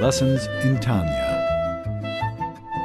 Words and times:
Lessons 0.00 0.46
in 0.64 0.80
Tanya. 0.80 1.92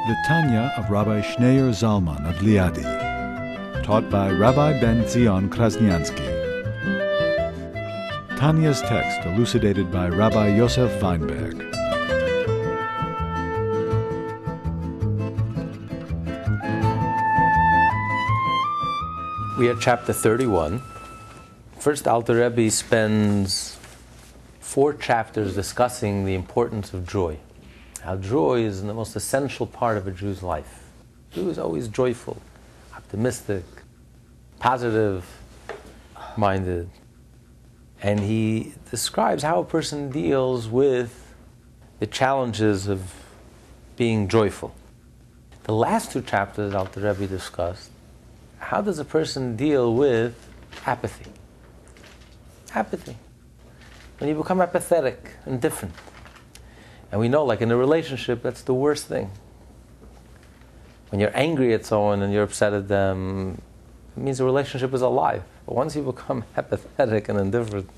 The 0.06 0.16
Tanya 0.28 0.70
of 0.76 0.90
Rabbi 0.90 1.22
Schneur 1.22 1.70
Zalman 1.70 2.28
of 2.28 2.36
Liadi, 2.42 2.84
taught 3.82 4.10
by 4.10 4.30
Rabbi 4.30 4.78
Ben 4.82 5.08
Zion 5.08 5.48
Krasniansky. 5.48 6.28
Tanya's 8.38 8.82
text 8.82 9.26
elucidated 9.26 9.90
by 9.90 10.10
Rabbi 10.10 10.48
Yosef 10.56 11.00
Weinberg. 11.00 11.56
We 19.58 19.70
are 19.70 19.76
chapter 19.80 20.12
31. 20.12 20.82
First, 21.78 22.06
Alter 22.06 22.46
Rebbe 22.46 22.70
spends 22.70 23.75
four 24.76 24.92
chapters 24.92 25.54
discussing 25.54 26.26
the 26.26 26.34
importance 26.34 26.92
of 26.92 27.08
joy. 27.08 27.38
How 28.02 28.14
joy 28.16 28.60
is 28.60 28.82
the 28.82 28.92
most 28.92 29.16
essential 29.16 29.66
part 29.66 29.96
of 29.96 30.06
a 30.06 30.10
Jew's 30.10 30.42
life. 30.42 30.84
A 31.32 31.34
Jew 31.34 31.48
is 31.48 31.58
always 31.58 31.88
joyful, 31.88 32.42
optimistic, 32.94 33.64
positive 34.58 35.24
minded. 36.36 36.90
And 38.02 38.20
he 38.20 38.74
describes 38.90 39.42
how 39.42 39.60
a 39.60 39.64
person 39.64 40.10
deals 40.10 40.68
with 40.68 41.32
the 41.98 42.06
challenges 42.06 42.86
of 42.86 43.14
being 43.96 44.28
joyful. 44.28 44.74
The 45.62 45.72
last 45.72 46.12
two 46.12 46.20
chapters 46.20 46.74
Alter 46.74 47.00
Rebbe 47.00 47.26
discussed 47.26 47.88
how 48.58 48.82
does 48.82 48.98
a 48.98 49.06
person 49.06 49.56
deal 49.56 49.94
with 49.94 50.34
apathy? 50.84 51.32
Apathy. 52.74 53.16
When 54.18 54.28
you 54.28 54.36
become 54.36 54.60
apathetic, 54.60 55.36
and 55.44 55.54
indifferent. 55.54 55.94
And 57.12 57.20
we 57.20 57.28
know, 57.28 57.44
like 57.44 57.60
in 57.60 57.70
a 57.70 57.76
relationship, 57.76 58.42
that's 58.42 58.62
the 58.62 58.74
worst 58.74 59.06
thing. 59.06 59.30
When 61.10 61.20
you're 61.20 61.36
angry 61.36 61.72
at 61.74 61.84
someone 61.84 62.22
and 62.22 62.32
you're 62.32 62.42
upset 62.42 62.72
at 62.72 62.88
them, 62.88 63.60
it 64.16 64.22
means 64.22 64.38
the 64.38 64.44
relationship 64.44 64.92
is 64.94 65.02
alive. 65.02 65.42
But 65.66 65.74
once 65.74 65.94
you 65.94 66.02
become 66.02 66.44
apathetic 66.56 67.28
and 67.28 67.38
indifferent, 67.38 67.88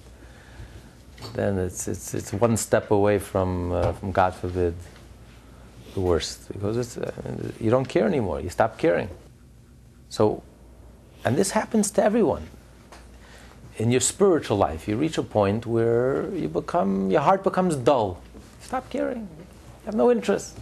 then 1.35 1.59
it's, 1.59 1.89
it's, 1.89 2.15
it's 2.15 2.33
one 2.33 2.57
step 2.57 2.91
away 2.91 3.19
from, 3.19 3.73
uh, 3.73 3.93
from, 3.93 4.13
God 4.13 4.35
forbid, 4.35 4.75
the 5.95 6.01
worst. 6.01 6.53
Because 6.53 6.77
it's, 6.77 6.99
uh, 6.99 7.13
you 7.61 7.71
don't 7.71 7.89
care 7.89 8.07
anymore. 8.07 8.41
You 8.41 8.51
stop 8.51 8.79
caring. 8.79 9.09
So 10.11 10.43
and 11.25 11.37
this 11.37 11.51
happens 11.51 11.91
to 11.93 12.05
everyone. 12.05 12.47
In 13.79 13.93
your 13.93 14.01
spiritual 14.01 14.57
life, 14.57 14.89
you 14.89 14.97
reach 14.97 15.19
a 15.19 15.23
point 15.23 15.65
where 15.65 16.29
you 16.35 16.49
become, 16.49 17.11
your 17.13 17.21
heart 17.21 17.45
becomes 17.45 17.77
dull. 17.77 18.21
Stop 18.61 18.91
caring. 18.91 19.21
You 19.21 19.87
have 19.87 19.95
no 19.95 20.11
interest. 20.11 20.59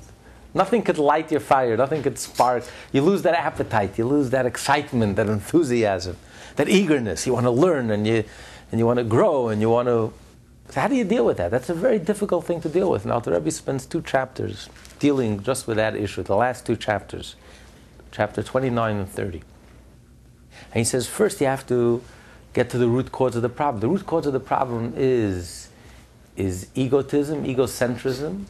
Nothing 0.53 0.83
could 0.83 0.98
light 0.98 1.31
your 1.31 1.41
fire. 1.41 1.77
Nothing 1.78 2.03
could 2.03 2.19
spark. 2.19 2.64
You 2.92 3.00
lose 3.00 3.22
that 3.22 3.34
appetite. 3.34 3.97
You 3.97 4.06
lose 4.06 4.31
that 4.31 4.44
excitement, 4.44 5.17
that 5.17 5.28
enthusiasm, 5.28 6.19
that 6.56 6.69
eagerness. 6.69 7.27
You 7.27 7.33
want 7.33 7.47
to 7.47 7.50
learn 7.50 7.91
and 7.91 8.06
you, 8.06 8.22
and 8.70 8.78
you 8.78 8.87
want 8.87 8.98
to 8.98 9.05
grow 9.05 9.48
and 9.48 9.62
you 9.62 9.70
want 9.70 9.89
to. 9.89 10.12
So 10.69 10.81
how 10.83 10.89
do 10.89 10.94
you 10.94 11.05
deal 11.05 11.25
with 11.25 11.39
that? 11.39 11.50
That's 11.50 11.70
a 11.70 11.75
very 11.75 11.98
difficult 11.98 12.44
thing 12.44 12.61
to 12.61 12.69
deal 12.69 12.91
with. 12.91 13.05
And 13.05 13.12
Alter 13.12 13.33
Rebbe 13.33 13.50
spends 13.50 13.87
two 13.87 14.03
chapters 14.03 14.69
dealing 14.98 15.42
just 15.42 15.67
with 15.67 15.78
that 15.78 15.97
issue. 15.97 16.22
The 16.22 16.37
last 16.37 16.67
two 16.67 16.77
chapters, 16.77 17.37
chapter 18.11 18.42
29 18.42 18.97
and 18.97 19.09
30. 19.09 19.39
And 19.39 20.75
he 20.75 20.84
says, 20.84 21.06
first 21.06 21.41
you 21.41 21.47
have 21.47 21.67
to 21.69 22.03
get 22.57 22.71
to 22.71 22.79
the 22.79 22.89
root 22.89 23.12
cause 23.12 23.37
of 23.37 23.43
the 23.43 23.51
problem. 23.51 23.81
The 23.81 23.89
root 23.89 24.07
cause 24.07 24.27
of 24.27 24.33
the 24.33 24.41
problem 24.41 24.95
is, 24.97 25.69
is 26.37 26.69
egotism, 26.75 27.45
egocentrism. 27.45 28.47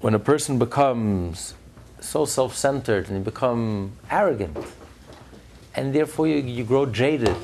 When 0.00 0.14
a 0.14 0.18
person 0.18 0.58
becomes 0.58 1.54
so 2.00 2.24
self 2.24 2.56
centered 2.56 3.08
and 3.08 3.18
you 3.18 3.22
become 3.22 3.92
arrogant, 4.10 4.56
and 5.74 5.94
therefore 5.94 6.26
you, 6.26 6.36
you 6.36 6.64
grow 6.64 6.86
jaded. 6.86 7.36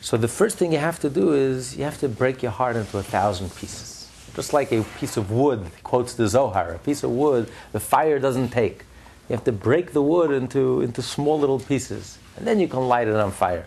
So 0.00 0.16
the 0.16 0.28
first 0.28 0.56
thing 0.56 0.72
you 0.72 0.78
have 0.78 0.98
to 1.00 1.10
do 1.10 1.34
is 1.34 1.76
you 1.76 1.84
have 1.84 2.00
to 2.00 2.08
break 2.08 2.42
your 2.42 2.52
heart 2.52 2.76
into 2.76 2.96
a 2.96 3.02
thousand 3.02 3.54
pieces. 3.54 4.08
Just 4.34 4.54
like 4.54 4.72
a 4.72 4.82
piece 4.98 5.18
of 5.18 5.30
wood, 5.30 5.60
quotes 5.84 6.14
the 6.14 6.26
Zohar, 6.26 6.72
a 6.72 6.78
piece 6.78 7.02
of 7.02 7.10
wood, 7.10 7.50
the 7.72 7.80
fire 7.80 8.18
doesn't 8.18 8.48
take. 8.48 8.84
You 9.28 9.36
have 9.36 9.44
to 9.44 9.52
break 9.52 9.92
the 9.92 10.02
wood 10.02 10.30
into, 10.30 10.80
into 10.80 11.02
small 11.02 11.38
little 11.38 11.60
pieces, 11.60 12.16
and 12.38 12.46
then 12.46 12.58
you 12.58 12.66
can 12.66 12.88
light 12.88 13.06
it 13.06 13.14
on 13.14 13.30
fire. 13.30 13.66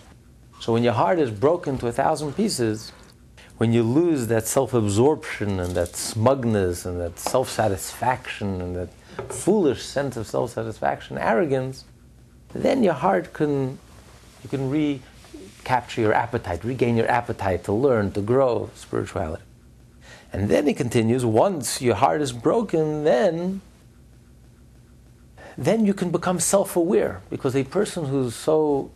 So 0.63 0.71
when 0.71 0.83
your 0.85 0.93
heart 0.93 1.19
is 1.19 1.29
broken 1.29 1.77
to 1.79 1.87
a 1.87 1.91
thousand 1.91 2.37
pieces, 2.37 2.93
when 3.57 3.73
you 3.73 3.83
lose 3.83 4.27
that 4.27 4.47
self 4.47 4.73
absorption 4.73 5.59
and 5.59 5.75
that 5.75 5.93
smugness 5.97 6.85
and 6.85 7.01
that 7.01 7.19
self 7.19 7.49
satisfaction 7.49 8.61
and 8.61 8.73
that 8.73 8.87
foolish 9.27 9.83
sense 9.83 10.15
of 10.15 10.25
self 10.25 10.51
satisfaction, 10.51 11.17
arrogance, 11.17 11.83
then 12.53 12.81
your 12.81 12.93
heart 12.93 13.33
can, 13.33 13.77
you 14.41 14.47
can 14.49 14.69
recapture 14.69 15.99
your 15.99 16.13
appetite, 16.13 16.63
regain 16.63 16.95
your 16.95 17.11
appetite 17.11 17.65
to 17.65 17.73
learn, 17.73 18.13
to 18.13 18.21
grow 18.21 18.69
spirituality. 18.73 19.43
And 20.31 20.47
then 20.47 20.65
he 20.65 20.73
continues, 20.73 21.25
once 21.25 21.81
your 21.81 21.95
heart 21.95 22.21
is 22.21 22.31
broken, 22.31 23.03
then 23.03 23.59
then 25.57 25.85
you 25.85 25.93
can 25.93 26.09
become 26.09 26.39
self 26.39 26.77
aware 26.77 27.21
because 27.29 27.53
a 27.53 27.65
person 27.65 28.05
who's 28.05 28.33
so 28.33 28.91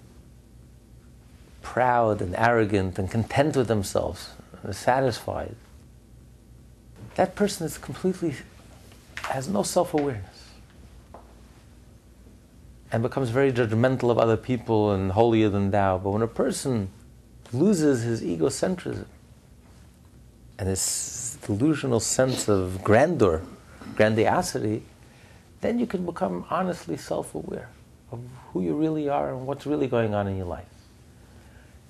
proud 1.74 2.22
and 2.22 2.34
arrogant 2.38 2.98
and 2.98 3.12
content 3.12 3.58
with 3.58 3.68
themselves, 3.68 4.30
satisfied, 4.72 5.56
that 7.16 7.36
person 7.36 7.66
is 7.66 7.78
completely, 7.78 8.34
has 9.24 9.50
no 9.50 9.64
self 9.64 9.94
awareness 9.94 10.50
and 12.90 13.04
becomes 13.04 13.30
very 13.30 13.52
judgmental 13.52 14.10
of 14.10 14.18
other 14.18 14.38
people 14.38 14.92
and 14.92 15.12
holier 15.12 15.50
than 15.50 15.72
thou. 15.72 15.98
But 15.98 16.12
when 16.12 16.22
a 16.22 16.28
person 16.44 16.90
loses 17.52 18.04
his 18.04 18.22
egocentrism 18.22 19.06
and 20.58 20.70
his 20.70 21.38
delusional 21.46 22.00
sense 22.00 22.48
of 22.48 22.82
grandeur, 22.82 23.42
grandiosity, 23.98 24.84
then 25.60 25.80
you 25.80 25.86
can 25.86 26.06
become 26.06 26.46
honestly 26.50 26.96
self 26.96 27.36
aware 27.36 27.70
of 28.12 28.22
who 28.54 28.62
you 28.62 28.74
really 28.74 29.10
are 29.10 29.34
and 29.34 29.46
what's 29.46 29.66
really 29.66 29.88
going 29.88 30.14
on 30.14 30.30
in 30.30 30.38
your 30.38 30.46
life. 30.46 30.77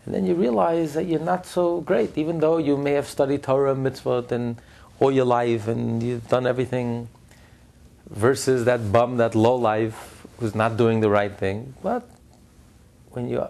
And 0.08 0.16
then 0.16 0.26
you 0.26 0.36
realize 0.36 0.94
that 0.94 1.06
you're 1.06 1.20
not 1.20 1.46
so 1.46 1.82
great, 1.82 2.18
even 2.18 2.40
though 2.40 2.60
you 2.60 2.78
may 2.78 2.94
have 2.94 3.08
studied 3.08 3.44
Torah, 3.44 3.74
and 3.74 3.86
mitzvot, 3.86 4.32
and 4.32 4.56
all 5.02 5.12
your 5.12 5.26
life, 5.26 5.68
and 5.68 6.02
you've 6.02 6.30
done 6.30 6.48
everything, 6.48 7.10
versus 8.10 8.64
that 8.64 8.90
bum, 8.90 9.18
that 9.18 9.36
low 9.36 9.56
life, 9.56 10.26
who's 10.40 10.56
not 10.56 10.78
doing 10.78 11.02
the 11.02 11.10
right 11.10 11.38
thing. 11.38 11.74
But 11.84 12.10
when 13.10 13.28
you 13.28 13.50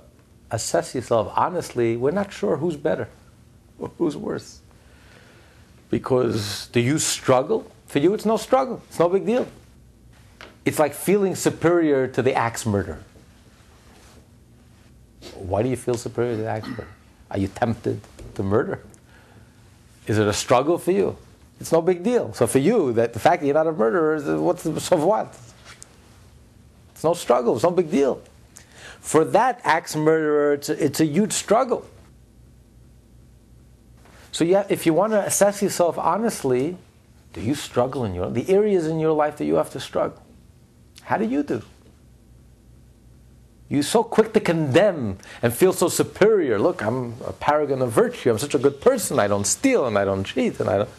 assess 0.49 0.95
yourself 0.95 1.31
honestly, 1.35 1.95
we're 1.95 2.09
not 2.09 2.33
sure 2.33 2.57
who's 2.57 2.75
better 2.75 3.07
or 3.77 3.91
who's 3.99 4.17
worse. 4.17 4.61
Because 5.91 6.69
do 6.69 6.79
you 6.79 6.97
struggle? 6.97 7.71
For 7.85 7.99
you, 7.99 8.15
it's 8.15 8.25
no 8.25 8.37
struggle, 8.37 8.81
it's 8.89 8.97
no 8.97 9.09
big 9.09 9.27
deal. 9.27 9.47
It's 10.65 10.79
like 10.79 10.95
feeling 10.95 11.35
superior 11.35 12.07
to 12.07 12.23
the 12.23 12.33
axe 12.33 12.65
murderer. 12.65 13.03
Why 15.35 15.63
do 15.63 15.69
you 15.69 15.75
feel 15.75 15.95
superior 15.95 16.35
to 16.35 16.41
the 16.41 16.43
murderer? 16.43 16.87
Are 17.29 17.37
you 17.37 17.47
tempted 17.47 18.01
to 18.35 18.43
murder? 18.43 18.81
Is 20.07 20.17
it 20.17 20.27
a 20.27 20.33
struggle 20.33 20.77
for 20.77 20.91
you? 20.91 21.17
It's 21.59 21.71
no 21.71 21.81
big 21.81 22.03
deal. 22.03 22.33
So 22.33 22.47
for 22.47 22.59
you, 22.59 22.93
that 22.93 23.13
the 23.13 23.19
fact 23.19 23.41
that 23.41 23.47
you're 23.47 23.55
not 23.55 23.67
a 23.67 23.71
murderer 23.71 24.15
is 24.15 24.27
uh, 24.27 24.39
what's 24.39 24.63
so 24.63 25.05
what? 25.05 25.35
It's 26.91 27.03
no 27.03 27.13
struggle. 27.13 27.55
It's 27.55 27.63
no 27.63 27.71
big 27.71 27.91
deal. 27.91 28.21
For 28.99 29.25
that 29.25 29.61
axe 29.63 29.95
murderer, 29.95 30.53
it's 30.53 30.69
a, 30.69 30.83
it's 30.83 30.99
a 30.99 31.05
huge 31.05 31.33
struggle. 31.33 31.85
So 34.31 34.43
yeah, 34.43 34.65
if 34.69 34.85
you 34.85 34.93
want 34.93 35.13
to 35.13 35.25
assess 35.25 35.61
yourself 35.61 35.97
honestly, 35.97 36.77
do 37.33 37.41
you 37.41 37.55
struggle 37.55 38.05
in 38.05 38.13
your 38.13 38.29
the 38.29 38.49
areas 38.49 38.87
in 38.87 38.99
your 38.99 39.13
life 39.13 39.37
that 39.37 39.45
you 39.45 39.55
have 39.55 39.71
to 39.71 39.79
struggle? 39.79 40.21
How 41.01 41.17
do 41.17 41.25
you 41.25 41.43
do? 41.43 41.63
You're 43.69 43.83
so 43.83 44.03
quick 44.03 44.33
to 44.33 44.39
condemn 44.39 45.17
and 45.41 45.53
feel 45.53 45.73
so 45.73 45.89
superior. 45.89 46.57
Look, 46.57 46.81
I'm 46.81 47.15
a 47.25 47.33
paragon 47.33 47.81
of 47.81 47.91
virtue. 47.91 48.31
I'm 48.31 48.37
such 48.37 48.55
a 48.55 48.59
good 48.59 48.79
person. 48.79 49.19
I 49.19 49.27
don't 49.27 49.45
steal 49.45 49.85
and 49.85 49.97
I 49.97 50.05
don't 50.05 50.23
cheat 50.23 50.59
and 50.59 50.69
I 50.69 50.77
don't. 50.79 50.89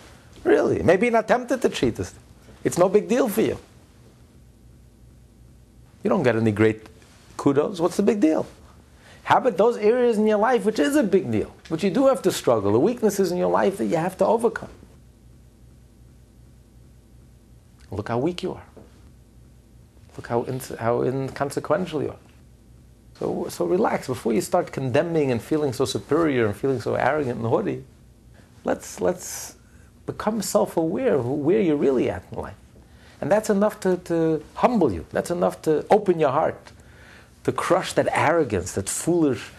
Really? 0.44 0.82
Maybe 0.82 1.08
not 1.08 1.26
tempted 1.26 1.62
to 1.62 1.68
cheat. 1.70 1.98
It's 2.64 2.76
no 2.78 2.88
big 2.88 3.08
deal 3.08 3.28
for 3.28 3.40
you. 3.40 3.58
You 6.02 6.10
don't 6.10 6.22
get 6.22 6.36
any 6.36 6.52
great 6.52 6.86
kudos. 7.36 7.80
What's 7.80 7.96
the 7.96 8.02
big 8.02 8.20
deal? 8.20 8.46
How 9.24 9.38
about 9.38 9.56
those 9.56 9.76
areas 9.76 10.16
in 10.16 10.26
your 10.26 10.38
life 10.38 10.64
which 10.64 10.78
is 10.78 10.96
a 10.96 11.02
big 11.02 11.30
deal, 11.30 11.52
which 11.68 11.84
you 11.84 11.90
do 11.90 12.06
have 12.06 12.22
to 12.22 12.32
struggle, 12.32 12.72
the 12.72 12.80
weaknesses 12.80 13.30
in 13.30 13.36
your 13.36 13.50
life 13.50 13.76
that 13.78 13.86
you 13.86 13.96
have 13.96 14.16
to 14.18 14.26
overcome? 14.26 14.70
Look 17.90 18.08
how 18.08 18.18
weak 18.18 18.42
you 18.42 18.54
are. 18.54 18.64
Look 20.16 20.26
how, 20.26 20.42
in, 20.44 20.60
how 20.78 21.02
inconsequential 21.02 22.02
you 22.02 22.10
are. 22.10 22.27
So, 23.18 23.46
so 23.48 23.64
relax. 23.64 24.06
Before 24.06 24.32
you 24.32 24.40
start 24.40 24.72
condemning 24.72 25.30
and 25.30 25.42
feeling 25.42 25.72
so 25.72 25.84
superior 25.84 26.46
and 26.46 26.56
feeling 26.56 26.80
so 26.80 26.94
arrogant 26.94 27.38
and 27.38 27.46
haughty, 27.46 27.84
let's, 28.64 29.00
let's 29.00 29.56
become 30.06 30.40
self-aware 30.42 31.14
of 31.14 31.26
where 31.26 31.60
you're 31.60 31.76
really 31.76 32.08
at 32.10 32.24
in 32.30 32.38
life. 32.38 32.54
And 33.20 33.30
that's 33.30 33.50
enough 33.50 33.80
to, 33.80 33.96
to 33.96 34.44
humble 34.54 34.92
you. 34.92 35.04
That's 35.10 35.30
enough 35.30 35.60
to 35.62 35.84
open 35.90 36.20
your 36.20 36.30
heart, 36.30 36.72
to 37.44 37.52
crush 37.52 37.92
that 37.94 38.08
arrogance, 38.12 38.72
that 38.72 38.88
foolish 38.88 39.50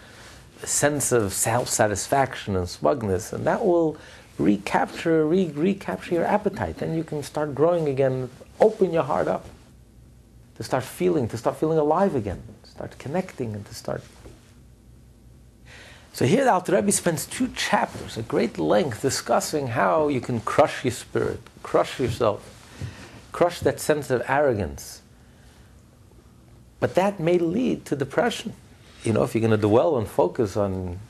sense 0.64 1.12
of 1.12 1.32
self-satisfaction 1.32 2.56
and 2.56 2.68
smugness, 2.68 3.32
and 3.32 3.46
that 3.46 3.64
will 3.64 3.96
recapture, 4.38 5.26
re- 5.26 5.52
recapture 5.54 6.14
your 6.14 6.24
appetite. 6.24 6.78
Then 6.78 6.94
you 6.94 7.04
can 7.04 7.22
start 7.22 7.54
growing 7.54 7.88
again. 7.88 8.30
Open 8.58 8.92
your 8.92 9.02
heart 9.02 9.28
up 9.28 9.46
to 10.56 10.62
start 10.62 10.84
feeling, 10.84 11.28
to 11.28 11.38
start 11.38 11.56
feeling 11.56 11.78
alive 11.78 12.14
again, 12.14 12.42
start 12.80 12.98
connecting, 12.98 13.52
and 13.52 13.66
to 13.66 13.74
start. 13.74 14.02
So 16.14 16.24
here 16.24 16.44
the 16.44 16.52
Alter 16.52 16.76
Rebbe 16.76 16.90
spends 16.90 17.26
two 17.26 17.48
chapters, 17.48 18.16
a 18.16 18.22
great 18.22 18.56
length, 18.56 19.02
discussing 19.02 19.66
how 19.66 20.08
you 20.08 20.22
can 20.22 20.40
crush 20.40 20.82
your 20.82 20.92
spirit, 20.92 21.40
crush 21.62 22.00
yourself, 22.00 22.40
crush 23.32 23.60
that 23.60 23.80
sense 23.80 24.10
of 24.10 24.22
arrogance. 24.26 25.02
But 26.80 26.94
that 26.94 27.20
may 27.20 27.36
lead 27.36 27.84
to 27.84 27.96
depression. 27.96 28.54
You 29.04 29.12
know, 29.12 29.24
if 29.24 29.34
you're 29.34 29.46
going 29.46 29.60
to 29.60 29.68
dwell 29.68 29.98
and 29.98 30.08
focus 30.08 30.56
on 30.56 31.00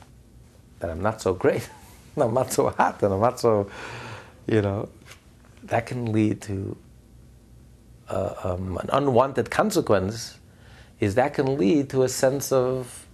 that 0.80 0.90
I'm 0.90 1.02
not 1.02 1.22
so 1.22 1.34
great, 1.34 1.70
I'm 2.16 2.34
not 2.34 2.52
so 2.52 2.70
hot, 2.70 3.00
and 3.04 3.14
I'm 3.14 3.20
not 3.20 3.38
so, 3.38 3.70
you 4.48 4.60
know, 4.60 4.88
that 5.62 5.86
can 5.86 6.10
lead 6.10 6.40
to 6.42 6.76
uh, 8.08 8.34
um, 8.42 8.76
an 8.78 8.90
unwanted 8.92 9.52
consequence. 9.52 10.39
Is 11.00 11.14
that 11.14 11.34
can 11.34 11.58
lead 11.58 11.90
to 11.90 12.02
a 12.02 12.08
sense 12.08 12.52
of 12.52 13.06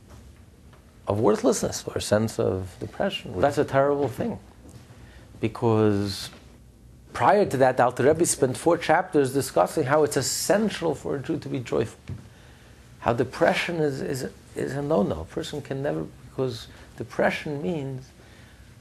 of 1.09 1.21
worthlessness 1.21 1.85
or 1.87 1.95
a 1.97 2.01
sense 2.01 2.39
of 2.39 2.75
depression. 2.81 3.41
That's 3.41 3.59
a 3.59 3.65
terrible 3.65 4.09
thing, 4.09 4.39
because 5.41 6.31
prior 7.13 7.47
to 7.47 7.57
that, 7.59 7.79
Alter 7.79 8.05
Rebbe 8.05 8.27
spent 8.27 8.57
four 8.57 8.77
chapters 8.77 9.33
discussing 9.33 9.85
how 9.85 10.03
it's 10.03 10.17
essential 10.17 10.95
for 10.95 11.17
a 11.17 11.21
Jew 11.21 11.39
to 11.39 11.49
be 11.49 11.61
joyful. 11.61 12.01
How 12.99 13.13
depression 13.13 13.77
is, 13.77 14.01
is, 14.01 14.29
is 14.57 14.73
a 14.73 14.83
no 14.83 15.05
no. 15.05 15.21
A 15.21 15.25
person 15.25 15.63
can 15.63 15.81
never, 15.81 16.05
because 16.29 16.67
depression 16.97 17.63
means 17.63 18.09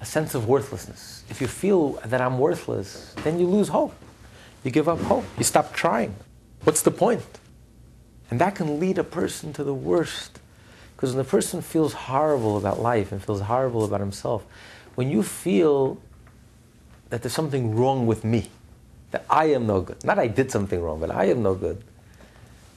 a 0.01 0.05
sense 0.05 0.33
of 0.33 0.47
worthlessness. 0.47 1.23
If 1.29 1.41
you 1.41 1.47
feel 1.47 1.91
that 2.05 2.21
I'm 2.21 2.39
worthless, 2.39 3.13
then 3.23 3.39
you 3.39 3.45
lose 3.45 3.67
hope. 3.67 3.93
You 4.63 4.71
give 4.71 4.89
up 4.89 4.99
hope. 5.01 5.25
You 5.37 5.43
stop 5.43 5.73
trying. 5.73 6.15
What's 6.63 6.81
the 6.81 6.91
point? 6.91 7.21
And 8.29 8.39
that 8.41 8.55
can 8.55 8.79
lead 8.79 8.97
a 8.97 9.03
person 9.03 9.53
to 9.53 9.63
the 9.63 9.73
worst. 9.73 10.39
Because 10.95 11.13
when 11.13 11.21
a 11.21 11.29
person 11.29 11.61
feels 11.61 11.93
horrible 11.93 12.57
about 12.57 12.79
life 12.79 13.11
and 13.11 13.23
feels 13.23 13.41
horrible 13.41 13.83
about 13.83 13.99
himself, 13.99 14.45
when 14.95 15.09
you 15.09 15.23
feel 15.23 15.99
that 17.09 17.21
there's 17.21 17.33
something 17.33 17.75
wrong 17.75 18.07
with 18.07 18.23
me, 18.23 18.49
that 19.11 19.25
I 19.29 19.45
am 19.45 19.67
no 19.67 19.81
good. 19.81 20.03
Not 20.03 20.19
I 20.19 20.27
did 20.27 20.51
something 20.51 20.81
wrong, 20.81 20.99
but 20.99 21.11
I 21.11 21.25
am 21.25 21.43
no 21.43 21.53
good. 21.53 21.83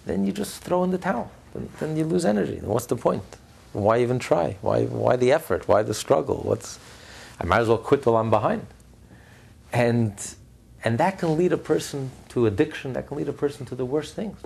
Then 0.04 0.26
you 0.26 0.32
just 0.32 0.62
throw 0.62 0.84
in 0.84 0.90
the 0.90 0.98
towel. 0.98 1.30
Then, 1.54 1.68
then 1.80 1.96
you 1.96 2.04
lose 2.04 2.24
energy. 2.24 2.60
What's 2.62 2.86
the 2.86 2.96
point? 2.96 3.24
Why 3.72 4.00
even 4.00 4.18
try? 4.18 4.56
Why, 4.60 4.84
why 4.84 5.16
the 5.16 5.32
effort? 5.32 5.68
Why 5.68 5.82
the 5.82 5.94
struggle? 5.94 6.36
What's, 6.44 6.78
I 7.40 7.44
might 7.44 7.60
as 7.60 7.68
well 7.68 7.78
quit 7.78 8.04
while 8.06 8.16
I'm 8.16 8.30
behind. 8.30 8.66
And, 9.72 10.14
and 10.84 10.98
that 10.98 11.18
can 11.18 11.36
lead 11.36 11.52
a 11.52 11.58
person 11.58 12.10
to 12.30 12.46
addiction, 12.46 12.94
that 12.94 13.06
can 13.06 13.16
lead 13.16 13.28
a 13.28 13.32
person 13.32 13.66
to 13.66 13.74
the 13.74 13.84
worst 13.84 14.14
things. 14.14 14.38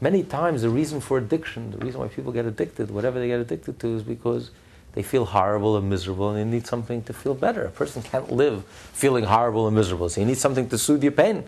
Many 0.00 0.22
times, 0.22 0.62
the 0.62 0.70
reason 0.70 1.00
for 1.00 1.18
addiction, 1.18 1.72
the 1.72 1.78
reason 1.78 2.00
why 2.00 2.08
people 2.08 2.32
get 2.32 2.46
addicted, 2.46 2.90
whatever 2.90 3.18
they 3.18 3.28
get 3.28 3.40
addicted 3.40 3.78
to, 3.80 3.96
is 3.96 4.02
because 4.02 4.50
they 4.94 5.02
feel 5.02 5.26
horrible 5.26 5.76
and 5.76 5.88
miserable 5.88 6.30
and 6.30 6.38
they 6.38 6.56
need 6.56 6.66
something 6.66 7.02
to 7.04 7.12
feel 7.12 7.34
better. 7.34 7.64
A 7.64 7.70
person 7.70 8.02
can't 8.02 8.32
live 8.32 8.64
feeling 8.64 9.24
horrible 9.24 9.66
and 9.66 9.76
miserable, 9.76 10.08
so 10.08 10.20
you 10.20 10.26
need 10.26 10.38
something 10.38 10.68
to 10.70 10.78
soothe 10.78 11.02
your 11.02 11.12
pain. 11.12 11.44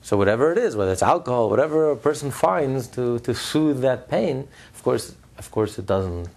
So, 0.00 0.16
whatever 0.16 0.52
it 0.52 0.58
is, 0.58 0.76
whether 0.76 0.92
it's 0.92 1.02
alcohol, 1.02 1.50
whatever 1.50 1.90
a 1.90 1.96
person 1.96 2.30
finds 2.30 2.86
to, 2.88 3.18
to 3.20 3.34
soothe 3.34 3.80
that 3.82 4.08
pain, 4.08 4.48
of 4.74 4.82
course, 4.82 5.14
of 5.36 5.50
course, 5.50 5.78
it 5.78 5.86
doesn't. 5.86 6.28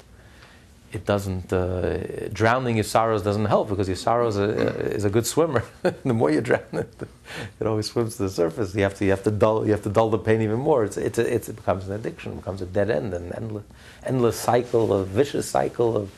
It 0.93 1.05
doesn't. 1.05 1.53
Uh, 1.53 2.27
drowning 2.33 2.75
your 2.75 2.83
sorrows 2.83 3.23
doesn't 3.23 3.45
help 3.45 3.69
because 3.69 3.87
your 3.87 3.95
sorrows 3.95 4.37
are, 4.37 4.51
uh, 4.51 4.97
is 4.97 5.05
a 5.05 5.09
good 5.09 5.25
swimmer. 5.25 5.63
the 5.81 6.13
more 6.13 6.29
you 6.29 6.41
drown 6.41 6.61
it, 6.73 6.93
it 7.59 7.67
always 7.67 7.89
swims 7.89 8.17
to 8.17 8.23
the 8.23 8.29
surface. 8.29 8.75
You 8.75 8.83
have 8.83 8.95
to. 8.95 9.05
You 9.05 9.11
have 9.11 9.23
to 9.23 9.31
dull. 9.31 9.65
You 9.65 9.71
have 9.71 9.83
to 9.83 9.89
dull 9.89 10.09
the 10.09 10.17
pain 10.17 10.41
even 10.41 10.59
more. 10.59 10.83
It's. 10.83 10.97
It's. 10.97 11.17
A, 11.17 11.33
it's 11.33 11.47
it 11.47 11.55
becomes 11.55 11.87
an 11.87 11.93
addiction. 11.93 12.33
It 12.33 12.37
becomes 12.37 12.61
a 12.61 12.65
dead 12.65 12.89
end, 12.89 13.13
an 13.13 13.31
endless, 13.33 13.63
endless 14.05 14.37
cycle, 14.37 14.91
a 14.93 15.05
vicious 15.05 15.47
cycle 15.47 15.95
of, 15.95 16.11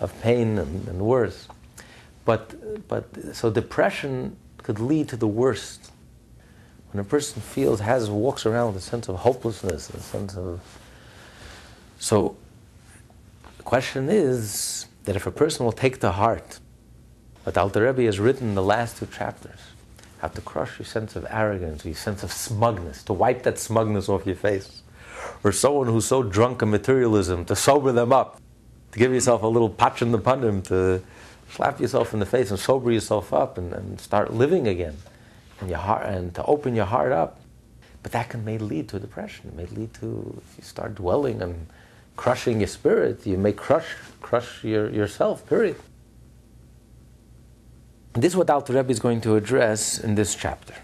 of 0.00 0.20
pain 0.20 0.58
and, 0.58 0.88
and 0.88 1.00
worse. 1.00 1.46
But. 2.24 2.88
But 2.88 3.36
so 3.36 3.50
depression 3.50 4.36
could 4.64 4.80
lead 4.80 5.08
to 5.10 5.16
the 5.16 5.28
worst. 5.28 5.92
When 6.90 7.00
a 7.00 7.04
person 7.04 7.40
feels 7.40 7.80
has 7.80 8.10
walks 8.10 8.46
around 8.46 8.74
with 8.74 8.82
a 8.82 8.86
sense 8.86 9.08
of 9.08 9.16
hopelessness, 9.16 9.90
a 9.90 10.00
sense 10.00 10.36
of 10.36 10.60
so 11.98 12.36
question 13.68 14.08
is 14.08 14.86
that 15.04 15.14
if 15.14 15.26
a 15.26 15.30
person 15.30 15.62
will 15.62 15.78
take 15.84 16.00
to 16.00 16.10
heart 16.10 16.58
what 17.44 17.58
Alter 17.58 17.84
Rebbe 17.84 18.04
has 18.04 18.18
written 18.18 18.48
in 18.48 18.54
the 18.54 18.62
last 18.62 18.96
two 18.96 19.04
chapters, 19.04 19.60
how 20.20 20.28
to 20.28 20.40
crush 20.40 20.78
your 20.78 20.86
sense 20.86 21.16
of 21.16 21.26
arrogance, 21.28 21.84
your 21.84 21.94
sense 21.94 22.22
of 22.22 22.32
smugness, 22.32 23.02
to 23.02 23.12
wipe 23.12 23.42
that 23.42 23.58
smugness 23.58 24.08
off 24.08 24.24
your 24.24 24.36
face, 24.36 24.80
or 25.44 25.52
someone 25.52 25.86
who's 25.86 26.06
so 26.06 26.22
drunk 26.22 26.62
in 26.62 26.70
materialism, 26.70 27.44
to 27.44 27.54
sober 27.54 27.92
them 27.92 28.10
up, 28.10 28.40
to 28.92 28.98
give 28.98 29.12
yourself 29.12 29.42
a 29.42 29.46
little 29.46 29.68
patch 29.68 30.00
in 30.00 30.12
the 30.12 30.18
punim, 30.18 30.64
to 30.64 31.02
slap 31.50 31.78
yourself 31.78 32.14
in 32.14 32.20
the 32.20 32.26
face 32.26 32.48
and 32.48 32.58
sober 32.58 32.90
yourself 32.90 33.34
up 33.34 33.58
and, 33.58 33.74
and 33.74 34.00
start 34.00 34.32
living 34.32 34.66
again, 34.66 34.96
and 35.60 35.68
your 35.68 35.78
heart, 35.78 36.06
and 36.06 36.34
to 36.34 36.42
open 36.46 36.74
your 36.74 36.86
heart 36.86 37.12
up. 37.12 37.38
But 38.02 38.12
that 38.12 38.30
can 38.30 38.46
may 38.46 38.56
lead 38.56 38.88
to 38.88 38.98
depression. 38.98 39.48
It 39.48 39.54
may 39.54 39.66
lead 39.66 39.92
to 40.00 40.40
if 40.42 40.56
you 40.56 40.64
start 40.64 40.94
dwelling 40.94 41.42
and 41.42 41.66
crushing 42.18 42.58
your 42.58 42.66
spirit, 42.66 43.24
you 43.24 43.38
may 43.38 43.52
crush, 43.52 43.94
crush 44.20 44.64
your, 44.64 44.90
yourself, 44.90 45.46
period. 45.48 45.76
This 48.14 48.32
is 48.32 48.36
what 48.36 48.50
Alter 48.50 48.72
Rebbe 48.72 48.90
is 48.90 48.98
going 48.98 49.20
to 49.20 49.36
address 49.36 50.00
in 50.00 50.16
this 50.16 50.34
chapter, 50.34 50.74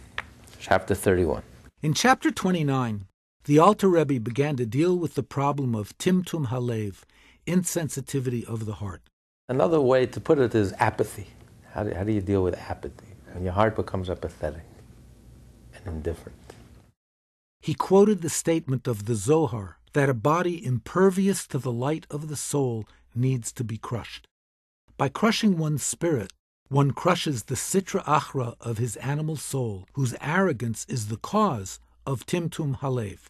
chapter 0.61 0.95
31. 0.95 1.43
In 1.83 1.93
chapter 1.93 2.31
29, 2.31 3.07
the 3.47 3.59
Alter 3.59 3.89
Rebbe 3.89 4.21
began 4.21 4.55
to 4.57 4.65
deal 4.65 4.97
with 4.97 5.17
the 5.17 5.25
problem 5.25 5.75
of 5.75 5.99
timtum 5.99 6.47
halev, 6.47 7.03
insensitivity 7.49 8.45
of 8.45 8.65
the 8.65 8.75
heart. 8.75 9.03
Another 9.49 9.81
way 9.81 10.07
to 10.07 10.21
put 10.21 10.39
it 10.39 10.55
is 10.55 10.73
apathy. 10.79 11.27
How 11.73 11.83
do, 11.83 11.93
how 11.93 12.05
do 12.05 12.13
you 12.13 12.21
deal 12.21 12.45
with 12.45 12.57
apathy? 12.57 13.13
When 13.33 13.43
your 13.43 13.55
heart 13.55 13.75
becomes 13.75 14.09
apathetic 14.09 14.63
and 15.75 15.97
indifferent. 15.97 16.39
He 17.61 17.75
quoted 17.75 18.23
the 18.23 18.31
statement 18.31 18.87
of 18.87 19.07
the 19.07 19.17
Zohar 19.17 19.79
that 19.95 20.11
a 20.11 20.15
body 20.15 20.65
impervious 20.65 21.47
to 21.47 21.59
the 21.59 21.73
light 21.73 22.07
of 22.11 22.29
the 22.29 22.37
soul 22.37 22.85
needs 23.15 23.51
to 23.53 23.65
be 23.65 23.79
crushed. 23.79 24.29
By 24.97 25.09
crushing 25.09 25.57
one's 25.57 25.83
spirit, 25.83 26.33
one 26.69 26.93
crushes 26.93 27.45
the 27.45 27.55
sitra 27.55 28.05
achra 28.05 28.57
of 28.61 28.79
his 28.79 28.97
animal 28.97 29.37
soul, 29.37 29.87
whose 29.95 30.15
arrogance 30.21 30.85
is 30.89 31.09
the 31.09 31.17
cause 31.17 31.81
of 32.07 32.27
timtum 32.27 32.79
halev. 32.79 33.21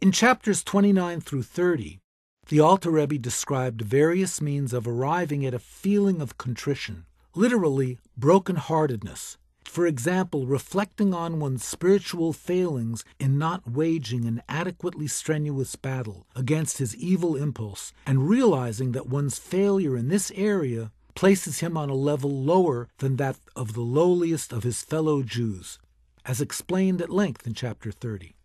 In 0.00 0.12
chapters 0.12 0.62
29 0.62 1.20
through 1.20 1.42
30, 1.42 2.00
the 2.48 2.60
Alter 2.60 2.90
Rebbe 2.90 3.18
described 3.18 3.82
various 3.82 4.40
means 4.40 4.72
of 4.72 4.86
arriving 4.86 5.44
at 5.46 5.54
a 5.54 5.58
feeling 5.58 6.20
of 6.20 6.38
contrition, 6.38 7.06
literally 7.34 7.98
broken-heartedness, 8.16 9.38
for 9.66 9.86
example, 9.86 10.46
reflecting 10.46 11.12
on 11.12 11.40
one's 11.40 11.64
spiritual 11.64 12.32
failings 12.32 13.04
in 13.18 13.38
not 13.38 13.70
waging 13.70 14.24
an 14.24 14.42
adequately 14.48 15.06
strenuous 15.06 15.76
battle 15.76 16.26
against 16.34 16.78
his 16.78 16.96
evil 16.96 17.36
impulse, 17.36 17.92
and 18.06 18.28
realizing 18.28 18.92
that 18.92 19.08
one's 19.08 19.38
failure 19.38 19.96
in 19.96 20.08
this 20.08 20.32
area 20.34 20.90
places 21.14 21.60
him 21.60 21.76
on 21.76 21.90
a 21.90 21.94
level 21.94 22.30
lower 22.30 22.88
than 22.98 23.16
that 23.16 23.36
of 23.56 23.72
the 23.72 23.80
lowliest 23.80 24.52
of 24.52 24.62
his 24.62 24.82
fellow 24.82 25.22
Jews, 25.22 25.78
as 26.24 26.40
explained 26.40 27.00
at 27.00 27.10
length 27.10 27.46
in 27.46 27.54
chapter 27.54 27.90
30. 27.90 28.36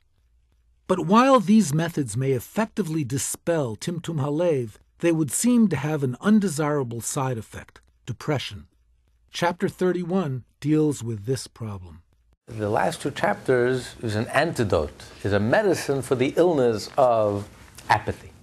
But 0.87 1.05
while 1.05 1.39
these 1.39 1.73
methods 1.73 2.17
may 2.17 2.31
effectively 2.31 3.03
dispel 3.03 3.75
Timtum 3.75 4.19
Halev, 4.19 4.75
they 4.99 5.11
would 5.11 5.31
seem 5.31 5.67
to 5.69 5.75
have 5.75 6.03
an 6.03 6.17
undesirable 6.21 7.01
side 7.01 7.37
effect 7.37 7.79
depression. 8.05 8.67
Chapter 9.33 9.69
31 9.69 10.43
deals 10.59 11.01
with 11.01 11.25
this 11.25 11.47
problem. 11.47 12.01
The 12.47 12.69
last 12.69 13.01
two 13.01 13.11
chapters 13.11 13.95
is 14.03 14.15
an 14.15 14.27
antidote, 14.27 15.05
is 15.23 15.31
a 15.31 15.39
medicine 15.39 16.01
for 16.01 16.15
the 16.15 16.33
illness 16.35 16.89
of 16.97 17.47
apathy. 17.89 18.33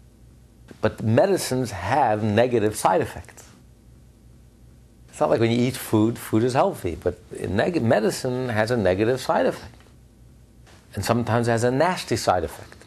But 0.81 1.03
medicines 1.03 1.73
have 1.73 2.23
negative 2.23 2.75
side 2.75 3.03
effects. 3.03 3.45
It's 5.11 5.21
not 5.21 5.29
like 5.29 5.41
when 5.41 5.51
you 5.51 5.59
eat 5.59 5.77
food, 5.77 6.19
food 6.19 6.43
is 6.43 6.55
healthy, 6.55 6.97
but 6.97 7.21
neg- 7.39 7.83
medicine 7.83 8.49
has 8.49 8.71
a 8.71 8.77
negative 8.77 9.21
side 9.21 9.45
effect. 9.45 9.75
And 10.95 11.05
sometimes 11.05 11.49
has 11.49 11.65
a 11.65 11.71
nasty 11.71 12.17
side 12.17 12.45
effect. 12.45 12.83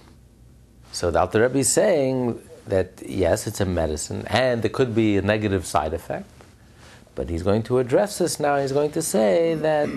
So 0.92 1.12
the 1.12 1.20
Alter 1.20 1.44
Rebbe 1.44 1.60
is 1.60 1.72
saying 1.72 2.42
that 2.66 3.04
yes, 3.06 3.46
it's 3.46 3.62
a 3.62 3.66
medicine, 3.66 4.26
and 4.26 4.64
there 4.64 4.72
could 4.72 4.96
be 4.96 5.18
a 5.18 5.22
negative 5.22 5.68
side 5.68 5.94
effect, 5.94 6.26
But 7.22 7.30
he's 7.30 7.44
going 7.44 7.62
to 7.70 7.78
address 7.78 8.18
this 8.18 8.40
now. 8.40 8.58
He's 8.58 8.72
going 8.72 8.94
to 8.94 9.02
say 9.04 9.54
that 9.54 9.88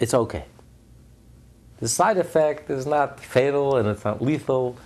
it's 0.00 0.14
okay. 0.14 0.46
The 1.80 1.86
side 1.86 2.16
effect 2.16 2.70
is 2.70 2.86
not 2.86 3.20
fatal 3.20 3.76
and 3.76 3.86
it's 3.86 4.06
not 4.06 4.22
lethal. 4.22 4.78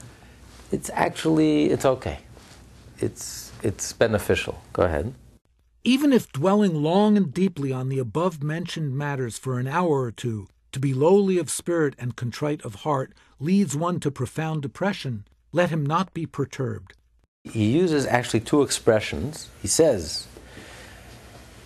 It's 0.73 0.90
actually 0.92 1.66
it's 1.66 1.84
okay. 1.84 2.18
It's 2.99 3.52
it's 3.62 3.92
beneficial. 3.92 4.61
Go 4.73 4.82
ahead. 4.82 5.14
Even 5.84 6.12
if 6.12 6.32
dwelling 6.32 6.82
long 6.82 7.16
and 7.16 7.32
deeply 7.32 7.73
on 7.73 7.88
the 7.88 8.00
above 8.00 8.42
mentioned 8.42 8.99
matters 8.99 9.38
for 9.38 9.61
an 9.61 9.68
hour 9.68 10.02
or 10.02 10.11
two, 10.11 10.49
to 10.73 10.80
be 10.80 10.92
lowly 10.92 11.38
of 11.38 11.49
spirit 11.49 11.94
and 12.00 12.16
contrite 12.16 12.64
of 12.64 12.82
heart 12.82 13.12
leads 13.38 13.76
one 13.76 14.00
to 14.00 14.11
profound 14.11 14.62
depression, 14.62 15.25
let 15.52 15.70
him 15.70 15.87
not 15.87 16.12
be 16.12 16.26
perturbed. 16.26 16.94
He 17.44 17.66
uses 17.66 18.06
actually 18.06 18.40
two 18.40 18.62
expressions. 18.62 19.50
He 19.62 19.68
says, 19.68 20.26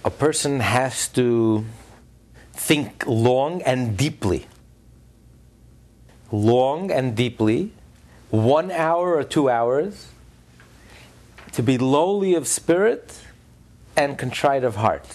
a 0.09 0.11
person 0.11 0.61
has 0.61 1.07
to 1.07 1.67
think 2.55 3.05
long 3.07 3.61
and 3.61 3.95
deeply. 3.95 4.47
Long 6.33 6.91
and 6.91 7.15
deeply, 7.15 7.73
one 8.31 8.71
hour 8.71 9.15
or 9.15 9.23
two 9.23 9.51
hours, 9.51 10.09
to 11.53 11.63
be 11.63 11.77
lowly 11.77 12.35
of 12.35 12.49
spirit 12.49 13.21
and 13.99 14.17
contrite 14.17 14.65
of 14.65 14.77
heart. 14.77 15.07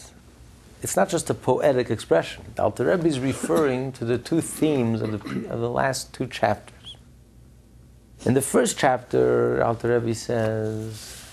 It's 0.83 0.95
not 0.95 1.09
just 1.09 1.27
a 1.27 1.33
poetic 1.33 1.89
expression. 1.89 2.43
The 2.53 2.61
Alter 2.61 2.85
Rebbe 2.85 3.07
is 3.07 3.19
referring 3.19 3.93
to 3.93 4.05
the 4.05 4.19
two 4.19 4.41
themes 4.41 5.01
of 5.01 5.09
the, 5.11 5.49
of 5.49 5.59
the 5.59 5.71
last 5.71 6.13
two 6.13 6.27
chapters. 6.27 6.97
In 8.25 8.35
the 8.35 8.43
first 8.43 8.77
chapter, 8.77 9.63
Alter 9.63 9.99
Rebbe 9.99 10.13
says 10.13 11.25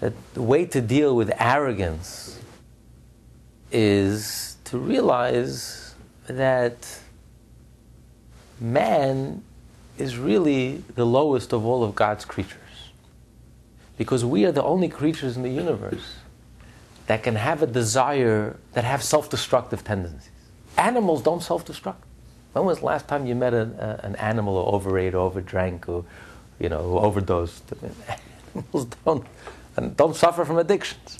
that 0.00 0.14
the 0.34 0.42
way 0.42 0.66
to 0.66 0.80
deal 0.80 1.14
with 1.14 1.30
arrogance 1.38 2.38
is 3.70 4.56
to 4.64 4.78
realize 4.78 5.94
that 6.26 7.00
man 8.60 9.42
is 9.96 10.16
really 10.16 10.82
the 10.94 11.04
lowest 11.04 11.52
of 11.52 11.64
all 11.64 11.82
of 11.82 11.94
God's 11.94 12.24
creatures. 12.24 12.54
Because 13.96 14.24
we 14.24 14.44
are 14.44 14.52
the 14.52 14.62
only 14.62 14.88
creatures 14.88 15.36
in 15.36 15.42
the 15.42 15.50
universe 15.50 16.16
that 17.06 17.22
can 17.22 17.34
have 17.34 17.62
a 17.62 17.66
desire 17.66 18.56
that 18.74 18.84
have 18.84 19.02
self-destructive 19.02 19.82
tendencies. 19.82 20.30
Animals 20.76 21.22
don't 21.22 21.42
self-destruct. 21.42 21.96
When 22.52 22.64
was 22.64 22.78
the 22.78 22.86
last 22.86 23.08
time 23.08 23.26
you 23.26 23.34
met 23.34 23.54
a, 23.54 24.00
a, 24.02 24.06
an 24.06 24.16
animal 24.16 24.62
who 24.62 24.70
overate, 24.70 25.14
overdrank, 25.14 25.88
or 25.88 26.04
you 26.60 26.68
know, 26.68 26.98
overdosed? 26.98 27.72
Animals 28.54 28.86
don't 29.04 29.26
and 29.76 29.96
don't 29.96 30.14
suffer 30.14 30.44
from 30.44 30.58
addictions. 30.58 31.18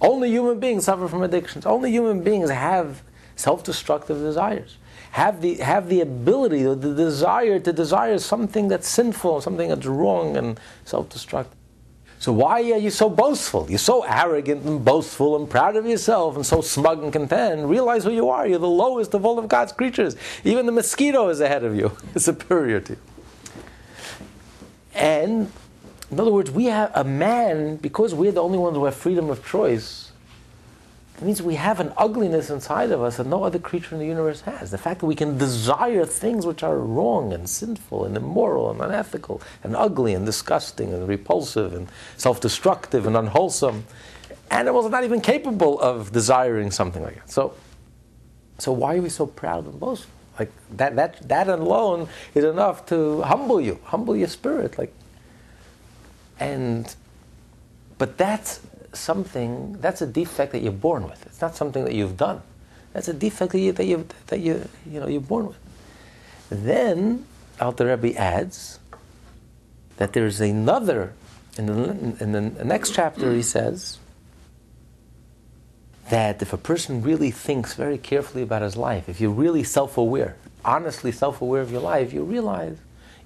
Only 0.00 0.30
human 0.30 0.58
beings 0.60 0.84
suffer 0.84 1.08
from 1.08 1.22
addictions. 1.22 1.66
Only 1.66 1.90
human 1.90 2.22
beings 2.22 2.50
have 2.50 3.02
self-destructive 3.36 4.18
desires. 4.18 4.76
Have 5.12 5.40
the 5.42 5.56
have 5.56 5.88
the 5.88 6.00
ability, 6.00 6.62
the 6.62 6.94
desire 6.94 7.58
to 7.58 7.72
desire 7.72 8.18
something 8.18 8.68
that's 8.68 8.88
sinful, 8.88 9.40
something 9.40 9.68
that's 9.68 9.86
wrong 9.86 10.36
and 10.36 10.60
self-destructive. 10.84 11.56
So 12.20 12.32
why 12.32 12.60
are 12.70 12.78
you 12.78 12.90
so 12.90 13.08
boastful? 13.08 13.66
You're 13.70 13.78
so 13.78 14.04
arrogant 14.04 14.64
and 14.66 14.84
boastful 14.84 15.36
and 15.36 15.48
proud 15.48 15.76
of 15.76 15.86
yourself 15.86 16.36
and 16.36 16.44
so 16.44 16.60
smug 16.60 17.02
and 17.02 17.10
content. 17.10 17.66
Realize 17.66 18.04
who 18.04 18.10
you 18.10 18.28
are. 18.28 18.46
You're 18.46 18.58
the 18.58 18.68
lowest 18.68 19.14
of 19.14 19.24
all 19.24 19.38
of 19.38 19.48
God's 19.48 19.72
creatures. 19.72 20.16
Even 20.44 20.66
the 20.66 20.72
mosquito 20.72 21.30
is 21.30 21.40
ahead 21.40 21.64
of 21.64 21.74
you, 21.74 21.96
superior 22.18 22.78
to 22.80 22.92
you. 22.92 22.98
And 24.94 25.50
in 26.10 26.18
other 26.18 26.32
words, 26.32 26.50
we 26.50 26.66
have 26.66 26.90
a 26.94 27.04
man, 27.04 27.76
because 27.76 28.14
we're 28.14 28.32
the 28.32 28.42
only 28.42 28.58
ones 28.58 28.76
who 28.76 28.84
have 28.84 28.96
freedom 28.96 29.30
of 29.30 29.46
choice, 29.46 30.10
it 31.20 31.24
means 31.24 31.42
we 31.42 31.56
have 31.56 31.80
an 31.80 31.92
ugliness 31.98 32.48
inside 32.48 32.90
of 32.90 33.02
us 33.02 33.18
that 33.18 33.26
no 33.26 33.44
other 33.44 33.58
creature 33.58 33.94
in 33.94 34.00
the 34.00 34.06
universe 34.06 34.40
has. 34.40 34.70
The 34.70 34.78
fact 34.78 35.00
that 35.00 35.06
we 35.06 35.14
can 35.14 35.36
desire 35.36 36.06
things 36.06 36.46
which 36.46 36.62
are 36.62 36.78
wrong 36.78 37.34
and 37.34 37.48
sinful 37.48 38.06
and 38.06 38.16
immoral 38.16 38.70
and 38.70 38.80
unethical 38.80 39.42
and 39.62 39.76
ugly 39.76 40.14
and 40.14 40.24
disgusting 40.24 40.94
and 40.94 41.06
repulsive 41.06 41.74
and 41.74 41.88
self 42.16 42.40
destructive 42.40 43.06
and 43.06 43.18
unwholesome. 43.18 43.84
Animals 44.50 44.86
are 44.86 44.90
not 44.90 45.04
even 45.04 45.20
capable 45.20 45.78
of 45.80 46.10
desiring 46.10 46.70
something 46.70 47.02
like 47.02 47.16
that. 47.16 47.30
So, 47.30 47.54
so 48.58 48.72
why 48.72 48.96
are 48.96 49.02
we 49.02 49.10
so 49.10 49.26
proud 49.26 49.66
and 49.66 49.78
boastful? 49.78 50.10
Like 50.38 50.50
that, 50.78 50.96
that, 50.96 51.28
that 51.28 51.48
alone 51.48 52.08
is 52.34 52.44
enough 52.44 52.86
to 52.86 53.20
humble 53.22 53.60
you, 53.60 53.78
humble 53.84 54.16
your 54.16 54.28
spirit. 54.28 54.78
Like, 54.78 54.92
and, 56.40 56.94
but 57.98 58.16
that's 58.16 58.60
something, 58.92 59.74
that's 59.80 60.02
a 60.02 60.06
defect 60.06 60.52
that 60.52 60.62
you're 60.62 60.72
born 60.72 61.04
with. 61.04 61.24
It's 61.26 61.40
not 61.40 61.54
something 61.54 61.84
that 61.84 61.94
you've 61.94 62.16
done. 62.16 62.42
That's 62.92 63.08
a 63.08 63.12
defect 63.12 63.52
that 63.52 63.60
you, 63.60 63.72
that 63.72 63.84
you, 63.84 64.06
that 64.26 64.40
you, 64.40 64.68
you 64.90 64.98
know, 64.98 65.06
you're 65.06 65.20
born 65.20 65.48
with. 65.48 65.58
Then, 66.48 67.26
Alter 67.60 67.86
Rebbe 67.86 68.18
adds 68.18 68.80
that 69.98 70.14
there's 70.14 70.40
another, 70.40 71.12
in 71.56 71.66
the, 71.66 72.22
in 72.24 72.32
the 72.32 72.40
next 72.64 72.94
chapter 72.94 73.32
he 73.32 73.42
says, 73.42 73.98
that 76.08 76.42
if 76.42 76.52
a 76.52 76.56
person 76.56 77.02
really 77.02 77.30
thinks 77.30 77.74
very 77.74 77.98
carefully 77.98 78.42
about 78.42 78.62
his 78.62 78.76
life, 78.76 79.08
if 79.08 79.20
you're 79.20 79.30
really 79.30 79.62
self 79.62 79.96
aware, 79.96 80.36
honestly 80.64 81.12
self 81.12 81.40
aware 81.40 81.62
of 81.62 81.70
your 81.70 81.82
life, 81.82 82.12
you 82.12 82.24
realize 82.24 82.76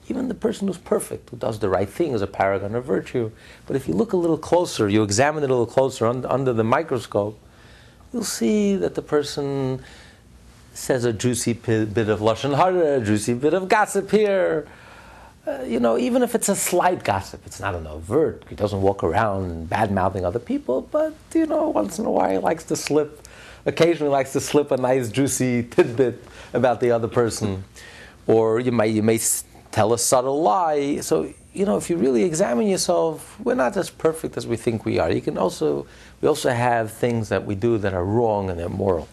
even 0.09 0.29
the 0.29 0.35
person 0.35 0.69
who's 0.69 0.79
perfect, 0.79 1.31
who 1.31 1.37
does 1.37 1.59
the 1.59 1.69
right 1.69 1.89
thing, 1.89 2.13
is 2.13 2.23
a 2.23 2.27
paragon 2.27 2.75
of 2.75 2.85
virtue. 2.85 3.31
But 3.67 3.77
if 3.77 3.89
you 3.89 3.95
look 3.95 4.13
a 4.13 4.17
little 4.17 4.39
closer, 4.39 4.89
you 4.89 5.03
examine 5.03 5.43
it 5.43 5.51
a 5.51 5.55
little 5.55 5.67
closer 5.67 6.07
un- 6.07 6.27
under 6.27 6.53
the 6.53 6.65
microscope, 6.65 7.39
you'll 8.13 8.25
see 8.25 8.77
that 8.77 8.95
the 8.95 9.03
person 9.03 9.83
says 10.75 11.05
a 11.05 11.13
juicy 11.13 11.55
p- 11.55 11.85
bit 11.85 12.09
of 12.09 12.21
lashon 12.21 12.57
hara, 12.57 13.01
a 13.01 13.05
juicy 13.05 13.35
bit 13.35 13.55
of 13.55 13.69
gossip 13.69 14.11
here. 14.11 14.67
Uh, 15.47 15.63
you 15.63 15.79
know, 15.79 15.99
even 15.99 16.23
if 16.23 16.35
it's 16.35 16.49
a 16.49 16.57
slight 16.57 17.05
gossip, 17.05 17.41
it's 17.45 17.61
not 17.61 17.75
an 17.75 17.87
overt. 17.87 18.45
He 18.49 18.55
doesn't 18.55 18.81
walk 18.81 19.05
around 19.05 19.69
bad 19.69 19.93
mouthing 19.93 20.25
other 20.25 20.39
people, 20.39 20.83
but 20.91 21.15
you 21.35 21.47
know, 21.47 21.69
once 21.69 21.99
in 21.99 22.07
a 22.07 22.11
while 22.11 22.31
he 22.31 22.39
likes 22.39 22.65
to 22.65 22.77
slip. 22.77 23.29
Occasionally 23.67 24.11
likes 24.11 24.33
to 24.35 24.41
slip 24.41 24.71
a 24.71 24.77
nice 24.77 25.09
juicy 25.11 25.63
tidbit 25.63 26.23
about 26.53 26.81
the 26.81 26.91
other 26.91 27.09
person, 27.09 27.65
or 28.27 28.61
you 28.61 28.73
may 28.73 28.89
you 28.89 29.03
may 29.03 29.19
tell 29.75 29.93
a 29.93 29.99
subtle 29.99 30.41
lie. 30.41 31.01
So, 31.01 31.35
you 31.53 31.67
know, 31.67 31.77
if 31.77 31.91
you 31.91 31.97
really 31.97 32.23
examine 32.23 32.69
yourself, 32.69 33.39
we're 33.41 33.57
not 33.57 33.77
as 33.77 33.91
perfect 33.91 34.37
as 34.37 34.47
we 34.47 34.57
think 34.57 34.85
we 34.85 35.01
are. 35.01 35.11
You 35.11 35.21
can 35.21 35.37
also, 35.37 35.87
we 36.21 36.29
also 36.29 36.51
have 36.51 36.93
things 36.93 37.29
that 37.29 37.45
we 37.45 37.57
do 37.57 37.77
that 37.79 37.93
are 37.93 38.05
wrong 38.05 38.51
and 38.51 38.61
immoral. 38.61 39.09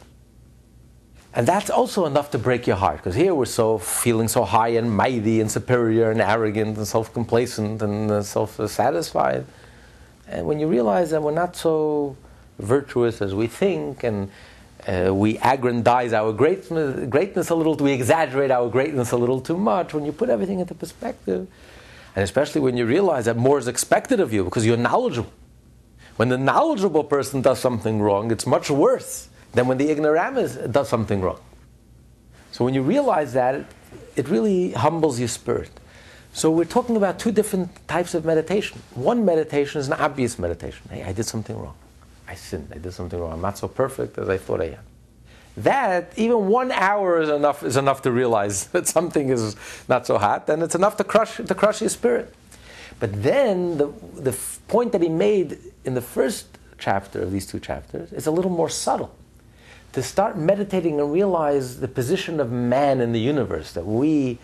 And 1.34 1.48
that's 1.48 1.72
also 1.72 2.06
enough 2.06 2.30
to 2.32 2.38
break 2.38 2.68
your 2.68 2.76
heart, 2.76 2.98
because 2.98 3.16
here 3.16 3.34
we're 3.34 3.46
so 3.46 3.80
feeling 3.80 4.28
so 4.28 4.44
high 4.44 4.74
and 4.80 4.96
mighty 4.96 5.42
and 5.42 5.50
superior 5.50 6.12
and 6.12 6.22
arrogant 6.22 6.78
and 6.78 6.86
self 6.86 7.12
complacent 7.12 7.82
and 7.82 8.12
uh, 8.12 8.22
self 8.22 8.60
satisfied. 8.70 9.46
And 10.28 10.46
when 10.46 10.60
you 10.60 10.68
realize 10.68 11.10
that 11.12 11.24
we're 11.24 11.32
not 11.32 11.56
so 11.56 12.16
virtuous 12.60 13.22
as 13.22 13.34
we 13.34 13.48
think, 13.48 14.04
and 14.04 14.30
uh, 14.88 15.14
we 15.14 15.38
aggrandize 15.40 16.14
our 16.14 16.34
greatness, 16.34 17.08
greatness 17.08 17.50
a 17.50 17.56
little, 17.56 17.76
we 17.76 17.92
exaggerate 17.92 18.52
our 18.52 18.70
greatness 18.70 19.12
a 19.12 19.18
little 19.18 19.42
too 19.42 19.58
much. 19.58 19.94
When 19.94 20.06
you 20.06 20.12
put 20.12 20.30
everything 20.30 20.60
into 20.60 20.74
perspective, 20.74 21.48
and 22.16 22.24
especially 22.24 22.62
when 22.62 22.78
you 22.78 22.86
realize 22.86 23.26
that 23.26 23.38
more 23.38 23.58
is 23.58 23.68
expected 23.68 24.20
of 24.20 24.34
you 24.34 24.44
because 24.44 24.66
you're 24.66 24.78
knowledgeable. 24.78 25.32
When 26.18 26.30
the 26.30 26.38
knowledgeable 26.38 27.04
person 27.04 27.42
does 27.42 27.60
something 27.60 28.02
wrong, 28.02 28.32
it's 28.32 28.46
much 28.46 28.70
worse 28.70 29.30
than 29.54 29.68
when 29.68 29.78
the 29.78 29.90
ignoramus 29.90 30.56
does 30.56 30.90
something 30.90 31.22
wrong. 31.22 31.40
So 32.52 32.66
when 32.66 32.74
you 32.74 32.82
realize 32.82 33.34
that, 33.34 33.66
it, 34.16 34.28
really 34.28 34.72
humbles 34.74 35.20
your 35.20 35.30
spirit. 35.30 35.72
So 36.34 36.52
we're 36.52 36.66
talking 36.66 36.98
about 36.98 37.18
two 37.18 37.32
different 37.32 37.70
types 37.88 38.14
of 38.14 38.26
meditation. 38.26 38.82
One 38.94 39.26
meditation 39.26 39.80
is 39.80 39.88
an 39.88 39.94
obvious 39.94 40.38
meditation. 40.38 40.88
Hey, 40.90 41.04
I 41.04 41.14
did 41.14 41.26
something 41.26 41.58
wrong. 41.58 41.76
I 42.32 42.36
sinned. 42.36 42.70
I 42.74 42.78
did 42.78 42.94
something 42.94 43.20
wrong. 43.20 43.34
I'm 43.34 43.42
not 43.42 43.58
so 43.58 43.68
perfect 43.68 44.18
as 44.18 44.30
I 44.30 44.38
thought 44.38 44.62
I 44.62 44.70
am. 44.80 44.86
That 45.58 46.14
even 46.16 46.48
one 46.48 46.72
hour 46.72 47.22
is 47.22 47.28
enough 47.28 47.62
is 47.62 47.76
enough 47.76 48.02
to 48.04 48.12
realize 48.12 48.68
that 48.74 48.88
something 48.88 49.30
is 49.30 49.58
not 49.90 50.08
so 50.08 50.18
hot, 50.18 50.50
and 50.50 50.64
it's 50.64 50.76
enough 50.76 50.96
to 50.98 51.04
crush 51.04 51.36
to 51.36 51.56
crush 51.56 51.82
your 51.82 51.90
spirit. 51.90 52.34
But 53.02 53.22
then 53.22 53.78
the 53.78 53.88
the 54.28 54.34
point 54.70 54.94
that 54.94 55.02
he 55.02 55.10
made 55.10 55.58
in 55.84 55.94
the 55.94 56.06
first 56.16 56.46
chapter 56.78 57.22
of 57.22 57.34
these 57.34 57.46
two 57.46 57.60
chapters 57.60 58.14
is 58.14 58.28
a 58.28 58.32
little 58.32 58.56
more 58.62 58.70
subtle. 58.70 59.14
To 59.92 60.02
start 60.02 60.38
meditating 60.38 61.02
and 61.02 61.12
realize 61.12 61.82
the 61.82 61.90
position 61.90 62.40
of 62.40 62.50
man 62.50 63.02
in 63.02 63.12
the 63.12 63.20
universe, 63.20 63.74
that 63.74 63.86
we 63.86 64.38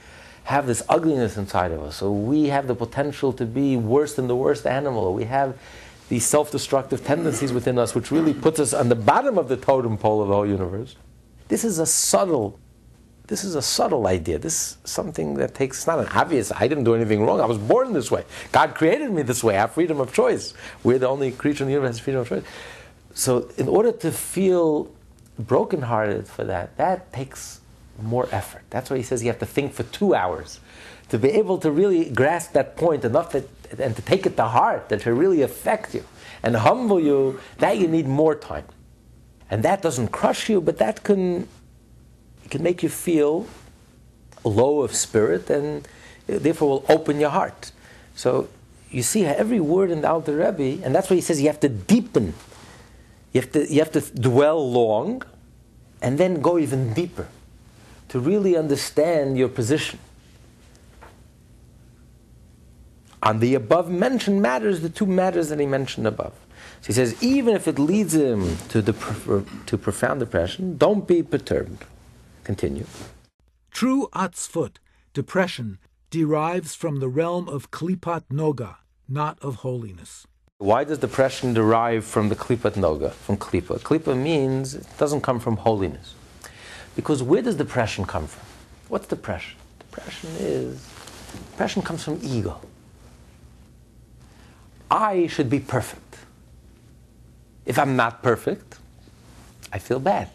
have 0.43 0.67
this 0.67 0.83
ugliness 0.89 1.37
inside 1.37 1.71
of 1.71 1.81
us, 1.81 1.95
so 1.95 2.11
we 2.11 2.49
have 2.49 2.67
the 2.67 2.75
potential 2.75 3.31
to 3.31 3.45
be 3.45 3.77
worse 3.77 4.15
than 4.15 4.27
the 4.27 4.35
worst 4.35 4.67
animal. 4.67 5.13
We 5.13 5.23
have 5.23 5.57
these 6.09 6.25
self-destructive 6.25 7.05
tendencies 7.05 7.51
within 7.51 7.77
us, 7.77 7.93
which 7.93 8.11
really 8.11 8.33
puts 8.33 8.59
us 8.59 8.73
on 8.73 8.89
the 8.89 8.95
bottom 8.95 9.37
of 9.37 9.49
the 9.49 9.57
totem 9.57 9.97
pole 9.97 10.21
of 10.21 10.29
the 10.29 10.33
whole 10.33 10.47
universe. 10.47 10.95
This 11.47 11.63
is 11.63 11.79
a 11.79 11.85
subtle, 11.85 12.59
this 13.27 13.43
is 13.43 13.55
a 13.55 13.61
subtle 13.61 14.07
idea. 14.07 14.39
This 14.39 14.53
is 14.53 14.77
something 14.83 15.35
that 15.35 15.53
takes, 15.53 15.79
it's 15.79 15.87
not 15.87 15.99
an 15.99 16.07
obvious, 16.07 16.51
I 16.51 16.67
didn't 16.67 16.85
do 16.85 16.95
anything 16.95 17.25
wrong. 17.25 17.41
I 17.41 17.45
was 17.45 17.57
born 17.57 17.93
this 17.93 18.09
way. 18.09 18.23
God 18.51 18.75
created 18.75 19.11
me 19.11 19.21
this 19.21 19.43
way. 19.43 19.57
I 19.57 19.61
have 19.61 19.73
freedom 19.73 19.99
of 19.99 20.13
choice. 20.13 20.53
We're 20.83 20.99
the 20.99 21.07
only 21.09 21.31
creature 21.31 21.63
in 21.63 21.67
the 21.67 21.73
universe 21.73 21.89
that 21.89 21.99
has 21.99 22.03
freedom 22.03 22.21
of 22.21 22.29
choice. 22.29 22.43
So, 23.13 23.49
in 23.57 23.67
order 23.67 23.91
to 23.91 24.11
feel 24.11 24.91
brokenhearted 25.39 26.27
for 26.27 26.43
that, 26.45 26.77
that 26.77 27.11
takes 27.11 27.61
more 28.01 28.27
effort. 28.31 28.63
That's 28.69 28.89
why 28.89 28.97
he 28.97 29.03
says 29.03 29.23
you 29.23 29.29
have 29.29 29.39
to 29.39 29.45
think 29.45 29.73
for 29.73 29.83
two 29.83 30.13
hours 30.13 30.59
to 31.09 31.17
be 31.17 31.29
able 31.29 31.57
to 31.59 31.71
really 31.71 32.09
grasp 32.09 32.53
that 32.53 32.75
point 32.75 33.05
enough 33.05 33.31
that, 33.31 33.56
and 33.79 33.95
to 33.95 34.01
take 34.01 34.25
it 34.25 34.37
to 34.37 34.45
heart, 34.45 34.89
that 34.89 35.01
to 35.01 35.13
really 35.13 35.41
affect 35.41 35.93
you 35.93 36.03
and 36.43 36.55
humble 36.55 36.99
you, 36.99 37.39
that 37.59 37.77
you 37.77 37.87
need 37.87 38.07
more 38.07 38.35
time. 38.35 38.65
And 39.49 39.63
that 39.63 39.81
doesn't 39.81 40.09
crush 40.09 40.49
you, 40.49 40.61
but 40.61 40.77
that 40.77 41.03
can, 41.03 41.47
can 42.49 42.63
make 42.63 42.83
you 42.83 42.89
feel 42.89 43.47
low 44.43 44.81
of 44.81 44.93
spirit 44.95 45.49
and 45.49 45.87
therefore 46.27 46.69
will 46.69 46.85
open 46.89 47.19
your 47.19 47.29
heart. 47.29 47.71
So 48.15 48.49
you 48.91 49.03
see 49.03 49.25
every 49.25 49.59
word 49.59 49.91
in 49.91 50.01
the 50.01 50.09
Alter 50.09 50.35
Rebbe, 50.35 50.83
and 50.83 50.93
that's 50.93 51.09
why 51.09 51.15
he 51.15 51.21
says 51.21 51.41
you 51.41 51.47
have 51.47 51.59
to 51.61 51.69
deepen. 51.69 52.33
You 53.33 53.41
have 53.41 53.51
to, 53.51 53.71
you 53.71 53.79
have 53.79 53.91
to 53.91 54.01
dwell 54.01 54.69
long 54.71 55.23
and 56.01 56.17
then 56.17 56.41
go 56.41 56.57
even 56.57 56.93
deeper 56.93 57.27
to 58.09 58.19
really 58.19 58.55
understand 58.55 59.37
your 59.37 59.49
position. 59.49 59.99
On 63.27 63.39
the 63.41 63.55
above 63.55 63.89
mentioned 63.89 64.41
matters, 64.41 64.79
the 64.79 64.87
two 64.87 65.05
matters 65.05 65.49
that 65.49 65.59
he 65.59 65.65
mentioned 65.65 66.07
above. 66.07 66.31
So 66.79 66.87
he 66.87 66.93
says, 66.93 67.21
even 67.21 67.57
if 67.57 67.67
it 67.67 67.77
leads 67.77 68.13
him 68.13 68.55
to, 68.69 68.81
the, 68.81 68.93
to 69.65 69.77
profound 69.77 70.21
depression, 70.21 70.77
don't 70.77 71.05
be 71.05 71.21
perturbed. 71.21 71.83
Continue. 72.45 72.85
True 73.69 74.07
atzvut, 74.13 74.77
depression, 75.13 75.77
derives 76.09 76.73
from 76.73 77.01
the 77.01 77.09
realm 77.09 77.49
of 77.49 77.69
klipat 77.69 78.23
noga, 78.31 78.77
not 79.09 79.37
of 79.41 79.55
holiness. 79.55 80.25
Why 80.59 80.85
does 80.85 80.99
depression 80.99 81.53
derive 81.53 82.05
from 82.05 82.29
the 82.29 82.35
klipat 82.35 82.75
noga, 82.75 83.11
from 83.11 83.35
klipa? 83.35 83.81
Klipa 83.81 84.15
means 84.15 84.73
it 84.73 84.87
doesn't 84.97 85.19
come 85.19 85.41
from 85.41 85.57
holiness. 85.57 86.15
Because 86.95 87.21
where 87.21 87.41
does 87.41 87.55
depression 87.55 88.05
come 88.05 88.27
from? 88.27 88.47
What's 88.87 89.07
depression? 89.07 89.57
Depression 89.79 90.29
is, 90.39 90.81
depression 91.51 91.81
comes 91.81 92.05
from 92.05 92.21
ego. 92.23 92.61
I 94.89 95.27
should 95.27 95.49
be 95.49 95.59
perfect. 95.59 96.17
If 97.65 97.77
I'm 97.77 97.95
not 97.95 98.23
perfect, 98.23 98.77
I 99.73 99.79
feel 99.79 99.99
bad. 99.99 100.29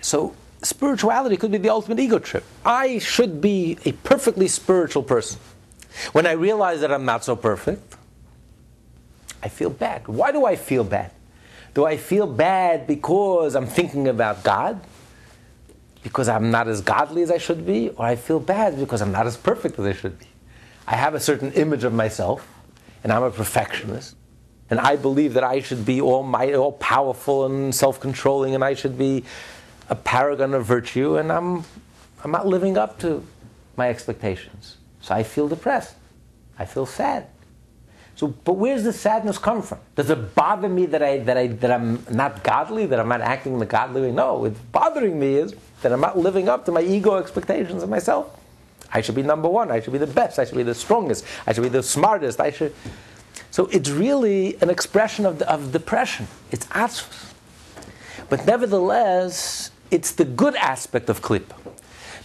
So 0.00 0.34
spirituality 0.62 1.36
could 1.36 1.52
be 1.52 1.58
the 1.58 1.68
ultimate 1.68 2.00
ego 2.00 2.18
trip. 2.18 2.44
I 2.64 2.98
should 2.98 3.40
be 3.40 3.78
a 3.84 3.92
perfectly 3.92 4.48
spiritual 4.48 5.02
person. 5.02 5.38
When 6.12 6.26
I 6.26 6.32
realize 6.32 6.80
that 6.80 6.92
I'm 6.92 7.04
not 7.04 7.24
so 7.24 7.36
perfect, 7.36 7.96
I 9.42 9.48
feel 9.48 9.70
bad. 9.70 10.06
Why 10.08 10.32
do 10.32 10.44
I 10.44 10.56
feel 10.56 10.84
bad? 10.84 11.12
Do 11.74 11.84
I 11.84 11.96
feel 11.96 12.26
bad 12.26 12.86
because 12.86 13.54
I'm 13.54 13.66
thinking 13.66 14.08
about 14.08 14.42
God? 14.42 14.80
Because 16.02 16.28
I'm 16.28 16.50
not 16.50 16.68
as 16.68 16.80
godly 16.80 17.22
as 17.22 17.30
I 17.30 17.38
should 17.38 17.66
be? 17.66 17.90
Or 17.90 18.06
I 18.06 18.16
feel 18.16 18.40
bad 18.40 18.78
because 18.78 19.02
I'm 19.02 19.12
not 19.12 19.26
as 19.26 19.36
perfect 19.36 19.78
as 19.78 19.84
I 19.84 19.92
should 19.92 20.18
be? 20.18 20.26
I 20.86 20.96
have 20.96 21.14
a 21.14 21.20
certain 21.20 21.52
image 21.52 21.84
of 21.84 21.92
myself, 21.92 22.46
and 23.02 23.12
I'm 23.12 23.22
a 23.22 23.30
perfectionist, 23.30 24.16
and 24.68 24.78
I 24.78 24.96
believe 24.96 25.34
that 25.34 25.44
I 25.44 25.60
should 25.60 25.84
be 25.84 26.00
all 26.00 26.22
mighty, 26.22 26.54
all 26.54 26.72
powerful 26.72 27.46
and 27.46 27.74
self-controlling, 27.74 28.54
and 28.54 28.64
I 28.64 28.74
should 28.74 28.96
be 28.96 29.24
a 29.88 29.94
paragon 29.94 30.54
of 30.54 30.64
virtue, 30.64 31.16
and 31.16 31.32
I'm, 31.32 31.64
I'm 32.22 32.30
not 32.30 32.46
living 32.46 32.78
up 32.78 32.98
to 33.00 33.24
my 33.76 33.88
expectations. 33.88 34.76
So 35.00 35.14
I 35.14 35.22
feel 35.22 35.48
depressed. 35.48 35.96
I 36.58 36.66
feel 36.66 36.86
sad. 36.86 37.26
So, 38.16 38.28
but 38.28 38.52
where's 38.52 38.84
the 38.84 38.92
sadness 38.92 39.38
come 39.38 39.62
from? 39.62 39.78
Does 39.96 40.10
it 40.10 40.34
bother 40.34 40.68
me 40.68 40.84
that 40.86 41.02
I 41.02 41.18
that 41.20 41.38
I 41.38 41.46
that 41.46 41.70
I'm 41.70 42.04
not 42.10 42.44
godly, 42.44 42.84
that 42.84 43.00
I'm 43.00 43.08
not 43.08 43.22
acting 43.22 43.54
in 43.54 43.58
the 43.58 43.64
godly 43.64 44.02
way? 44.02 44.12
No, 44.12 44.44
it's 44.44 44.60
bothering 44.72 45.18
me 45.18 45.36
is 45.36 45.54
that 45.80 45.90
I'm 45.90 46.02
not 46.02 46.18
living 46.18 46.46
up 46.46 46.66
to 46.66 46.72
my 46.72 46.82
ego 46.82 47.16
expectations 47.16 47.82
of 47.82 47.88
myself. 47.88 48.38
I 48.92 49.00
should 49.00 49.14
be 49.14 49.22
number 49.22 49.48
one. 49.48 49.70
I 49.70 49.80
should 49.80 49.92
be 49.92 49.98
the 49.98 50.06
best. 50.06 50.38
I 50.38 50.44
should 50.44 50.56
be 50.56 50.62
the 50.62 50.74
strongest. 50.74 51.24
I 51.46 51.52
should 51.52 51.62
be 51.62 51.68
the 51.68 51.82
smartest. 51.82 52.40
I 52.40 52.50
should. 52.50 52.74
So 53.50 53.66
it's 53.66 53.90
really 53.90 54.56
an 54.60 54.70
expression 54.70 55.26
of, 55.26 55.38
the, 55.38 55.50
of 55.50 55.72
depression. 55.72 56.28
It's 56.50 56.66
atzvus. 56.66 57.32
But 58.28 58.46
nevertheless, 58.46 59.70
it's 59.90 60.12
the 60.12 60.24
good 60.24 60.54
aspect 60.56 61.08
of 61.08 61.20
klippa. 61.20 61.56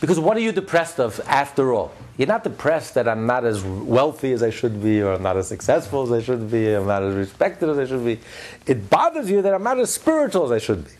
Because 0.01 0.19
what 0.19 0.38
are 0.38 0.41
you 0.41 0.51
depressed 0.51 0.99
of 0.99 1.19
after 1.25 1.73
all? 1.73 1.91
You're 2.17 2.28
not 2.28 2.43
depressed 2.43 2.93
that 2.93 3.08
I'm 3.08 3.25
not 3.25 3.43
as 3.43 3.63
wealthy 3.63 4.34
as 4.34 4.43
I 4.43 4.49
should 4.49 4.82
be, 4.82 5.01
or 5.01 5.13
I'm 5.13 5.23
not 5.23 5.38
as 5.38 5.47
successful 5.47 6.04
as 6.04 6.12
I 6.12 6.21
should 6.21 6.49
be, 6.51 6.73
I'm 6.73 6.86
not 6.86 7.04
as 7.04 7.15
respected 7.15 7.69
as 7.69 7.78
I 7.78 7.86
should 7.86 8.06
be. 8.06 8.19
It 8.65 8.89
bothers 8.89 9.30
you 9.30 9.41
that 9.41 9.54
I'm 9.54 9.63
not 9.63 9.80
as 9.80 9.93
spiritual 9.93 10.45
as 10.45 10.51
I 10.51 10.60
should 10.60 10.86
be. 10.86 10.91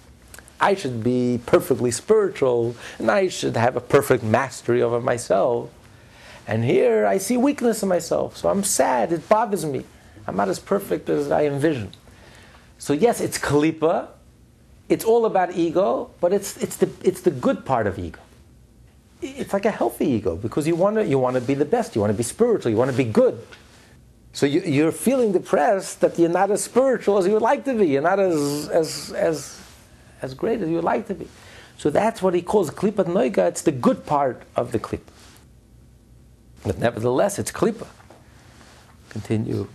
I 0.60 0.76
should 0.76 1.04
be 1.04 1.40
perfectly 1.46 1.92
spiritual, 1.92 2.76
and 2.98 3.12
I 3.12 3.28
should 3.28 3.58
have 3.58 3.76
a 3.76 3.82
perfect 3.82 4.24
mastery 4.24 4.82
over 4.82 5.02
myself. 5.02 5.70
And 6.48 6.64
here 6.64 7.06
I 7.06 7.18
see 7.18 7.38
weakness 7.38 7.84
in 7.84 7.90
myself, 7.90 8.38
so 8.38 8.50
I'm 8.50 8.64
sad, 8.64 9.12
it 9.12 9.28
bothers 9.28 9.66
me. 9.66 9.84
I'm 10.28 10.36
not 10.36 10.50
as 10.50 10.60
perfect 10.60 11.10
as 11.10 11.32
I 11.32 11.46
envision. 11.46 11.92
So, 12.78 12.94
yes, 12.94 13.22
it's 13.22 13.38
kalipa, 13.38 14.08
it's 14.90 15.04
all 15.04 15.26
about 15.26 15.56
ego, 15.56 16.12
but 16.22 16.34
it's, 16.34 16.58
it's, 16.58 16.78
the, 16.78 16.90
it's 17.04 17.22
the 17.22 17.32
good 17.32 17.66
part 17.66 17.88
of 17.88 17.98
ego. 17.98 18.20
It's 19.22 19.54
like 19.54 19.66
a 19.66 19.72
healthy 19.72 20.08
ego 20.08 20.36
because 20.36 20.68
you 20.68 20.76
want 20.76 20.98
to 20.98 21.06
you 21.06 21.18
want 21.18 21.36
to 21.36 21.42
be 21.42 21.54
the 21.54 21.66
best, 21.66 21.96
you 21.96 22.02
want 22.02 22.12
to 22.12 22.18
be 22.18 22.24
spiritual, 22.24 22.70
you 22.70 22.78
want 22.78 22.92
to 22.92 22.98
be 22.98 23.06
good. 23.06 23.42
So 24.34 24.46
you, 24.46 24.62
you're 24.62 24.92
feeling 24.92 25.32
depressed 25.32 26.02
that 26.02 26.20
you're 26.20 26.30
not 26.30 26.52
as 26.52 26.64
spiritual 26.64 27.18
as 27.18 27.26
you 27.26 27.34
would 27.34 27.42
like 27.42 27.64
to 27.66 27.74
be, 27.74 27.88
you're 27.88 28.02
not 28.02 28.20
as, 28.20 28.70
as, 28.70 29.14
as, 29.14 29.65
as 30.26 30.34
great 30.34 30.62
as 30.62 30.68
you 30.70 30.76
would 30.76 30.84
like 30.84 31.08
to 31.08 31.16
be. 31.16 31.28
So 31.78 31.90
that's 31.90 32.22
what 32.22 32.34
he 32.34 32.42
calls 32.42 32.70
klipat 32.72 33.06
noga. 33.06 33.48
It's 33.48 33.62
the 33.62 33.72
good 33.72 34.06
part 34.06 34.42
of 34.56 34.72
the 34.72 34.80
klip. 34.80 35.10
But 36.64 36.80
nevertheless, 36.80 37.40
it's 37.40 37.52
klipa. 37.52 37.88
Continue. 39.10 39.68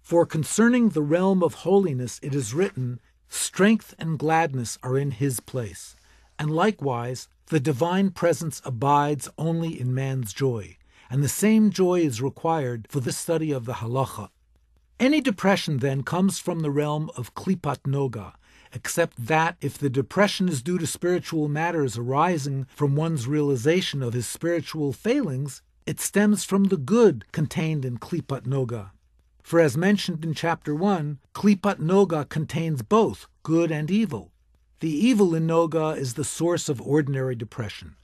For 0.00 0.24
concerning 0.26 0.90
the 0.90 1.02
realm 1.02 1.42
of 1.42 1.64
holiness, 1.66 2.20
it 2.22 2.34
is 2.34 2.54
written, 2.54 3.00
Strength 3.28 3.94
and 3.98 4.18
gladness 4.18 4.78
are 4.82 4.96
in 4.96 5.10
his 5.10 5.40
place. 5.40 5.96
And 6.38 6.50
likewise, 6.50 7.28
the 7.46 7.58
divine 7.58 8.10
presence 8.10 8.60
abides 8.64 9.28
only 9.38 9.80
in 9.80 9.94
man's 9.94 10.32
joy, 10.32 10.76
and 11.10 11.22
the 11.22 11.28
same 11.28 11.70
joy 11.70 12.00
is 12.00 12.22
required 12.22 12.86
for 12.90 13.00
the 13.00 13.12
study 13.12 13.50
of 13.50 13.64
the 13.64 13.74
halacha. 13.74 14.28
Any 14.98 15.20
depression, 15.20 15.78
then, 15.78 16.02
comes 16.02 16.38
from 16.38 16.60
the 16.60 16.70
realm 16.70 17.10
of 17.16 17.34
klipat 17.34 17.80
noga, 17.86 18.34
except 18.76 19.26
that 19.26 19.56
if 19.62 19.78
the 19.78 19.88
depression 19.88 20.50
is 20.50 20.60
due 20.60 20.76
to 20.76 20.86
spiritual 20.86 21.48
matters 21.48 21.96
arising 21.96 22.66
from 22.68 22.94
one's 22.94 23.26
realization 23.26 24.02
of 24.02 24.12
his 24.12 24.26
spiritual 24.26 24.92
failings, 24.92 25.62
it 25.86 25.98
stems 25.98 26.44
from 26.44 26.64
the 26.64 26.76
good 26.76 27.24
contained 27.32 27.86
in 27.86 27.96
klipat 27.96 28.42
noga. 28.42 28.90
For 29.42 29.60
as 29.60 29.78
mentioned 29.78 30.26
in 30.26 30.34
chapter 30.34 30.74
1, 30.74 31.20
Klipat 31.32 31.78
Noga 31.78 32.28
contains 32.28 32.82
both 32.82 33.28
good 33.42 33.70
and 33.70 33.90
evil. 33.90 34.32
The 34.80 34.90
evil 34.90 35.34
in 35.34 35.46
Noga 35.46 35.96
is 35.96 36.14
the 36.14 36.24
source 36.24 36.68
of 36.68 36.82
ordinary 36.82 37.34
depression, 37.34 37.94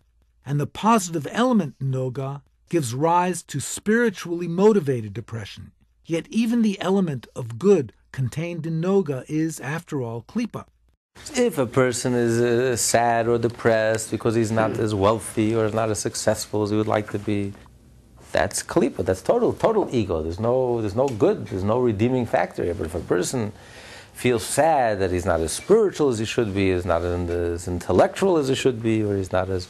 and 0.46 0.58
the 0.58 0.68
positive 0.68 1.26
element 1.32 1.74
in 1.80 1.90
Noga 1.90 2.40
gives 2.70 2.94
rise 2.94 3.42
to 3.42 3.60
spiritually 3.60 4.48
motivated 4.48 5.12
depression. 5.12 5.72
Yet 6.06 6.28
even 6.30 6.62
the 6.62 6.80
element 6.80 7.26
of 7.34 7.58
good 7.58 7.92
contained 8.12 8.66
in 8.66 8.80
Noga 8.80 9.24
is, 9.28 9.60
after 9.60 10.02
all, 10.02 10.22
Klipa. 10.22 10.66
If 11.34 11.58
a 11.58 11.66
person 11.66 12.14
is 12.14 12.40
uh, 12.40 12.76
sad 12.76 13.28
or 13.28 13.38
depressed 13.38 14.10
because 14.10 14.34
he's 14.34 14.50
not 14.50 14.78
as 14.78 14.94
wealthy 14.94 15.54
or 15.54 15.68
not 15.70 15.90
as 15.90 15.98
successful 15.98 16.62
as 16.62 16.70
he 16.70 16.76
would 16.76 16.88
like 16.88 17.10
to 17.10 17.18
be, 17.18 17.52
that's 18.32 18.62
kalipa. 18.62 19.04
That's 19.04 19.20
total, 19.22 19.52
total 19.52 19.88
ego. 19.92 20.22
There's 20.22 20.40
no, 20.40 20.80
there's 20.80 20.96
no 20.96 21.08
good. 21.08 21.46
There's 21.48 21.64
no 21.64 21.78
redeeming 21.80 22.24
factor 22.26 22.64
here. 22.64 22.74
But 22.74 22.86
if 22.86 22.94
a 22.94 23.00
person 23.00 23.52
feels 24.14 24.42
sad 24.42 25.00
that 25.00 25.10
he's 25.10 25.26
not 25.26 25.40
as 25.40 25.52
spiritual 25.52 26.08
as 26.08 26.18
he 26.18 26.24
should 26.24 26.54
be, 26.54 26.70
is 26.70 26.86
not 26.86 27.02
as 27.02 27.68
intellectual 27.68 28.38
as 28.38 28.48
he 28.48 28.54
should 28.54 28.82
be, 28.82 29.02
or 29.02 29.16
he's 29.16 29.32
not 29.32 29.50
as 29.50 29.68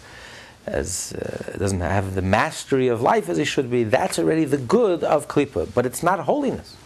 as 0.64 1.12
uh, 1.14 1.56
doesn't 1.58 1.80
have 1.80 2.14
the 2.14 2.22
mastery 2.22 2.86
of 2.86 3.02
life 3.02 3.28
as 3.28 3.36
he 3.36 3.44
should 3.44 3.68
be, 3.68 3.82
that's 3.82 4.16
already 4.16 4.44
the 4.44 4.56
good 4.56 5.02
of 5.02 5.26
klipa. 5.26 5.68
But 5.74 5.86
it's 5.86 6.04
not 6.04 6.20
holiness, 6.20 6.76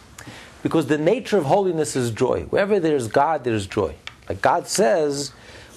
because 0.63 0.87
the 0.87 0.97
nature 0.97 1.37
of 1.37 1.45
holiness 1.45 1.95
is 1.95 2.11
joy. 2.11 2.43
Wherever 2.49 2.79
there's 2.79 3.07
God, 3.07 3.43
there's 3.43 3.67
joy. 3.67 3.95
Like 4.27 4.41
God 4.41 4.67
says, 4.67 5.31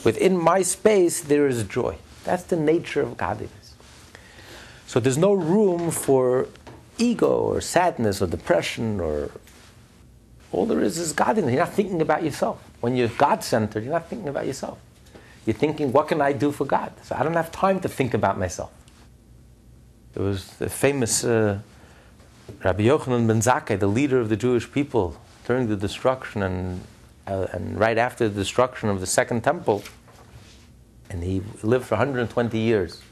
within 0.04 0.36
my 0.36 0.62
space 0.62 1.20
there 1.20 1.46
is 1.46 1.62
joy. 1.64 1.96
That's 2.24 2.44
the 2.44 2.56
nature 2.56 3.00
of 3.02 3.16
godliness. 3.16 3.74
So 4.86 5.00
there's 5.00 5.18
no 5.18 5.32
room 5.32 5.90
for 5.90 6.48
ego 6.98 7.30
or 7.30 7.60
sadness 7.60 8.20
or 8.20 8.26
depression 8.26 9.00
or 9.00 9.30
all 10.52 10.66
there 10.66 10.80
is 10.80 10.98
is 10.98 11.12
godliness. 11.12 11.52
You're 11.52 11.64
not 11.64 11.72
thinking 11.72 12.02
about 12.02 12.24
yourself. 12.24 12.62
When 12.80 12.96
you're 12.96 13.08
God 13.08 13.44
centered, 13.44 13.84
you're 13.84 13.92
not 13.92 14.08
thinking 14.08 14.28
about 14.28 14.46
yourself. 14.46 14.78
You're 15.46 15.54
thinking, 15.54 15.92
what 15.92 16.08
can 16.08 16.20
I 16.20 16.32
do 16.32 16.52
for 16.52 16.64
God? 16.64 16.92
So 17.02 17.14
I 17.16 17.22
don't 17.22 17.34
have 17.34 17.52
time 17.52 17.80
to 17.80 17.88
think 17.88 18.14
about 18.14 18.38
myself. 18.38 18.72
There 20.14 20.24
was 20.24 20.46
the 20.56 20.68
famous 20.68 21.24
uh, 21.24 21.60
Rabbi 22.62 22.84
Yochanan 22.84 23.26
ben 23.26 23.40
Zakkai, 23.40 23.78
the 23.78 23.86
leader 23.86 24.20
of 24.20 24.28
the 24.28 24.36
Jewish 24.36 24.70
people 24.70 25.16
during 25.46 25.68
the 25.68 25.76
destruction, 25.76 26.42
and 26.42 26.80
uh, 27.26 27.46
and 27.52 27.78
right 27.78 27.98
after 27.98 28.28
the 28.28 28.34
destruction 28.34 28.88
of 28.88 29.00
the 29.00 29.06
second 29.06 29.42
temple, 29.42 29.82
and 31.08 31.22
he 31.22 31.42
lived 31.62 31.86
for 31.86 31.94
120 31.94 32.58
years. 32.58 33.02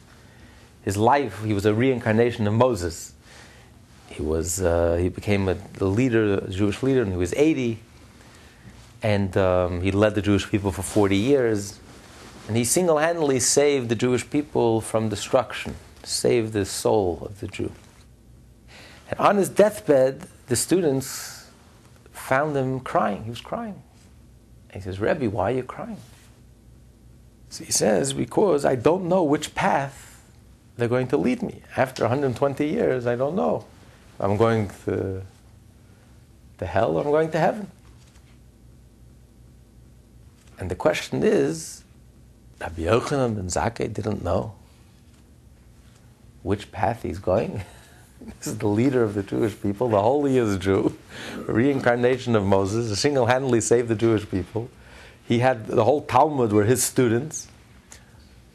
His 0.82 0.96
life, 0.96 1.44
he 1.44 1.52
was 1.52 1.66
a 1.66 1.74
reincarnation 1.74 2.46
of 2.46 2.54
Moses. 2.54 3.12
He 4.08 4.22
was, 4.22 4.60
uh, 4.60 4.96
he 4.96 5.08
became 5.08 5.48
a, 5.48 5.56
a 5.80 5.84
leader, 5.84 6.34
a 6.34 6.50
Jewish 6.50 6.82
leader, 6.82 7.02
and 7.02 7.12
he 7.12 7.18
was 7.18 7.34
80, 7.34 7.78
and 9.02 9.36
um, 9.36 9.82
he 9.82 9.92
led 9.92 10.14
the 10.14 10.22
Jewish 10.22 10.50
people 10.50 10.72
for 10.72 10.82
40 10.82 11.16
years, 11.16 11.78
and 12.48 12.56
he 12.56 12.64
single-handedly 12.64 13.40
saved 13.40 13.88
the 13.88 13.94
Jewish 13.94 14.28
people 14.28 14.80
from 14.80 15.08
destruction, 15.08 15.74
saved 16.02 16.54
the 16.54 16.64
soul 16.64 17.18
of 17.22 17.40
the 17.40 17.46
Jew. 17.48 17.70
And 19.08 19.18
on 19.18 19.36
his 19.36 19.48
deathbed, 19.48 20.26
the 20.46 20.56
students 20.56 21.46
found 22.12 22.56
him 22.56 22.80
crying. 22.80 23.24
He 23.24 23.30
was 23.30 23.40
crying. 23.40 23.82
And 24.70 24.82
he 24.82 24.86
says, 24.86 25.00
Rebbe, 25.00 25.30
why 25.30 25.52
are 25.52 25.56
you 25.56 25.62
crying? 25.62 25.96
So 27.48 27.64
he 27.64 27.72
says, 27.72 28.12
because 28.12 28.64
I 28.64 28.74
don't 28.74 29.08
know 29.08 29.22
which 29.22 29.54
path 29.54 30.22
they're 30.76 30.88
going 30.88 31.08
to 31.08 31.16
lead 31.16 31.42
me. 31.42 31.62
After 31.76 32.04
120 32.04 32.66
years, 32.66 33.06
I 33.06 33.16
don't 33.16 33.34
know. 33.34 33.64
I'm 34.20 34.36
going 34.36 34.70
to, 34.84 35.22
to 36.58 36.66
hell 36.66 36.96
or 36.96 37.04
I'm 37.04 37.10
going 37.10 37.30
to 37.30 37.38
heaven. 37.38 37.70
And 40.58 40.70
the 40.70 40.74
question 40.74 41.22
is, 41.22 41.84
Rabbi 42.60 42.82
Yochanan 42.82 43.36
ben 43.36 43.46
Zakkai 43.46 43.92
didn't 43.92 44.22
know 44.22 44.54
which 46.42 46.70
path 46.72 47.02
he's 47.04 47.18
going. 47.18 47.62
this 48.38 48.48
is 48.48 48.58
the 48.58 48.68
leader 48.68 49.02
of 49.02 49.14
the 49.14 49.22
Jewish 49.22 49.60
people, 49.60 49.88
the 49.88 50.00
holiest 50.00 50.60
Jew, 50.60 50.96
reincarnation 51.46 52.36
of 52.36 52.44
Moses, 52.44 52.98
single 52.98 53.26
handedly 53.26 53.60
saved 53.60 53.88
the 53.88 53.94
Jewish 53.94 54.28
people. 54.28 54.70
He 55.26 55.40
had 55.40 55.66
the 55.66 55.84
whole 55.84 56.02
Talmud 56.02 56.52
were 56.52 56.64
his 56.64 56.82
students. 56.82 57.48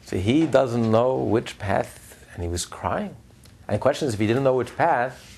So 0.04 0.18
he 0.18 0.46
doesn't 0.46 0.90
know 0.90 1.16
which 1.16 1.58
path, 1.58 2.26
and 2.34 2.42
he 2.42 2.48
was 2.48 2.66
crying. 2.66 3.16
And 3.66 3.76
the 3.76 3.78
question 3.78 4.08
is 4.08 4.14
if 4.14 4.20
he 4.20 4.26
didn't 4.26 4.44
know 4.44 4.54
which 4.54 4.76
path, 4.76 5.30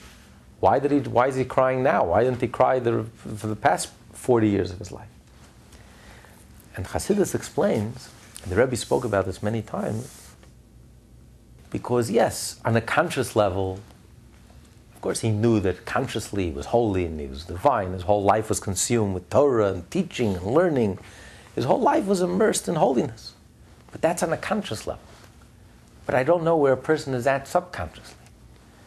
why, 0.61 0.79
did 0.79 0.91
he, 0.91 0.99
why 1.01 1.29
is 1.29 1.37
he 1.37 1.45
crying 1.45 1.83
now? 1.83 2.05
Why 2.05 2.25
didn't 2.25 2.41
he 2.41 2.49
cry 2.49 2.79
the, 2.79 3.05
for 3.37 3.47
the 3.47 3.57
past 3.57 3.91
40 4.13 4.49
years 4.49 4.71
of 4.71 4.79
his 4.79 4.91
life? 4.91 5.09
And 6.75 6.87
Chassidus 6.87 7.35
explains, 7.35 8.11
and 8.43 8.51
the 8.51 8.57
Rebbe 8.57 8.77
spoke 8.77 9.05
about 9.05 9.27
this 9.27 9.43
many 9.43 9.63
times, 9.63 10.33
because 11.71 12.11
yes, 12.11 12.61
on 12.65 12.77
a 12.77 12.81
conscious 12.81 13.37
level, 13.37 13.81
course, 15.07 15.21
he 15.21 15.31
knew 15.31 15.61
that 15.61 15.85
consciously 15.85 16.47
he 16.47 16.51
was 16.51 16.67
holy 16.67 17.05
and 17.05 17.21
he 17.21 17.29
was 17.29 17.45
divine. 17.45 17.93
His 17.93 18.03
whole 18.03 18.25
life 18.25 18.49
was 18.49 18.59
consumed 18.59 19.15
with 19.15 19.31
Torah 19.31 19.73
and 19.73 19.89
teaching 19.89 20.35
and 20.35 20.45
learning. 20.45 20.99
His 21.55 21.65
whole 21.65 21.81
life 21.81 22.07
was 22.07 22.23
immersed 22.23 22.67
in 22.67 22.75
holiness. 22.75 23.35
But 23.93 24.03
that's 24.03 24.25
on 24.25 24.33
a 24.33 24.37
conscious 24.37 24.85
level. 24.85 25.05
But 26.07 26.17
I 26.17 26.25
don't 26.25 26.43
know 26.43 26.57
where 26.57 26.73
a 26.73 26.77
person 26.77 27.15
is 27.15 27.25
at 27.25 27.47
subconsciously. 27.47 28.17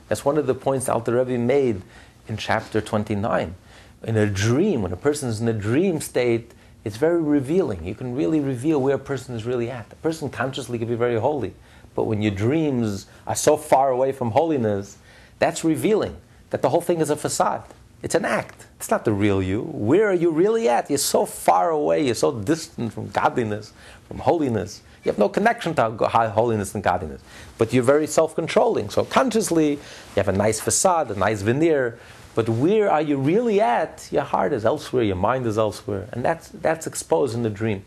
That's 0.10 0.26
one 0.26 0.38
of 0.38 0.46
the 0.46 0.54
points 0.54 0.90
Alter 0.90 1.24
Rebbe 1.24 1.38
made 1.38 1.84
in 2.28 2.36
chapter 2.36 2.82
29. 2.82 3.56
In 4.04 4.18
a 4.18 4.28
dream, 4.28 4.82
when 4.82 4.92
a 4.92 4.98
person 4.98 5.30
is 5.30 5.40
in 5.40 5.48
a 5.48 5.54
dream 5.54 6.02
state, 6.02 6.52
it's 6.84 6.98
very 6.98 7.22
revealing. 7.22 7.86
You 7.86 7.96
can 7.96 8.14
really 8.14 8.42
reveal 8.42 8.82
where 8.82 8.96
a 8.96 9.00
person 9.00 9.36
is 9.36 9.46
really 9.46 9.72
at. 9.72 9.86
A 9.94 9.96
person 9.96 10.30
consciously 10.30 10.78
can 10.80 10.90
be 10.90 10.96
very 10.96 11.18
holy, 11.18 11.54
but 11.96 12.04
when 12.04 12.22
your 12.22 12.34
dreams 12.34 13.06
are 13.26 13.36
so 13.36 13.56
far 13.56 13.90
away 13.90 14.12
from 14.12 14.32
holiness, 14.32 14.98
that's 15.40 15.64
revealing 15.64 16.18
that 16.50 16.62
the 16.62 16.70
whole 16.70 16.82
thing 16.82 17.00
is 17.00 17.10
a 17.10 17.16
facade. 17.16 17.64
It's 18.02 18.16
an 18.16 18.26
act. 18.26 18.66
It's 18.78 18.90
not 18.90 19.04
the 19.04 19.12
real 19.12 19.44
you. 19.44 19.62
Where 19.62 20.08
are 20.08 20.14
you 20.14 20.32
really 20.32 20.70
at? 20.70 20.90
You're 20.90 20.98
so 20.98 21.26
far 21.26 21.70
away. 21.70 22.06
You're 22.06 22.16
so 22.16 22.32
distant 22.32 22.94
from 22.94 23.10
godliness, 23.10 23.74
from 24.08 24.20
holiness. 24.20 24.82
You 25.04 25.12
have 25.12 25.20
no 25.20 25.30
connection 25.30 25.74
to 25.76 25.92
holiness 25.92 26.76
and 26.76 26.84
godliness. 26.84 27.22
But 27.58 27.74
you're 27.74 27.84
very 27.84 28.08
self 28.08 28.36
controlling. 28.36 28.90
So 28.90 29.04
consciously, 29.04 29.72
you 29.72 29.80
have 30.16 30.30
a 30.30 30.34
nice 30.34 30.60
facade, 30.62 31.12
a 31.12 31.16
nice 31.16 31.42
veneer. 31.42 32.00
But 32.36 32.48
where 32.48 32.90
are 32.90 33.02
you 33.02 33.18
really 33.18 33.60
at? 33.60 34.08
Your 34.12 34.24
heart 34.24 34.54
is 34.54 34.66
elsewhere, 34.66 35.04
your 35.04 35.18
mind 35.18 35.46
is 35.46 35.58
elsewhere. 35.58 36.08
And 36.14 36.24
that's, 36.24 36.50
that's 36.50 36.88
exposed 36.88 37.36
in 37.36 37.44
the 37.44 37.50
dream. 37.50 37.84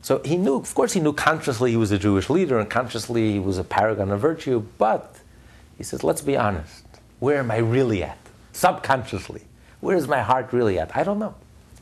So 0.00 0.20
he 0.24 0.36
knew, 0.36 0.54
of 0.54 0.72
course, 0.74 0.92
he 0.92 1.00
knew 1.00 1.12
consciously 1.12 1.72
he 1.72 1.76
was 1.76 1.90
a 1.90 1.98
Jewish 1.98 2.30
leader 2.30 2.58
and 2.58 2.70
consciously 2.70 3.32
he 3.32 3.38
was 3.40 3.58
a 3.58 3.64
paragon 3.64 4.10
of 4.10 4.20
virtue. 4.20 4.64
But 4.78 5.16
he 5.78 5.84
says, 5.84 6.04
let's 6.04 6.20
be 6.20 6.36
honest. 6.36 6.84
Where 7.20 7.38
am 7.38 7.50
I 7.50 7.58
really 7.58 8.02
at? 8.02 8.18
Subconsciously. 8.52 9.42
Where 9.80 9.96
is 9.96 10.08
my 10.08 10.20
heart 10.20 10.52
really 10.52 10.78
at? 10.78 10.94
I 10.96 11.04
don't 11.04 11.20
know. 11.20 11.34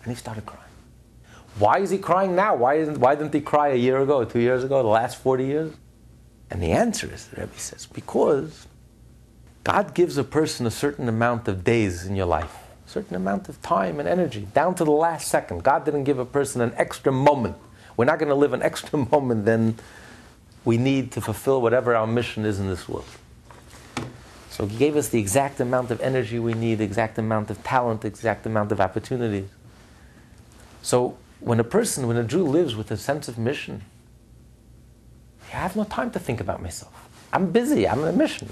And 0.04 0.12
he 0.12 0.14
started 0.14 0.44
crying. 0.44 0.62
Why 1.58 1.78
is 1.78 1.88
he 1.88 1.96
crying 1.96 2.36
now? 2.36 2.54
Why, 2.54 2.74
isn't, 2.74 2.98
why 2.98 3.14
didn't 3.14 3.32
he 3.32 3.40
cry 3.40 3.68
a 3.68 3.76
year 3.76 3.98
ago, 3.98 4.24
two 4.24 4.40
years 4.40 4.62
ago, 4.62 4.82
the 4.82 4.88
last 4.88 5.16
40 5.16 5.46
years? 5.46 5.74
And 6.50 6.62
the 6.62 6.72
answer 6.72 7.12
is, 7.12 7.26
the 7.28 7.40
Rebbe 7.40 7.58
says, 7.58 7.86
because 7.86 8.66
God 9.64 9.94
gives 9.94 10.18
a 10.18 10.24
person 10.24 10.66
a 10.66 10.70
certain 10.70 11.08
amount 11.08 11.48
of 11.48 11.64
days 11.64 12.04
in 12.04 12.14
your 12.14 12.26
life, 12.26 12.54
a 12.86 12.90
certain 12.90 13.16
amount 13.16 13.48
of 13.48 13.60
time 13.62 13.98
and 13.98 14.08
energy, 14.08 14.46
down 14.54 14.74
to 14.76 14.84
the 14.84 14.92
last 14.92 15.28
second. 15.28 15.64
God 15.64 15.86
didn't 15.86 16.04
give 16.04 16.18
a 16.18 16.26
person 16.26 16.60
an 16.60 16.74
extra 16.76 17.10
moment. 17.10 17.56
We're 17.96 18.04
not 18.04 18.18
going 18.18 18.28
to 18.28 18.34
live 18.34 18.52
an 18.52 18.62
extra 18.70 18.98
moment 18.98 19.46
than 19.46 19.76
we 20.66 20.76
need 20.76 21.12
to 21.12 21.22
fulfill 21.22 21.62
whatever 21.62 21.96
our 21.96 22.06
mission 22.06 22.44
is 22.44 22.60
in 22.60 22.68
this 22.68 22.86
world. 22.86 23.06
So 24.56 24.64
He 24.64 24.78
gave 24.78 24.96
us 24.96 25.10
the 25.10 25.18
exact 25.18 25.60
amount 25.60 25.90
of 25.90 26.00
energy 26.00 26.38
we 26.38 26.54
need, 26.54 26.76
the 26.76 26.84
exact 26.84 27.18
amount 27.18 27.50
of 27.50 27.62
talent, 27.62 28.00
the 28.00 28.08
exact 28.08 28.46
amount 28.46 28.72
of 28.72 28.80
opportunities. 28.80 29.50
So 30.80 31.18
when 31.40 31.60
a 31.60 31.64
person, 31.64 32.08
when 32.08 32.16
a 32.16 32.24
Jew 32.24 32.42
lives 32.42 32.74
with 32.74 32.90
a 32.90 32.96
sense 32.96 33.28
of 33.28 33.36
mission, 33.36 33.82
I 35.52 35.56
have 35.56 35.76
no 35.76 35.84
time 35.84 36.10
to 36.12 36.18
think 36.18 36.40
about 36.40 36.62
myself. 36.62 36.90
I'm 37.34 37.52
busy. 37.52 37.86
I'm 37.86 38.00
on 38.00 38.08
a 38.08 38.12
mission. 38.14 38.48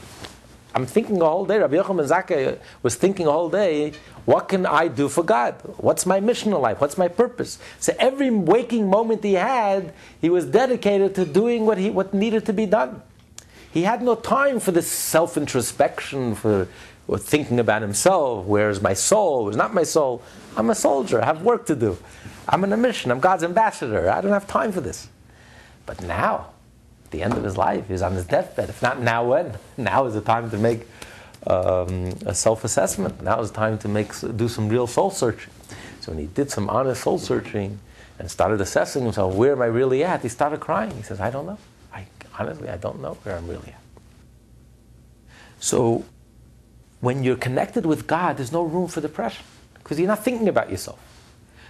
I'm 0.74 0.84
thinking 0.84 1.22
all 1.22 1.46
day. 1.46 1.58
Rabbi 1.58 1.76
Yochanan 1.76 2.06
Zakkai 2.06 2.58
was 2.82 2.96
thinking 2.96 3.26
all 3.26 3.48
day, 3.48 3.94
what 4.26 4.48
can 4.48 4.66
I 4.66 4.88
do 4.88 5.08
for 5.08 5.22
God? 5.22 5.54
What's 5.78 6.04
my 6.04 6.20
mission 6.20 6.52
in 6.52 6.60
life? 6.60 6.82
What's 6.82 6.98
my 6.98 7.08
purpose? 7.08 7.58
So 7.80 7.94
every 7.98 8.28
waking 8.28 8.90
moment 8.90 9.24
he 9.24 9.34
had, 9.34 9.94
he 10.20 10.28
was 10.28 10.44
dedicated 10.44 11.14
to 11.14 11.24
doing 11.24 11.64
what, 11.64 11.78
he, 11.78 11.88
what 11.88 12.12
needed 12.12 12.44
to 12.44 12.52
be 12.52 12.66
done. 12.66 13.00
He 13.74 13.82
had 13.82 14.02
no 14.02 14.14
time 14.14 14.60
for 14.60 14.70
this 14.70 14.88
self 14.88 15.36
introspection, 15.36 16.36
for 16.36 16.68
thinking 17.16 17.58
about 17.58 17.82
himself. 17.82 18.46
Where's 18.46 18.80
my 18.80 18.94
soul? 18.94 19.44
Where's 19.44 19.56
not 19.56 19.74
my 19.74 19.82
soul? 19.82 20.22
I'm 20.56 20.70
a 20.70 20.76
soldier. 20.76 21.20
I 21.20 21.24
have 21.24 21.42
work 21.42 21.66
to 21.66 21.74
do. 21.74 21.98
I'm 22.48 22.62
on 22.62 22.72
a 22.72 22.76
mission. 22.76 23.10
I'm 23.10 23.18
God's 23.18 23.42
ambassador. 23.42 24.08
I 24.08 24.20
don't 24.20 24.30
have 24.30 24.46
time 24.46 24.70
for 24.70 24.80
this. 24.80 25.08
But 25.86 26.00
now, 26.02 26.50
at 27.06 27.10
the 27.10 27.24
end 27.24 27.34
of 27.34 27.42
his 27.42 27.56
life, 27.56 27.88
he's 27.88 28.00
on 28.00 28.12
his 28.12 28.26
deathbed. 28.26 28.68
If 28.68 28.80
not 28.80 29.00
now, 29.00 29.24
when? 29.24 29.56
Now 29.76 30.06
is 30.06 30.14
the 30.14 30.20
time 30.20 30.50
to 30.50 30.56
make 30.56 30.86
um, 31.48 32.16
a 32.26 32.34
self-assessment. 32.34 33.22
Now 33.22 33.40
is 33.40 33.50
the 33.50 33.56
time 33.56 33.78
to 33.78 33.88
make 33.88 34.12
do 34.36 34.48
some 34.48 34.68
real 34.68 34.86
soul 34.86 35.10
searching. 35.10 35.52
So 36.00 36.12
when 36.12 36.20
he 36.20 36.26
did 36.26 36.48
some 36.48 36.70
honest 36.70 37.02
soul 37.02 37.18
searching 37.18 37.80
and 38.20 38.30
started 38.30 38.60
assessing 38.60 39.02
himself, 39.02 39.34
where 39.34 39.50
am 39.50 39.62
I 39.62 39.66
really 39.66 40.04
at? 40.04 40.22
He 40.22 40.28
started 40.28 40.60
crying. 40.60 40.92
He 40.92 41.02
says, 41.02 41.20
I 41.20 41.30
don't 41.30 41.46
know. 41.46 41.58
Honestly, 42.38 42.68
I 42.68 42.76
don't 42.76 43.00
know 43.00 43.14
where 43.22 43.36
I'm 43.36 43.46
really 43.46 43.68
at. 43.68 43.80
So 45.60 46.04
when 47.00 47.22
you're 47.22 47.36
connected 47.36 47.86
with 47.86 48.06
God, 48.06 48.38
there's 48.38 48.52
no 48.52 48.62
room 48.62 48.88
for 48.88 49.00
depression 49.00 49.44
because 49.74 49.98
you're 49.98 50.08
not 50.08 50.24
thinking 50.24 50.48
about 50.48 50.70
yourself. 50.70 50.98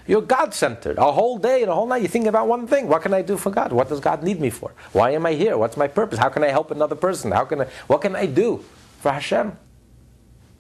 You're 0.07 0.23
God 0.23 0.53
centered. 0.53 0.99
A 0.99 1.13
whole 1.13 1.39
day 1.39 1.63
and 1.63 1.71
a 1.71 1.75
whole 1.75 1.87
night 1.87 2.03
you're 2.03 2.09
thinking 2.09 2.29
about 2.29 2.47
one 2.47 2.67
thing. 2.67 2.89
What 2.89 3.03
can 3.03 3.15
I 3.15 3.23
do 3.23 3.37
for 3.37 3.51
God? 3.51 3.73
What 3.73 3.89
does 3.89 4.01
God 4.01 4.23
need 4.23 4.41
me 4.41 4.51
for? 4.51 4.73
Why 4.93 5.11
am 5.11 5.25
I 5.25 5.33
here? 5.33 5.57
What's 5.57 5.77
my 5.77 5.89
purpose? 5.89 6.19
How 6.19 6.29
can 6.29 6.45
I 6.45 6.49
help 6.49 6.71
another 6.71 6.95
person? 6.95 7.33
How 7.33 7.45
can 7.45 7.63
I, 7.63 7.65
what 7.87 8.03
can 8.03 8.15
I 8.15 8.27
do 8.27 8.65
for 9.01 9.13
Hashem? 9.13 9.57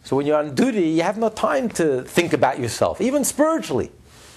So 0.02 0.16
when 0.16 0.26
you're 0.26 0.38
on 0.38 0.54
duty, 0.54 0.88
you 0.88 1.02
have 1.02 1.18
no 1.18 1.28
time 1.28 1.68
to 1.70 2.02
think 2.02 2.32
about 2.32 2.58
yourself, 2.58 3.00
even 3.00 3.24
spiritually. 3.24 3.90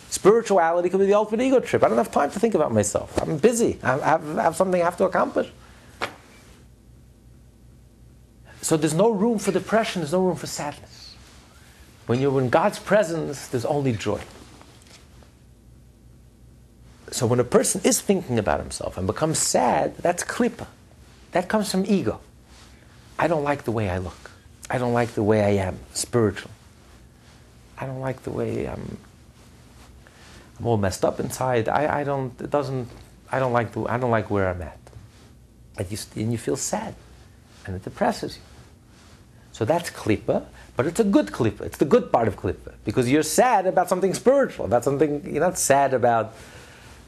Spirituality 0.09 0.89
could 0.89 0.99
be 0.99 1.05
the 1.05 1.13
ultimate 1.13 1.43
ego 1.43 1.59
trip. 1.59 1.83
I 1.83 1.89
don't 1.89 1.97
have 1.97 2.11
time 2.11 2.31
to 2.31 2.39
think 2.39 2.55
about 2.55 2.71
myself. 2.71 3.21
I'm 3.21 3.37
busy. 3.37 3.77
I 3.83 3.97
have, 3.97 4.37
I 4.37 4.43
have 4.43 4.55
something 4.55 4.81
I 4.81 4.85
have 4.85 4.97
to 4.97 5.05
accomplish. 5.05 5.49
So 8.61 8.75
there's 8.77 8.93
no 8.93 9.11
room 9.11 9.39
for 9.39 9.51
depression, 9.51 10.01
there's 10.01 10.13
no 10.13 10.25
room 10.25 10.35
for 10.35 10.47
sadness. 10.47 11.15
When 12.05 12.19
you're 12.19 12.39
in 12.41 12.49
God's 12.49 12.79
presence, 12.79 13.47
there's 13.47 13.65
only 13.65 13.93
joy. 13.93 14.21
So 17.11 17.25
when 17.25 17.39
a 17.39 17.43
person 17.43 17.81
is 17.83 18.01
thinking 18.01 18.37
about 18.39 18.59
himself 18.59 18.97
and 18.97 19.07
becomes 19.07 19.39
sad, 19.39 19.95
that's 19.97 20.23
klipa. 20.23 20.67
That 21.31 21.47
comes 21.47 21.71
from 21.71 21.85
ego. 21.85 22.19
I 23.19 23.27
don't 23.27 23.43
like 23.43 23.63
the 23.63 23.71
way 23.71 23.89
I 23.89 23.97
look. 23.97 24.31
I 24.69 24.77
don't 24.77 24.93
like 24.93 25.09
the 25.09 25.23
way 25.23 25.43
I 25.43 25.65
am 25.65 25.79
spiritual. 25.93 26.51
I 27.77 27.85
don't 27.85 28.01
like 28.01 28.23
the 28.23 28.31
way 28.31 28.67
I'm. 28.67 28.97
I'm 30.59 30.65
all 30.65 30.77
messed 30.77 31.05
up 31.05 31.19
inside. 31.19 31.69
I, 31.69 32.01
I 32.01 32.03
don't. 32.03 32.39
It 32.41 32.49
doesn't. 32.49 32.87
I 33.31 33.39
don't 33.39 33.53
like 33.53 33.73
the. 33.73 33.83
I 33.83 33.97
don't 33.97 34.11
like 34.11 34.29
where 34.29 34.49
I'm 34.49 34.61
at. 34.61 34.79
And 35.77 35.91
you, 35.91 35.97
and 36.15 36.31
you 36.31 36.37
feel 36.37 36.55
sad, 36.55 36.95
and 37.65 37.75
it 37.75 37.83
depresses 37.83 38.37
you. 38.37 38.41
So 39.51 39.65
that's 39.65 39.89
klipa, 39.89 40.45
but 40.75 40.85
it's 40.85 40.99
a 40.99 41.03
good 41.03 41.27
klipa. 41.27 41.61
It's 41.61 41.77
the 41.77 41.85
good 41.85 42.11
part 42.11 42.27
of 42.27 42.37
klipa 42.37 42.73
because 42.83 43.09
you're 43.09 43.23
sad 43.23 43.65
about 43.67 43.89
something 43.89 44.13
spiritual, 44.13 44.65
about 44.65 44.83
something 44.83 45.23
you're 45.25 45.41
not 45.41 45.57
sad 45.57 45.93
about. 45.93 46.33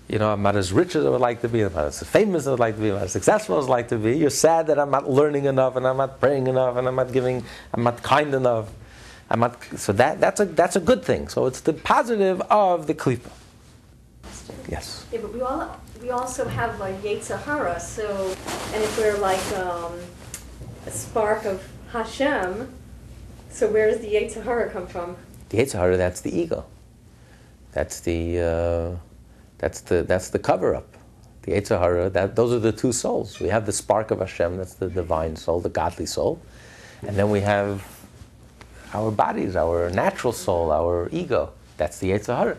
You 0.08 0.18
know, 0.18 0.34
I'm 0.34 0.42
not 0.42 0.56
as 0.56 0.74
rich 0.74 0.96
as 0.96 1.06
I 1.06 1.10
would 1.10 1.22
like 1.22 1.42
to 1.42 1.48
be. 1.48 1.62
I'm 1.62 1.74
not 1.74 1.86
as 1.86 2.02
famous 2.02 2.42
as 2.42 2.48
I 2.48 2.52
would 2.52 2.60
like 2.60 2.76
to 2.76 2.82
be. 2.82 2.90
I'm 2.90 2.96
not 2.96 3.04
as 3.04 3.12
successful 3.12 3.60
as 3.60 3.66
I'd 3.66 3.70
like 3.70 3.90
to 3.90 3.98
be. 3.98 4.18
You're 4.18 4.32
sad 4.32 4.66
that 4.68 4.80
I'm 4.80 4.90
not 4.90 5.08
learning 5.08 5.46
enough, 5.46 5.76
and 5.76 5.86
I'm 5.86 5.98
not 5.98 6.20
praying 6.20 6.48
enough, 6.48 6.78
and 6.78 6.88
I'm 6.88 6.96
not 6.96 7.12
giving. 7.12 7.44
I'm 7.74 7.84
not 7.84 8.02
kind 8.02 8.34
enough. 8.34 8.72
I'm 9.30 9.40
not. 9.40 9.64
So 9.78 9.94
that 9.94 10.20
that's 10.20 10.40
a 10.40 10.46
that's 10.46 10.76
a 10.76 10.80
good 10.80 11.04
thing. 11.04 11.28
So 11.28 11.46
it's 11.46 11.62
the 11.62 11.74
positive 11.74 12.42
of 12.50 12.88
the 12.88 12.94
klipa. 12.94 13.30
Yes. 14.70 15.06
Yeah, 15.12 15.20
but 15.22 15.34
we 15.34 15.42
all 15.42 15.80
we 16.02 16.12
also 16.12 16.48
have 16.48 16.80
a 16.82 16.94
Yetzer 17.02 17.42
Hara. 17.42 17.80
So, 17.80 18.36
and 18.74 18.84
if 18.84 18.98
we're 18.98 19.18
like 19.18 19.46
um, 19.58 19.94
a 20.86 20.92
spark 20.92 21.46
of 21.46 21.68
Hashem, 21.92 22.72
so 23.50 23.70
where 23.72 23.90
does 23.90 24.02
the 24.02 24.14
Yetzer 24.14 24.44
Hara 24.44 24.70
come 24.70 24.88
from? 24.88 25.18
The 25.50 25.58
Yetzer 25.58 25.80
Hara, 25.80 25.98
that's 25.98 26.22
the 26.22 26.38
ego. 26.38 26.66
That's 27.72 28.00
the 28.00 28.40
uh, 28.40 28.98
that's 29.58 29.82
the 29.82 30.04
that's 30.04 30.30
the 30.30 30.40
cover 30.40 30.76
up. 30.76 30.96
The 31.44 31.54
Yetzer 31.54 31.80
Hara, 31.80 32.10
that 32.12 32.36
those 32.36 32.54
are 32.54 32.60
the 32.60 32.72
two 32.72 32.92
souls. 32.92 33.40
We 33.40 33.50
have 33.50 33.66
the 33.66 33.72
spark 33.74 34.12
of 34.12 34.20
Hashem, 34.20 34.58
that's 34.58 34.76
the 34.76 34.90
divine 34.90 35.36
soul, 35.36 35.62
the 35.62 35.70
godly 35.70 36.06
soul, 36.06 36.40
and 37.08 37.16
then 37.16 37.30
we 37.30 37.42
have 37.42 37.86
our 38.94 39.12
bodies, 39.12 39.56
our 39.56 39.90
natural 39.90 40.34
soul, 40.34 40.72
our 40.72 41.10
ego. 41.12 41.54
That's 41.78 42.00
the 42.00 42.12
Yetzer 42.12 42.38
Hara. 42.38 42.58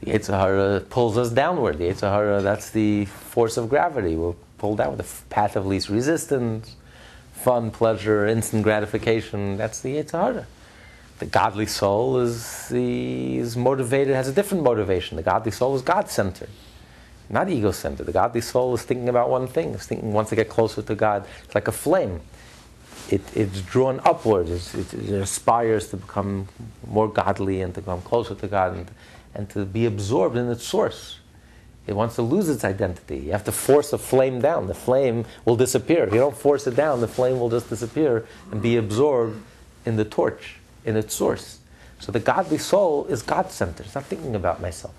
The 0.00 0.12
Yetzer 0.12 0.38
Hara 0.38 0.80
pulls 0.80 1.16
us 1.16 1.30
downward. 1.30 1.78
The 1.78 1.84
Yetzer 1.84 2.10
Hara, 2.10 2.42
that's 2.42 2.70
the 2.70 3.04
force 3.06 3.56
of 3.56 3.68
gravity. 3.68 4.16
We're 4.16 4.34
pulled 4.58 4.78
down 4.78 4.96
with 4.96 5.06
the 5.06 5.34
path 5.34 5.56
of 5.56 5.66
least 5.66 5.88
resistance, 5.88 6.76
fun, 7.32 7.70
pleasure, 7.70 8.26
instant 8.26 8.62
gratification. 8.62 9.56
That's 9.56 9.80
the 9.80 9.96
Yetzer 9.96 10.20
Hara. 10.20 10.46
The 11.18 11.26
godly 11.26 11.66
soul 11.66 12.18
is, 12.18 12.68
the, 12.68 13.38
is 13.38 13.56
motivated, 13.56 14.14
has 14.14 14.28
a 14.28 14.32
different 14.32 14.64
motivation. 14.64 15.16
The 15.16 15.22
godly 15.22 15.52
soul 15.52 15.76
is 15.76 15.82
God 15.82 16.10
centered, 16.10 16.48
not 17.30 17.48
ego 17.48 17.70
centered. 17.70 18.06
The 18.06 18.12
godly 18.12 18.40
soul 18.40 18.74
is 18.74 18.82
thinking 18.82 19.08
about 19.08 19.30
one 19.30 19.46
thing, 19.46 19.74
it's 19.74 19.86
thinking 19.86 20.12
wants 20.12 20.30
to 20.30 20.36
get 20.36 20.48
closer 20.48 20.82
to 20.82 20.94
God. 20.94 21.24
It's 21.44 21.54
like 21.54 21.68
a 21.68 21.72
flame. 21.72 22.20
It, 23.10 23.22
it's 23.36 23.60
drawn 23.60 24.00
upwards, 24.04 24.74
it, 24.74 24.92
it, 24.94 25.10
aspires 25.10 25.88
to 25.88 25.98
become 25.98 26.48
more 26.86 27.08
godly 27.08 27.60
and 27.60 27.74
to 27.74 27.82
come 27.82 28.00
closer 28.02 28.34
to 28.34 28.48
God. 28.48 28.76
And, 28.76 28.90
and 29.34 29.50
to 29.50 29.64
be 29.64 29.86
absorbed 29.86 30.36
in 30.36 30.50
its 30.50 30.64
source. 30.64 31.18
It 31.86 31.94
wants 31.94 32.14
to 32.14 32.22
lose 32.22 32.48
its 32.48 32.64
identity. 32.64 33.18
You 33.18 33.32
have 33.32 33.44
to 33.44 33.52
force 33.52 33.92
a 33.92 33.98
flame 33.98 34.40
down. 34.40 34.68
The 34.68 34.74
flame 34.74 35.26
will 35.44 35.56
disappear. 35.56 36.04
If 36.04 36.14
you 36.14 36.20
don't 36.20 36.36
force 36.36 36.66
it 36.66 36.76
down, 36.76 37.00
the 37.00 37.08
flame 37.08 37.38
will 37.38 37.50
just 37.50 37.68
disappear 37.68 38.26
and 38.50 38.62
be 38.62 38.76
absorbed 38.76 39.40
in 39.84 39.96
the 39.96 40.04
torch, 40.04 40.56
in 40.84 40.96
its 40.96 41.14
source. 41.14 41.58
So 42.00 42.10
the 42.10 42.20
godly 42.20 42.58
soul 42.58 43.04
is 43.06 43.22
God 43.22 43.50
centered. 43.50 43.84
It's 43.86 43.94
not 43.94 44.04
thinking 44.04 44.34
about 44.34 44.62
myself. 44.62 44.94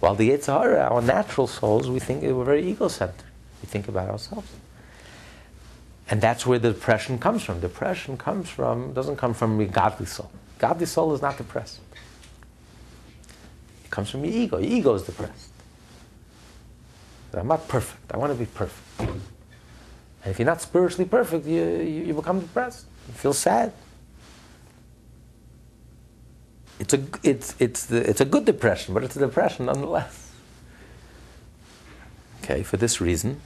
While 0.00 0.14
the 0.14 0.30
Yetzer 0.30 0.58
Hara, 0.58 0.88
our 0.88 1.02
natural 1.02 1.46
souls, 1.46 1.90
we 1.90 2.00
think 2.00 2.22
we're 2.22 2.44
very 2.44 2.66
ego 2.66 2.88
centered. 2.88 3.24
We 3.62 3.66
think 3.68 3.88
about 3.88 4.08
ourselves. 4.08 4.50
And 6.10 6.20
that's 6.20 6.46
where 6.46 6.58
the 6.58 6.72
depression 6.72 7.18
comes 7.18 7.42
from. 7.42 7.60
Depression 7.60 8.16
comes 8.16 8.48
from, 8.48 8.92
doesn't 8.92 9.16
come 9.16 9.34
from 9.34 9.58
the 9.58 9.66
godly 9.66 10.06
soul. 10.06 10.30
Godly 10.58 10.86
soul 10.86 11.14
is 11.14 11.22
not 11.22 11.36
depressed 11.36 11.80
comes 13.94 14.10
from 14.10 14.24
your 14.24 14.34
ego. 14.34 14.58
Your 14.58 14.70
ego 14.70 14.94
is 14.94 15.02
depressed. 15.02 15.50
I'm 17.32 17.48
not 17.48 17.66
perfect. 17.68 18.12
I 18.12 18.16
want 18.16 18.32
to 18.32 18.38
be 18.38 18.46
perfect. 18.46 19.00
And 19.00 20.30
if 20.30 20.38
you're 20.38 20.46
not 20.46 20.60
spiritually 20.60 21.04
perfect, 21.04 21.46
you, 21.46 21.62
you, 21.64 22.04
you 22.06 22.14
become 22.14 22.40
depressed. 22.40 22.86
You 23.08 23.14
feel 23.14 23.32
sad. 23.32 23.72
It's 26.78 26.94
a, 26.94 27.04
it's, 27.22 27.54
it's, 27.58 27.86
the, 27.86 28.08
it's 28.08 28.20
a 28.20 28.24
good 28.24 28.44
depression, 28.44 28.94
but 28.94 29.04
it's 29.04 29.16
a 29.16 29.20
depression 29.20 29.66
nonetheless. 29.66 30.32
Okay, 32.42 32.62
for 32.62 32.76
this 32.76 33.00
reason. 33.00 33.40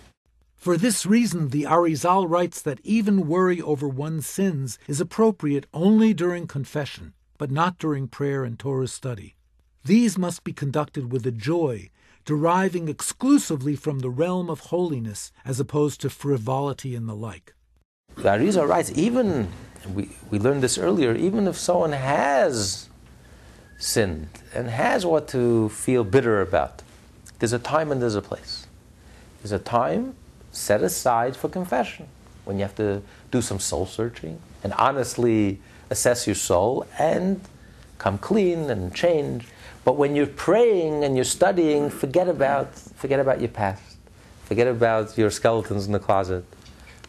For 0.56 0.76
this 0.76 1.06
reason, 1.06 1.50
the 1.50 1.64
Arizal 1.64 2.28
writes 2.28 2.60
that 2.62 2.80
even 2.82 3.28
worry 3.28 3.60
over 3.60 3.88
one's 3.88 4.26
sins 4.26 4.78
is 4.86 5.00
appropriate 5.00 5.66
only 5.72 6.12
during 6.12 6.46
confession, 6.46 7.14
but 7.38 7.50
not 7.50 7.78
during 7.78 8.08
prayer 8.08 8.44
and 8.44 8.58
Torah 8.58 8.88
study. 8.88 9.37
These 9.84 10.18
must 10.18 10.44
be 10.44 10.52
conducted 10.52 11.12
with 11.12 11.26
a 11.26 11.32
joy 11.32 11.90
deriving 12.24 12.88
exclusively 12.88 13.74
from 13.74 14.00
the 14.00 14.10
realm 14.10 14.50
of 14.50 14.60
holiness 14.60 15.32
as 15.44 15.58
opposed 15.58 16.00
to 16.02 16.10
frivolity 16.10 16.94
and 16.94 17.08
the 17.08 17.14
like. 17.14 17.54
The 18.16 18.66
writes, 18.66 18.92
even, 18.94 19.48
we, 19.94 20.10
we 20.30 20.38
learned 20.38 20.62
this 20.62 20.76
earlier, 20.76 21.14
even 21.14 21.46
if 21.46 21.56
someone 21.56 21.92
has 21.92 22.88
sinned 23.78 24.28
and 24.54 24.68
has 24.68 25.06
what 25.06 25.28
to 25.28 25.68
feel 25.70 26.04
bitter 26.04 26.40
about, 26.42 26.82
there's 27.38 27.52
a 27.52 27.58
time 27.58 27.92
and 27.92 28.02
there's 28.02 28.16
a 28.16 28.22
place. 28.22 28.66
There's 29.40 29.52
a 29.52 29.58
time 29.58 30.14
set 30.52 30.82
aside 30.82 31.36
for 31.36 31.48
confession 31.48 32.08
when 32.44 32.56
you 32.56 32.62
have 32.62 32.74
to 32.74 33.02
do 33.30 33.40
some 33.40 33.60
soul 33.60 33.86
searching 33.86 34.40
and 34.64 34.72
honestly 34.74 35.60
assess 35.90 36.26
your 36.26 36.34
soul 36.34 36.86
and 36.98 37.40
come 37.98 38.18
clean 38.18 38.70
and 38.70 38.94
change. 38.94 39.46
But 39.88 39.96
when 39.96 40.14
you're 40.14 40.26
praying 40.26 41.02
and 41.02 41.16
you're 41.16 41.24
studying, 41.24 41.88
forget 41.88 42.28
about, 42.28 42.74
forget 42.74 43.20
about 43.20 43.40
your 43.40 43.48
past. 43.48 43.96
Forget 44.44 44.66
about 44.66 45.16
your 45.16 45.30
skeletons 45.30 45.86
in 45.86 45.92
the 45.92 45.98
closet. 45.98 46.44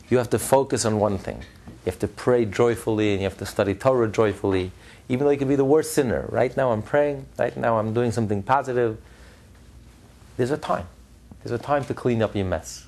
You 0.10 0.18
have 0.18 0.30
to 0.30 0.40
focus 0.40 0.86
on 0.86 0.98
one 0.98 1.18
thing. 1.18 1.40
You 1.68 1.88
have 1.92 2.00
to 2.00 2.08
pray 2.08 2.46
joyfully 2.46 3.12
and 3.12 3.20
you 3.20 3.26
have 3.26 3.38
to 3.40 3.46
study 3.46 3.76
Torah 3.76 4.08
joyfully, 4.08 4.72
even 5.10 5.26
though 5.26 5.32
you 5.32 5.38
can 5.38 5.50
be 5.50 5.58
the 5.58 5.66
worst 5.66 5.92
sinner. 5.92 6.26
Right 6.30 6.56
now 6.56 6.72
I'm 6.72 6.82
praying, 6.82 7.26
right 7.38 7.58
now 7.58 7.80
I'm 7.80 7.94
doing 7.94 8.14
something 8.14 8.42
positive. 8.42 8.98
There's 10.38 10.52
a 10.52 10.58
time. 10.58 10.88
There's 11.44 11.52
a 11.52 11.62
time 11.62 11.84
to 11.84 11.94
clean 11.94 12.22
up 12.22 12.34
your 12.34 12.46
mess. 12.46 12.88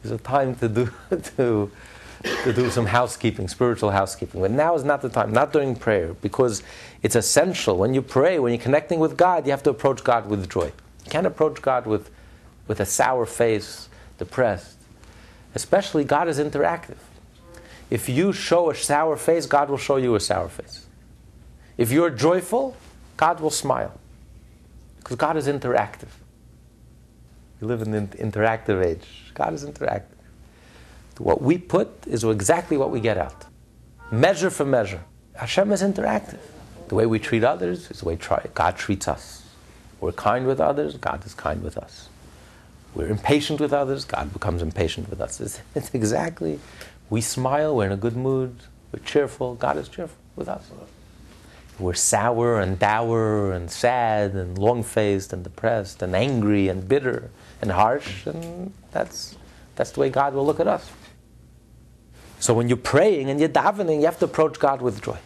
There's 0.00 0.12
a 0.12 0.22
time 0.22 0.54
to 0.54 0.68
do, 0.68 0.92
to, 1.36 1.72
to 2.24 2.52
do 2.52 2.70
some 2.70 2.86
housekeeping, 2.86 3.48
spiritual 3.48 3.90
housekeeping. 3.90 4.40
But 4.40 4.50
now 4.50 4.74
is 4.74 4.84
not 4.84 5.02
the 5.02 5.08
time, 5.08 5.32
not 5.32 5.52
during 5.52 5.76
prayer, 5.76 6.14
because 6.14 6.62
it's 7.02 7.16
essential. 7.16 7.76
When 7.76 7.92
you 7.92 8.02
pray, 8.02 8.38
when 8.38 8.52
you're 8.52 8.62
connecting 8.62 8.98
with 8.98 9.16
God, 9.16 9.44
you 9.46 9.50
have 9.50 9.62
to 9.64 9.70
approach 9.70 10.02
God 10.02 10.26
with 10.26 10.48
joy. 10.48 10.72
You 11.04 11.10
can't 11.10 11.26
approach 11.26 11.60
God 11.60 11.86
with, 11.86 12.10
with 12.66 12.80
a 12.80 12.86
sour 12.86 13.26
face, 13.26 13.88
depressed. 14.18 14.78
Especially, 15.54 16.04
God 16.04 16.28
is 16.28 16.38
interactive. 16.38 16.96
If 17.90 18.08
you 18.08 18.32
show 18.32 18.70
a 18.70 18.74
sour 18.74 19.16
face, 19.16 19.46
God 19.46 19.68
will 19.68 19.78
show 19.78 19.96
you 19.96 20.14
a 20.14 20.20
sour 20.20 20.48
face. 20.48 20.86
If 21.76 21.92
you're 21.92 22.10
joyful, 22.10 22.76
God 23.16 23.40
will 23.40 23.50
smile. 23.50 24.00
Because 24.98 25.16
God 25.16 25.36
is 25.36 25.46
interactive. 25.46 26.08
We 27.60 27.68
live 27.68 27.82
in 27.82 27.92
an 27.92 28.08
interactive 28.08 28.84
age. 28.84 29.06
God 29.34 29.52
is 29.52 29.64
interactive. 29.64 30.13
What 31.18 31.40
we 31.42 31.58
put 31.58 32.06
is 32.06 32.24
exactly 32.24 32.76
what 32.76 32.90
we 32.90 33.00
get 33.00 33.18
out. 33.18 33.44
Measure 34.10 34.50
for 34.50 34.64
measure. 34.64 35.04
Hashem 35.34 35.72
is 35.72 35.82
interactive. 35.82 36.40
The 36.88 36.94
way 36.94 37.06
we 37.06 37.18
treat 37.18 37.44
others 37.44 37.90
is 37.90 38.00
the 38.00 38.08
way 38.08 38.18
God 38.54 38.76
treats 38.76 39.08
us. 39.08 39.44
We're 40.00 40.12
kind 40.12 40.46
with 40.46 40.60
others, 40.60 40.96
God 40.96 41.24
is 41.24 41.34
kind 41.34 41.62
with 41.62 41.78
us. 41.78 42.08
We're 42.94 43.08
impatient 43.08 43.60
with 43.60 43.72
others, 43.72 44.04
God 44.04 44.32
becomes 44.32 44.60
impatient 44.60 45.08
with 45.08 45.20
us. 45.20 45.40
It's, 45.40 45.60
it's 45.74 45.94
exactly, 45.94 46.60
we 47.10 47.20
smile, 47.20 47.74
we're 47.74 47.86
in 47.86 47.92
a 47.92 47.96
good 47.96 48.16
mood, 48.16 48.56
we're 48.92 49.02
cheerful, 49.02 49.54
God 49.54 49.78
is 49.78 49.88
cheerful 49.88 50.16
with 50.36 50.48
us. 50.48 50.70
We're 51.78 51.94
sour 51.94 52.60
and 52.60 52.78
dour 52.78 53.52
and 53.52 53.70
sad 53.70 54.32
and 54.34 54.58
long 54.58 54.82
faced 54.82 55.32
and 55.32 55.42
depressed 55.42 56.02
and 56.02 56.14
angry 56.14 56.68
and 56.68 56.86
bitter 56.86 57.30
and 57.60 57.72
harsh, 57.72 58.26
and 58.26 58.72
that's, 58.92 59.36
that's 59.74 59.90
the 59.92 60.00
way 60.00 60.10
God 60.10 60.34
will 60.34 60.46
look 60.46 60.60
at 60.60 60.68
us. 60.68 60.88
So 62.44 62.52
when 62.52 62.68
you're 62.68 62.76
praying 62.76 63.30
and 63.30 63.40
you're 63.40 63.48
davening, 63.48 64.00
you 64.00 64.04
have 64.04 64.18
to 64.18 64.26
approach 64.26 64.58
God 64.58 64.82
with 64.82 65.00
joy. 65.00 65.16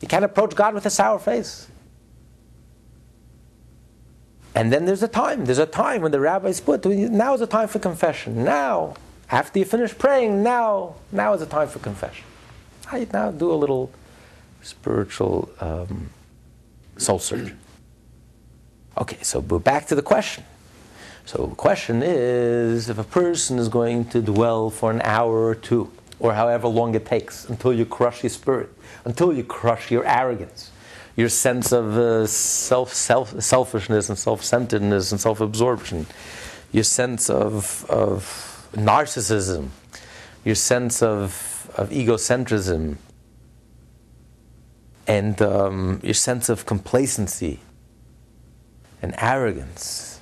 You 0.00 0.08
can't 0.08 0.24
approach 0.24 0.54
God 0.54 0.72
with 0.72 0.86
a 0.86 0.90
sour 0.90 1.18
face. 1.18 1.66
And 4.54 4.72
then 4.72 4.86
there's 4.86 5.02
a 5.02 5.08
time. 5.08 5.44
There's 5.44 5.58
a 5.58 5.66
time 5.66 6.00
when 6.00 6.12
the 6.12 6.18
rabbis 6.18 6.60
put, 6.60 6.86
now 6.86 7.34
is 7.34 7.40
the 7.40 7.46
time 7.46 7.68
for 7.68 7.78
confession. 7.78 8.42
Now, 8.42 8.94
after 9.30 9.58
you 9.58 9.66
finish 9.66 9.98
praying, 9.98 10.42
now, 10.42 10.94
now 11.12 11.34
is 11.34 11.40
the 11.40 11.46
time 11.46 11.68
for 11.68 11.78
confession. 11.78 12.24
I 12.90 13.06
now 13.12 13.32
do 13.32 13.52
a 13.52 13.58
little 13.62 13.90
spiritual 14.62 15.50
um, 15.60 16.08
soul 16.96 17.18
search. 17.18 17.52
Okay, 18.96 19.18
so 19.20 19.40
we're 19.40 19.58
back 19.58 19.88
to 19.88 19.94
the 19.94 20.00
question. 20.00 20.42
So 21.26 21.48
the 21.48 21.54
question 21.54 22.02
is 22.02 22.88
if 22.88 22.96
a 22.96 23.04
person 23.04 23.58
is 23.58 23.68
going 23.68 24.06
to 24.06 24.22
dwell 24.22 24.70
for 24.70 24.90
an 24.90 25.02
hour 25.02 25.44
or 25.44 25.54
two, 25.54 25.92
or 26.18 26.34
however 26.34 26.68
long 26.68 26.94
it 26.94 27.06
takes 27.06 27.48
until 27.48 27.72
you 27.72 27.84
crush 27.84 28.22
your 28.22 28.30
spirit, 28.30 28.70
until 29.04 29.32
you 29.32 29.44
crush 29.44 29.90
your 29.90 30.04
arrogance, 30.06 30.70
your 31.16 31.28
sense 31.28 31.72
of 31.72 31.96
uh, 31.96 32.26
self, 32.26 32.92
self, 32.92 33.40
selfishness 33.42 34.08
and 34.08 34.18
self 34.18 34.42
centeredness 34.42 35.12
and 35.12 35.20
self 35.20 35.40
absorption, 35.40 36.06
your 36.72 36.84
sense 36.84 37.28
of, 37.30 37.84
of 37.88 38.68
narcissism, 38.72 39.68
your 40.44 40.54
sense 40.54 41.02
of, 41.02 41.70
of 41.76 41.90
egocentrism, 41.90 42.96
and 45.06 45.40
um, 45.40 46.00
your 46.02 46.14
sense 46.14 46.48
of 46.48 46.66
complacency 46.66 47.60
and 49.02 49.14
arrogance 49.18 50.20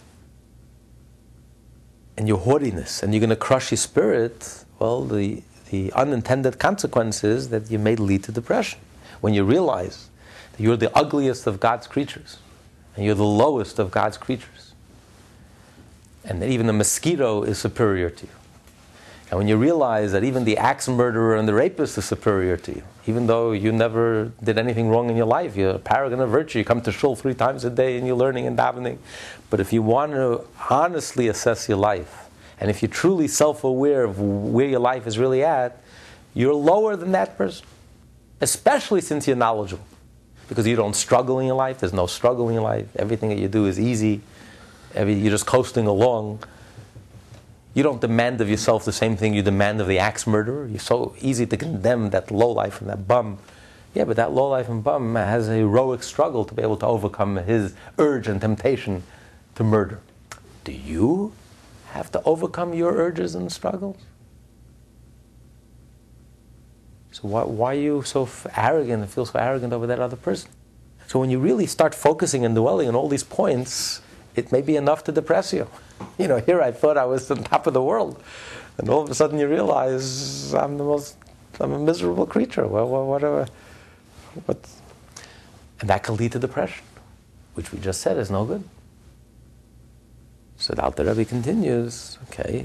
and 2.17 2.29
your 2.29 2.39
haughtiness, 2.39 3.03
and 3.03 3.13
you're 3.13 3.21
going 3.21 3.31
to 3.31 3.37
crush 3.37 3.71
your 3.71 3.79
spirit, 3.79 4.65
well, 4.79 5.05
the, 5.05 5.43
the 5.75 5.93
unintended 5.95 6.59
consequences 6.59 7.49
that 7.49 7.71
you 7.71 7.79
may 7.79 7.97
lead 7.97 8.23
to 8.25 8.33
depression. 8.33 8.79
When 9.21 9.35
you 9.35 9.43
realize 9.45 10.09
that 10.53 10.63
you're 10.63 10.77
the 10.77 10.97
ugliest 10.97 11.47
of 11.47 11.59
God's 11.59 11.87
creatures, 11.87 12.39
and 12.95 13.05
you're 13.05 13.17
the 13.17 13.25
lowest 13.25 13.81
of 13.81 13.91
God's 13.91 14.17
creatures, 14.17 14.73
and 16.25 16.41
that 16.41 16.49
even 16.49 16.67
the 16.69 16.73
mosquito 16.73 17.43
is 17.43 17.59
superior 17.59 18.09
to 18.09 18.27
you. 18.27 18.33
And 19.31 19.39
when 19.39 19.49
you 19.49 19.57
realize 19.57 20.13
that 20.13 20.23
even 20.23 20.45
the 20.45 20.57
axe 20.59 20.87
murderer 20.87 21.35
and 21.35 21.49
the 21.49 21.55
rapist 21.55 21.99
is 21.99 22.05
superior 22.05 22.57
to 22.59 22.73
you, 22.77 22.83
even 23.07 23.27
though 23.27 23.51
you 23.51 23.73
never 23.73 24.31
did 24.43 24.59
anything 24.59 24.91
wrong 24.91 25.11
in 25.11 25.17
your 25.17 25.27
life, 25.27 25.57
you're 25.57 25.77
a 25.77 25.79
paragon 25.79 26.21
of 26.21 26.31
virtue, 26.31 26.61
you 26.61 26.65
come 26.65 26.83
to 26.83 26.93
shul 26.93 27.17
three 27.17 27.35
times 27.35 27.65
a 27.65 27.71
day 27.71 27.99
and 27.99 28.07
you're 28.07 28.17
learning 28.17 28.47
and 28.47 28.57
davening. 28.57 28.99
But 29.51 29.59
if 29.59 29.73
you 29.73 29.83
want 29.83 30.13
to 30.13 30.45
honestly 30.71 31.27
assess 31.27 31.69
your 31.69 31.79
life, 31.79 32.24
and 32.61 32.71
if 32.71 32.83
you're 32.83 32.91
truly 32.91 33.29
self 33.29 33.65
aware 33.65 34.05
of 34.05 34.21
where 34.21 34.67
your 34.67 34.81
life 34.81 35.07
is 35.07 35.19
really 35.19 35.43
at, 35.43 35.81
you're 36.35 36.55
lower 36.55 36.97
than 36.97 37.13
that 37.13 37.37
person, 37.37 37.67
especially 38.41 39.01
since 39.01 39.27
you're 39.27 39.37
knowledgeable. 39.37 39.85
Because 40.49 40.67
you 40.67 40.77
don't 40.77 40.95
struggle 40.95 41.39
in 41.39 41.47
your 41.47 41.57
life, 41.57 41.81
there's 41.81 41.93
no 41.93 42.07
struggle 42.07 42.49
in 42.49 42.55
your 42.55 42.63
life, 42.63 42.87
everything 42.97 43.31
that 43.31 43.39
you 43.39 43.49
do 43.49 43.67
is 43.67 43.81
easy, 43.81 44.21
you're 44.95 45.31
just 45.31 45.47
coasting 45.47 45.87
along. 45.87 46.43
You 47.73 47.83
don't 47.83 48.01
demand 48.01 48.41
of 48.41 48.49
yourself 48.49 48.85
the 48.85 48.93
same 48.93 49.17
thing 49.17 49.35
you 49.35 49.43
demand 49.43 49.81
of 49.81 49.89
the 49.89 49.99
axe 49.99 50.27
murderer. 50.27 50.67
You're 50.67 50.79
so 50.79 51.17
easy 51.21 51.45
to 51.47 51.57
condemn 51.57 52.11
that 52.11 52.31
low 52.31 52.51
life 52.51 52.81
and 52.81 52.89
that 52.89 53.09
bum. 53.09 53.39
Yeah, 53.95 54.05
but 54.05 54.17
that 54.17 54.33
low 54.33 54.49
life 54.49 54.69
and 54.69 54.83
bum 54.83 55.17
has 55.17 55.49
a 55.49 55.55
heroic 55.55 56.03
struggle 56.03 56.45
to 56.45 56.55
be 56.55 56.63
able 56.63 56.77
to 56.79 56.87
overcome 56.87 57.37
his 57.37 57.75
urge 57.99 58.29
and 58.29 58.41
temptation 58.41 59.03
to 59.57 59.65
murder. 59.65 60.01
Do 60.63 60.73
you 60.73 61.33
have 61.95 62.11
to 62.11 62.23
overcome 62.25 62.75
your 62.75 62.93
urges 62.93 63.37
and 63.37 63.51
struggles? 63.51 63.97
So 67.13 67.29
why, 67.29 67.45
why 67.45 67.77
are 67.77 67.79
you 67.79 68.03
so 68.03 68.29
arrogant 68.57 69.03
and 69.03 69.11
feel 69.11 69.25
so 69.25 69.39
arrogant 69.39 69.73
over 69.73 69.87
that 69.87 70.01
other 70.01 70.17
person? 70.17 70.51
So 71.07 71.21
when 71.21 71.31
you 71.31 71.39
really 71.39 71.67
start 71.67 71.95
focusing 71.95 72.45
and 72.45 72.57
dwelling 72.57 72.89
on 72.89 72.97
all 72.97 73.09
these 73.09 73.23
points, 73.23 74.01
it 74.35 74.51
may 74.51 74.61
be 74.61 74.75
enough 74.75 75.05
to 75.05 75.13
depress 75.13 75.53
you. 75.53 75.69
You 76.19 76.27
know, 76.27 76.39
here 76.39 76.61
I 76.61 76.73
thought 76.73 76.99
I 76.99 77.05
was 77.05 77.31
on 77.31 77.45
top 77.45 77.67
of 77.69 77.75
the 77.75 77.83
world, 77.83 78.23
and 78.79 78.89
all 78.89 79.03
of 79.03 79.11
a 79.11 79.15
sudden 79.15 79.39
you 79.39 79.49
realize 79.49 80.53
I'm 80.53 80.77
the 80.77 80.85
most, 80.85 81.17
I'm 81.61 81.73
a 81.73 81.79
miserable 81.79 82.27
creature. 82.27 82.67
Well, 82.67 82.87
whatever, 83.07 83.47
what, 84.45 84.59
and 85.81 85.89
that 85.89 86.03
can 86.03 86.17
lead 86.17 86.33
to 86.33 86.39
depression, 86.41 86.85
which 87.55 87.73
we 87.73 87.79
just 87.79 88.01
said 88.01 88.17
is 88.19 88.31
no 88.31 88.45
good. 88.45 88.65
So 90.65 90.73
the 90.73 90.83
Alter 90.83 91.05
Rebbe 91.05 91.27
continues. 91.27 92.17
Okay. 92.31 92.65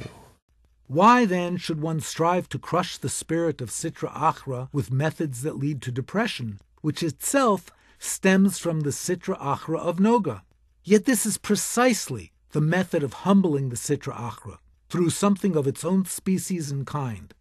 Why 0.88 1.26
then 1.26 1.58
should 1.58 1.82
one 1.82 2.00
strive 2.00 2.48
to 2.48 2.58
crush 2.58 2.98
the 2.98 3.10
spirit 3.10 3.60
of 3.60 3.72
Sitra 3.72 4.10
Achra 4.14 4.70
with 4.72 4.90
methods 4.90 5.42
that 5.42 5.58
lead 5.58 5.82
to 5.82 5.92
depression, 5.92 6.62
which 6.80 7.04
itself 7.04 7.72
stems 7.98 8.58
from 8.58 8.80
the 8.80 8.92
Sitra 8.92 9.38
Achra 9.42 9.80
of 9.80 9.98
Noga? 9.98 10.44
Yet 10.86 11.04
this 11.04 11.26
is 11.26 11.38
precisely 11.38 12.32
the 12.52 12.62
method 12.62 13.04
of 13.04 13.28
humbling 13.28 13.68
the 13.68 13.76
Sitra 13.76 14.16
Achra 14.16 14.60
through 14.88 15.10
something 15.10 15.58
of 15.58 15.68
its 15.68 15.84
own 15.84 16.06
species 16.06 16.72
and 16.72 16.88
kind. 16.88 17.34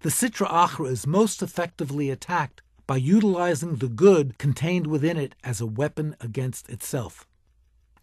The 0.00 0.10
Sitra 0.10 0.48
Achra 0.50 0.90
is 0.90 1.06
most 1.06 1.40
effectively 1.40 2.10
attacked 2.10 2.62
by 2.84 2.96
utilizing 2.96 3.76
the 3.76 3.88
good 3.88 4.38
contained 4.38 4.88
within 4.88 5.16
it 5.16 5.36
as 5.44 5.60
a 5.60 5.66
weapon 5.66 6.16
against 6.20 6.68
itself. 6.68 7.28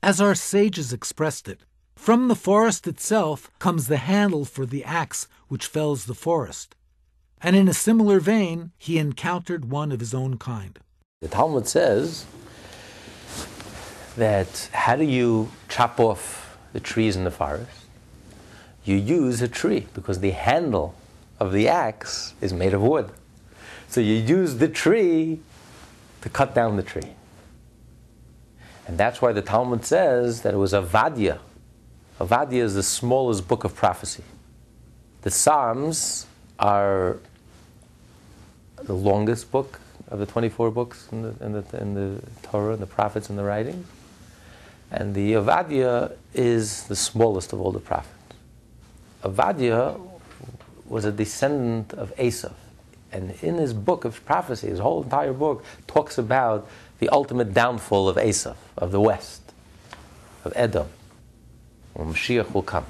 As 0.01 0.21
our 0.21 0.35
sages 0.35 0.93
expressed 0.93 1.49
it, 1.49 1.63
from 1.97 2.27
the 2.27 2.35
forest 2.35 2.87
itself 2.87 3.51
comes 3.59 3.87
the 3.87 3.97
handle 3.97 4.45
for 4.45 4.65
the 4.65 4.83
axe 4.83 5.27
which 5.47 5.65
fells 5.65 6.05
the 6.05 6.13
forest. 6.13 6.75
And 7.41 7.55
in 7.55 7.67
a 7.67 7.73
similar 7.73 8.19
vein, 8.19 8.71
he 8.77 8.97
encountered 8.97 9.69
one 9.69 9.91
of 9.91 9.99
his 9.99 10.13
own 10.13 10.37
kind. 10.37 10.79
The 11.21 11.27
Talmud 11.27 11.67
says 11.67 12.25
that 14.15 14.69
how 14.73 14.95
do 14.95 15.03
you 15.03 15.49
chop 15.69 15.99
off 15.99 16.57
the 16.73 16.79
trees 16.79 17.15
in 17.15 17.23
the 17.23 17.31
forest? 17.31 17.69
You 18.85 18.95
use 18.95 19.41
a 19.41 19.47
tree 19.47 19.87
because 19.93 20.19
the 20.19 20.31
handle 20.31 20.95
of 21.39 21.51
the 21.51 21.67
axe 21.67 22.33
is 22.41 22.53
made 22.53 22.73
of 22.73 22.81
wood. 22.81 23.09
So 23.89 24.01
you 24.01 24.13
use 24.13 24.55
the 24.55 24.67
tree 24.67 25.39
to 26.21 26.29
cut 26.29 26.55
down 26.55 26.77
the 26.77 26.83
tree. 26.83 27.13
And 28.87 28.97
that's 28.97 29.21
why 29.21 29.33
the 29.33 29.41
Talmud 29.41 29.85
says 29.85 30.41
that 30.43 30.53
it 30.53 30.57
was 30.57 30.73
Avadia. 30.73 31.39
Avadia 32.19 32.63
is 32.63 32.73
the 32.73 32.83
smallest 32.83 33.47
book 33.47 33.63
of 33.63 33.75
prophecy. 33.75 34.23
The 35.21 35.29
Psalms 35.29 36.25
are 36.57 37.17
the 38.83 38.93
longest 38.93 39.51
book 39.51 39.79
of 40.07 40.19
the 40.19 40.25
24 40.25 40.71
books 40.71 41.07
in 41.11 41.21
the, 41.21 41.45
in 41.45 41.51
the, 41.53 41.77
in 41.79 41.93
the 41.93 42.21
Torah 42.41 42.73
and 42.73 42.81
the 42.81 42.87
prophets 42.87 43.29
and 43.29 43.37
the 43.37 43.43
writings. 43.43 43.85
And 44.89 45.13
the 45.13 45.33
Avadia 45.33 46.13
is 46.33 46.83
the 46.83 46.95
smallest 46.95 47.53
of 47.53 47.61
all 47.61 47.71
the 47.71 47.79
prophets. 47.79 48.13
Avadia 49.23 49.99
was 50.85 51.05
a 51.05 51.11
descendant 51.11 51.93
of 51.93 52.15
Esav. 52.15 52.53
And 53.11 53.31
in 53.41 53.55
his 53.55 53.73
book 53.73 54.05
of 54.05 54.23
prophecy, 54.25 54.67
his 54.67 54.79
whole 54.79 55.03
entire 55.03 55.33
book 55.33 55.63
talks 55.85 56.17
about 56.17 56.67
the 56.99 57.09
ultimate 57.09 57.53
downfall 57.53 58.09
of 58.09 58.15
Esav, 58.15 58.55
of 58.77 58.91
the 58.91 59.01
West, 59.01 59.41
of 60.45 60.53
Edom, 60.55 60.87
when 61.97 62.13
Mashiach 62.13 62.53
will 62.53 62.61
come. 62.61 62.85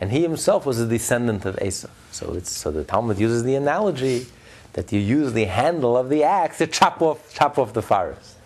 And 0.00 0.10
he 0.10 0.22
himself 0.22 0.66
was 0.66 0.80
a 0.80 0.86
descendant 0.86 1.44
of 1.44 1.56
Esav. 1.56 1.90
So, 2.10 2.32
it's, 2.34 2.50
so 2.50 2.70
the 2.70 2.84
Talmud 2.84 3.18
uses 3.18 3.44
the 3.44 3.54
analogy 3.54 4.26
that 4.72 4.92
you 4.92 4.98
use 4.98 5.32
the 5.32 5.44
handle 5.44 5.96
of 5.96 6.08
the 6.08 6.24
axe 6.24 6.58
to 6.58 6.66
chop 6.66 7.00
off, 7.02 7.32
chop 7.34 7.58
off 7.58 7.74
the 7.74 7.82
forest. 7.82 8.36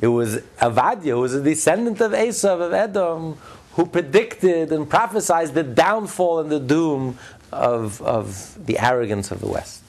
It 0.00 0.08
was 0.08 0.38
Avadia, 0.60 1.10
who 1.10 1.20
was 1.20 1.34
a 1.34 1.42
descendant 1.42 2.00
of 2.00 2.12
Esav 2.12 2.60
of 2.60 2.72
Edom, 2.72 3.38
who 3.72 3.86
predicted 3.86 4.72
and 4.72 4.90
prophesied 4.90 5.54
the 5.54 5.62
downfall 5.62 6.40
and 6.40 6.50
the 6.50 6.60
doom 6.60 7.16
of, 7.52 8.02
of 8.02 8.66
the 8.66 8.78
arrogance 8.78 9.30
of 9.30 9.40
the 9.40 9.48
West. 9.48 9.82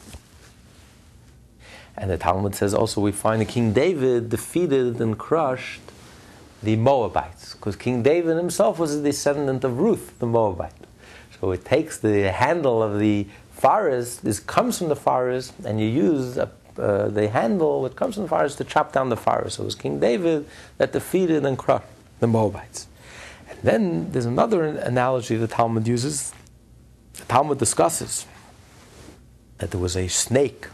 And 1.98 2.10
the 2.10 2.18
Talmud 2.18 2.56
says 2.56 2.74
also 2.74 3.02
we 3.02 3.12
find 3.12 3.42
that 3.42 3.50
King 3.50 3.74
David 3.74 4.30
defeated 4.30 5.02
and 5.02 5.18
crushed 5.18 5.82
the 6.64 6.76
Moabites, 6.76 7.39
because 7.54 7.76
King 7.76 8.04
David 8.04 8.38
himself 8.38 8.80
was 8.80 8.96
a 8.96 9.02
descendant 9.02 9.64
of 9.64 9.80
Ruth, 9.80 10.18
the 10.20 10.26
Moabite. 10.26 10.74
So 11.40 11.52
it 11.52 11.66
takes 11.66 11.98
the 11.98 12.32
handle 12.32 12.84
of 12.84 13.00
the 13.00 13.28
forest, 13.52 14.24
this 14.24 14.40
comes 14.40 14.78
from 14.78 14.90
the 14.90 14.96
forest, 14.96 15.54
and 15.66 15.80
you 15.80 15.88
use 15.88 16.38
a 16.38 16.50
uh, 16.80 17.10
the 17.10 17.28
handle 17.28 17.84
that 17.84 17.96
comes 17.98 18.16
from 18.16 18.24
the 18.24 18.30
forest 18.30 18.58
to 18.58 18.64
chop 18.64 18.94
down 18.94 19.10
the 19.10 19.18
forest. 19.18 19.58
So 19.58 19.64
it 19.64 19.66
was 19.66 19.76
King 19.76 20.00
David 20.00 20.48
that 20.78 20.94
defeated 20.94 21.46
and 21.46 21.58
crushed 21.58 21.86
the 22.22 22.28
Moabites. 22.28 22.88
And 23.50 23.60
then 23.64 24.12
there's 24.12 24.26
another 24.26 24.64
analogy 24.64 25.36
the 25.36 25.48
Talmud 25.48 25.88
uses. 25.88 26.32
The 27.14 27.26
Talmud 27.26 27.58
discusses 27.58 28.26
that 29.58 29.72
there 29.72 29.80
was 29.82 29.98
a 29.98 30.08
snake. 30.08 30.68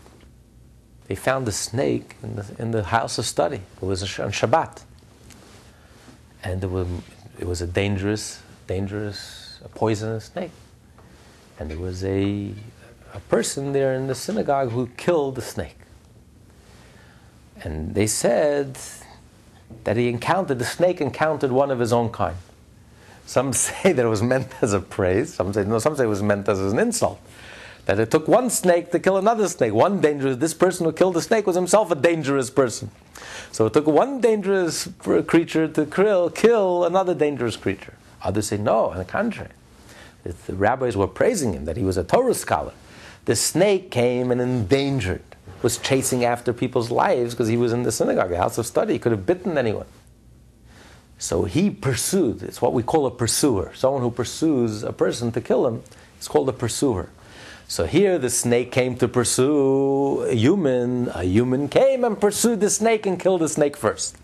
They 1.07 1.15
found 1.15 1.47
a 1.47 1.51
snake 1.51 2.15
in 2.21 2.35
the, 2.35 2.45
in 2.59 2.71
the 2.71 2.83
house 2.83 3.17
of 3.17 3.25
study. 3.25 3.61
It 3.81 3.85
was 3.85 4.03
on 4.19 4.31
Shabbat. 4.31 4.83
And 6.45 6.63
it 6.63 6.69
was, 6.69 6.87
it 7.39 7.47
was 7.47 7.61
a 7.61 7.67
dangerous, 7.67 8.39
dangerous, 8.67 9.59
a 9.65 9.67
poisonous 9.67 10.25
snake. 10.25 10.51
And 11.59 11.71
there 11.71 11.79
was 11.79 12.03
a, 12.03 12.53
a 13.13 13.19
person 13.21 13.73
there 13.73 13.95
in 13.95 14.05
the 14.05 14.13
synagogue 14.13 14.69
who 14.69 14.87
killed 14.95 15.35
the 15.35 15.41
snake. 15.41 15.77
And 17.63 17.95
they 17.95 18.05
said 18.05 18.77
that 19.85 19.97
he 19.97 20.07
encountered, 20.07 20.59
the 20.59 20.65
snake 20.65 21.01
encountered 21.01 21.51
one 21.51 21.71
of 21.71 21.79
his 21.79 21.91
own 21.91 22.11
kind. 22.11 22.37
Some 23.25 23.51
say 23.53 23.91
that 23.91 24.05
it 24.05 24.09
was 24.09 24.21
meant 24.21 24.49
as 24.61 24.71
a 24.73 24.79
praise, 24.79 25.33
some 25.33 25.51
say, 25.51 25.63
no, 25.63 25.79
some 25.79 25.95
say 25.95 26.03
it 26.03 26.07
was 26.07 26.21
meant 26.21 26.47
as 26.47 26.59
an 26.59 26.77
insult. 26.77 27.19
That 27.85 27.99
it 27.99 28.09
took 28.09 28.27
one 28.27 28.49
snake 28.49 28.91
to 28.91 28.99
kill 28.99 29.17
another 29.17 29.47
snake. 29.47 29.73
One 29.73 30.01
dangerous, 30.01 30.37
this 30.37 30.53
person 30.53 30.85
who 30.85 30.91
killed 30.91 31.13
the 31.13 31.21
snake 31.21 31.45
was 31.45 31.55
himself 31.55 31.91
a 31.91 31.95
dangerous 31.95 32.49
person. 32.49 32.89
So 33.51 33.67
it 33.67 33.73
took 33.73 33.85
one 33.85 34.21
dangerous 34.21 34.89
creature 34.99 35.67
to 35.67 35.85
kill, 35.85 36.29
kill 36.29 36.85
another 36.85 37.13
dangerous 37.13 37.55
creature. 37.55 37.93
Others 38.23 38.47
say, 38.47 38.57
no, 38.57 38.89
on 38.89 38.97
the 38.97 39.05
contrary. 39.05 39.51
The 40.23 40.55
rabbis 40.55 40.97
were 40.97 41.07
praising 41.07 41.53
him 41.53 41.65
that 41.65 41.77
he 41.77 41.83
was 41.83 41.97
a 41.97 42.03
Torah 42.03 42.33
scholar. 42.33 42.73
The 43.25 43.35
snake 43.35 43.91
came 43.91 44.31
and 44.31 44.41
endangered 44.41 45.21
was 45.65 45.79
chasing 45.79 46.23
after 46.23 46.53
people's 46.53 46.91
lives 46.91 47.33
because 47.33 47.47
he 47.47 47.57
was 47.57 47.73
in 47.73 47.81
the 47.81 47.91
synagogue, 47.91 48.29
the 48.29 48.37
house 48.37 48.59
of 48.59 48.67
study. 48.67 48.93
He 48.93 48.99
could 48.99 49.11
have 49.11 49.25
bitten 49.25 49.57
anyone. 49.57 49.87
So 51.17 51.45
he 51.45 51.71
pursued. 51.71 52.43
It's 52.43 52.61
what 52.61 52.71
we 52.71 52.83
call 52.83 53.07
a 53.07 53.11
pursuer. 53.11 53.71
Someone 53.73 54.03
who 54.03 54.11
pursues 54.11 54.83
a 54.83 54.93
person 54.93 55.31
to 55.31 55.41
kill 55.41 55.65
him 55.65 55.81
is 56.19 56.27
called 56.27 56.49
a 56.49 56.53
pursuer. 56.53 57.09
So 57.67 57.85
here 57.85 58.19
the 58.19 58.29
snake 58.29 58.71
came 58.71 58.95
to 58.97 59.07
pursue 59.07 60.21
a 60.23 60.35
human. 60.35 61.09
A 61.09 61.23
human 61.23 61.67
came 61.67 62.03
and 62.03 62.19
pursued 62.19 62.59
the 62.59 62.69
snake 62.69 63.05
and 63.05 63.19
killed 63.19 63.41
the 63.41 63.49
snake 63.49 63.75
first. 63.75 64.17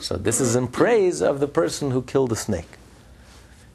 So 0.00 0.16
this 0.16 0.40
is 0.40 0.56
in 0.56 0.68
praise 0.68 1.22
of 1.22 1.40
the 1.40 1.48
person 1.48 1.90
who 1.90 2.02
killed 2.02 2.30
the 2.30 2.36
snake. 2.36 2.78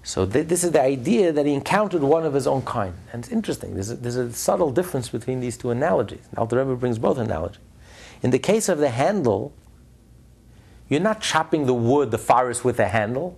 So 0.03 0.25
th- 0.25 0.47
this 0.47 0.63
is 0.63 0.71
the 0.71 0.81
idea 0.81 1.31
that 1.31 1.45
he 1.45 1.53
encountered 1.53 2.01
one 2.01 2.25
of 2.25 2.33
his 2.33 2.47
own 2.47 2.61
kind. 2.61 2.93
And 3.11 3.23
it's 3.23 3.31
interesting. 3.31 3.73
There's 3.73 3.89
a, 3.89 3.95
there's 3.95 4.15
a 4.15 4.31
subtle 4.31 4.71
difference 4.71 5.09
between 5.09 5.39
these 5.39 5.57
two 5.57 5.69
analogies. 5.69 6.21
Alter 6.37 6.57
Rebbe 6.57 6.75
brings 6.75 6.97
both 6.97 7.17
analogies. 7.17 7.61
In 8.21 8.31
the 8.31 8.39
case 8.39 8.69
of 8.69 8.77
the 8.77 8.89
handle, 8.89 9.53
you're 10.87 11.01
not 11.01 11.21
chopping 11.21 11.65
the 11.65 11.73
wood, 11.73 12.11
the 12.11 12.17
forest 12.17 12.63
with 12.63 12.79
a 12.79 12.87
handle. 12.87 13.37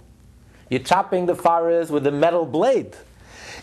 You're 0.69 0.81
chopping 0.81 1.25
the 1.25 1.35
forest 1.35 1.89
with 1.89 2.05
a 2.05 2.11
metal 2.11 2.45
blade. 2.45 2.95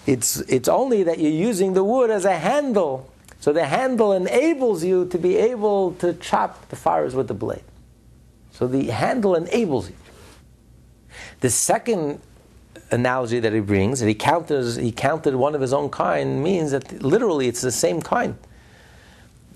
It's, 0.06 0.40
it's 0.42 0.68
only 0.68 1.02
that 1.02 1.18
you're 1.18 1.30
using 1.30 1.74
the 1.74 1.82
wood 1.82 2.10
as 2.10 2.24
a 2.24 2.36
handle. 2.36 3.10
So 3.40 3.52
the 3.52 3.66
handle 3.66 4.12
enables 4.12 4.84
you 4.84 5.06
to 5.06 5.18
be 5.18 5.36
able 5.36 5.92
to 5.94 6.14
chop 6.14 6.68
the 6.68 6.76
forest 6.76 7.16
with 7.16 7.28
the 7.28 7.34
blade. 7.34 7.64
So 8.52 8.66
the 8.66 8.86
handle 8.86 9.34
enables 9.34 9.90
you. 9.90 9.96
The 11.40 11.50
second 11.50 12.20
analogy 12.90 13.40
that 13.40 13.52
he 13.52 13.60
brings, 13.60 14.00
that 14.00 14.06
he 14.06 14.14
counters, 14.14 14.76
he 14.76 14.92
counted 14.92 15.34
one 15.34 15.54
of 15.54 15.60
his 15.60 15.72
own 15.72 15.90
kind, 15.90 16.42
means 16.42 16.70
that 16.70 17.02
literally 17.02 17.48
it's 17.48 17.60
the 17.60 17.72
same 17.72 18.00
kind. 18.00 18.38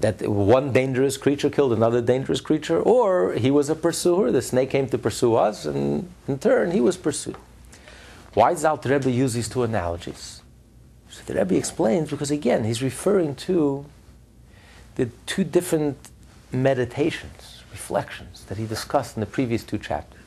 That 0.00 0.26
one 0.28 0.72
dangerous 0.72 1.16
creature 1.16 1.50
killed 1.50 1.72
another 1.72 2.00
dangerous 2.00 2.40
creature, 2.40 2.80
or 2.80 3.34
he 3.34 3.50
was 3.50 3.68
a 3.70 3.74
pursuer, 3.74 4.30
the 4.32 4.42
snake 4.42 4.70
came 4.70 4.88
to 4.88 4.98
pursue 4.98 5.34
us, 5.34 5.64
and 5.64 6.10
in 6.26 6.38
turn 6.38 6.72
he 6.72 6.80
was 6.80 6.96
pursued. 6.96 7.36
Why 8.34 8.52
does 8.52 8.64
Alter 8.64 8.90
Rebbe 8.90 9.10
use 9.10 9.34
these 9.34 9.48
two 9.48 9.62
analogies? 9.62 10.39
The 11.26 11.34
Rebbe 11.34 11.56
explains 11.56 12.10
because 12.10 12.30
again 12.30 12.64
he's 12.64 12.82
referring 12.82 13.34
to 13.36 13.86
the 14.96 15.06
two 15.26 15.44
different 15.44 16.10
meditations, 16.52 17.62
reflections 17.70 18.44
that 18.44 18.58
he 18.58 18.66
discussed 18.66 19.16
in 19.16 19.20
the 19.20 19.26
previous 19.26 19.62
two 19.62 19.78
chapters. 19.78 20.20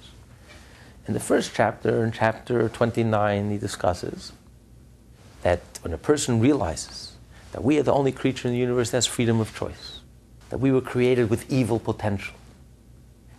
In 1.07 1.13
the 1.13 1.19
first 1.19 1.51
chapter, 1.53 2.03
in 2.03 2.11
chapter 2.11 2.69
29, 2.69 3.51
he 3.51 3.57
discusses 3.57 4.31
that 5.41 5.61
when 5.81 5.93
a 5.93 5.97
person 5.97 6.39
realizes 6.39 7.13
that 7.51 7.63
we 7.63 7.77
are 7.77 7.83
the 7.83 7.93
only 7.93 8.11
creature 8.11 8.47
in 8.47 8.53
the 8.53 8.59
universe 8.59 8.91
that 8.91 8.97
has 8.97 9.05
freedom 9.05 9.39
of 9.39 9.55
choice, 9.55 9.99
that 10.49 10.59
we 10.59 10.71
were 10.71 10.81
created 10.81 11.29
with 11.29 11.51
evil 11.51 11.77
potential, 11.77 12.35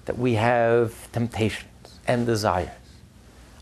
that 0.04 0.18
we 0.18 0.34
have 0.34 1.10
temptations 1.12 1.98
and 2.06 2.26
desires, 2.26 2.70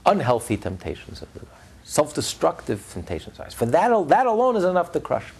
unhealthy 0.05 0.57
temptations 0.57 1.23
and 1.23 1.33
desires, 1.33 1.62
self 1.93 2.15
destructive 2.15 2.89
temptations. 2.91 3.39
For 3.53 3.67
that, 3.67 4.09
that 4.09 4.25
alone 4.25 4.57
is 4.57 4.65
enough 4.65 4.93
to 4.93 5.01
crush 5.01 5.27
me. 5.27 5.37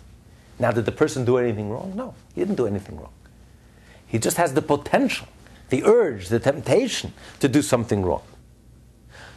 Now, 0.59 0.71
did 0.71 0.85
the 0.85 0.93
person 0.93 1.25
do 1.25 1.39
anything 1.39 1.71
wrong? 1.71 1.95
No, 1.97 2.15
he 2.35 2.43
didn't 2.43 2.57
do 2.57 2.67
anything 2.67 3.01
wrong. 3.01 3.13
He 4.07 4.19
just 4.19 4.37
has 4.37 4.53
the 4.53 4.61
potential, 4.61 5.29
the 5.71 5.83
urge, 5.85 6.29
the 6.29 6.39
temptation 6.39 7.15
to 7.41 7.49
do 7.49 7.63
something 7.63 8.05
wrong. 8.05 8.23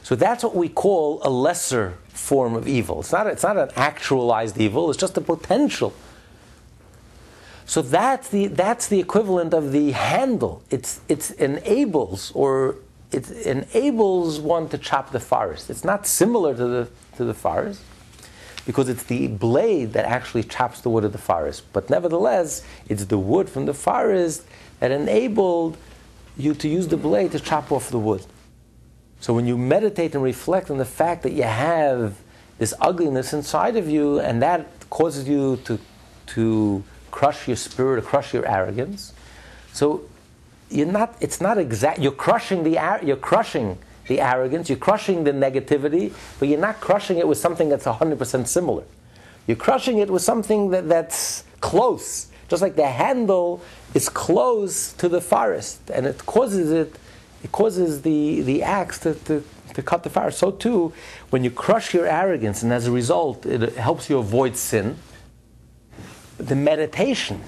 So 0.04 0.16
that's 0.16 0.44
what 0.44 0.58
we 0.58 0.68
call 0.68 1.22
a 1.24 1.30
lesser 1.30 1.98
form 2.10 2.54
of 2.54 2.68
evil. 2.68 3.00
It's 3.00 3.14
not, 3.14 3.28
it's 3.28 3.44
not 3.44 3.58
an 3.58 3.70
actualized 3.78 4.58
evil, 4.58 4.90
it's 4.90 5.00
just 5.00 5.16
a 5.16 5.22
potential. 5.22 5.94
So 7.66 7.82
that's 7.82 8.28
the, 8.28 8.48
that's 8.48 8.90
the 8.90 9.00
equivalent 9.00 9.54
of 9.54 9.72
the 9.72 9.92
handle. 9.92 10.64
It's, 10.70 11.00
it 11.08 11.32
enables 11.40 12.34
or 12.34 12.76
it 13.16 13.32
enables 13.46 14.40
one 14.40 14.68
to 14.70 14.78
chop 14.78 15.12
the 15.12 15.20
forest. 15.20 15.70
It's 15.70 15.84
not 15.84 16.06
similar 16.06 16.54
to 16.56 16.68
the, 16.68 16.90
to 17.16 17.24
the 17.24 17.34
forest 17.34 17.82
because 18.66 18.90
it's 18.90 19.04
the 19.04 19.28
blade 19.28 19.94
that 19.94 20.06
actually 20.06 20.44
chops 20.44 20.82
the 20.82 20.90
wood 20.90 21.06
of 21.06 21.12
the 21.12 21.18
forest. 21.18 21.64
But 21.72 21.90
nevertheless, 21.90 22.64
it's 22.90 23.06
the 23.06 23.18
wood 23.18 23.50
from 23.50 23.66
the 23.66 23.74
forest 23.74 24.44
that 24.80 24.92
enabled 24.92 25.78
you 26.38 26.54
to 26.56 26.68
use 26.68 26.88
the 26.88 26.98
blade 26.98 27.32
to 27.32 27.40
chop 27.40 27.72
off 27.72 27.90
the 27.90 28.00
wood. 28.00 28.26
So 29.22 29.34
when 29.34 29.48
you 29.48 29.58
meditate 29.58 30.14
and 30.14 30.24
reflect 30.24 30.70
on 30.70 30.78
the 30.78 30.86
fact 30.86 31.24
that 31.24 31.32
you 31.32 31.44
have 31.44 32.18
this 32.58 32.74
ugliness 32.82 33.34
inside 33.34 33.78
of 33.78 33.90
you, 33.90 34.20
and 34.20 34.42
that 34.42 34.68
causes 34.90 35.28
you 35.28 35.58
to, 35.66 35.80
to 36.28 36.84
crush 37.12 37.48
your 37.48 37.58
spirit, 37.58 38.04
crush 38.04 38.34
your 38.34 38.46
arrogance. 38.46 39.14
So 39.74 40.04
you're 40.70 40.88
not, 40.88 41.16
it's 41.22 41.42
not 41.42 41.58
exact, 41.58 42.00
you're 42.00 42.12
crushing 42.12 42.64
the, 42.64 43.00
you're 43.04 43.18
crushing 43.18 43.78
the 44.08 44.22
arrogance, 44.22 44.70
you're 44.70 44.78
crushing 44.78 45.24
the 45.24 45.32
negativity, 45.32 46.14
but 46.40 46.48
you're 46.48 46.60
not 46.60 46.80
crushing 46.80 47.18
it 47.18 47.28
with 47.28 47.38
something 47.38 47.70
that's 47.70 47.86
100% 47.86 48.48
similar. 48.48 48.84
You're 49.48 49.58
crushing 49.58 50.00
it 50.00 50.10
with 50.10 50.22
something 50.22 50.72
that, 50.72 50.88
that's 50.88 51.44
close, 51.62 52.28
just 52.48 52.62
like 52.62 52.76
the 52.76 52.88
handle 52.88 53.62
is 53.94 54.10
close 54.10 54.94
to 54.94 55.10
the 55.10 55.22
forest, 55.22 55.90
and 55.92 56.06
it 56.06 56.26
causes 56.26 56.72
it 56.72 56.96
it 57.46 57.52
causes 57.52 58.02
the, 58.02 58.42
the 58.42 58.64
axe 58.64 58.98
to, 58.98 59.14
to, 59.14 59.44
to 59.76 59.84
cut 59.84 60.02
the 60.02 60.10
fire. 60.10 60.32
So 60.32 60.50
too, 60.50 60.94
when 61.30 61.44
you 61.44 61.52
crush 61.52 61.94
your 61.94 62.08
arrogance, 62.08 62.64
and 62.64 62.74
as 62.74 62.88
a 62.88 62.92
result, 62.92 63.46
it 63.46 63.76
helps 63.76 64.10
you 64.10 64.18
avoid 64.18 64.58
sin. 64.58 64.98
The 66.40 66.56
meditation, 66.56 67.44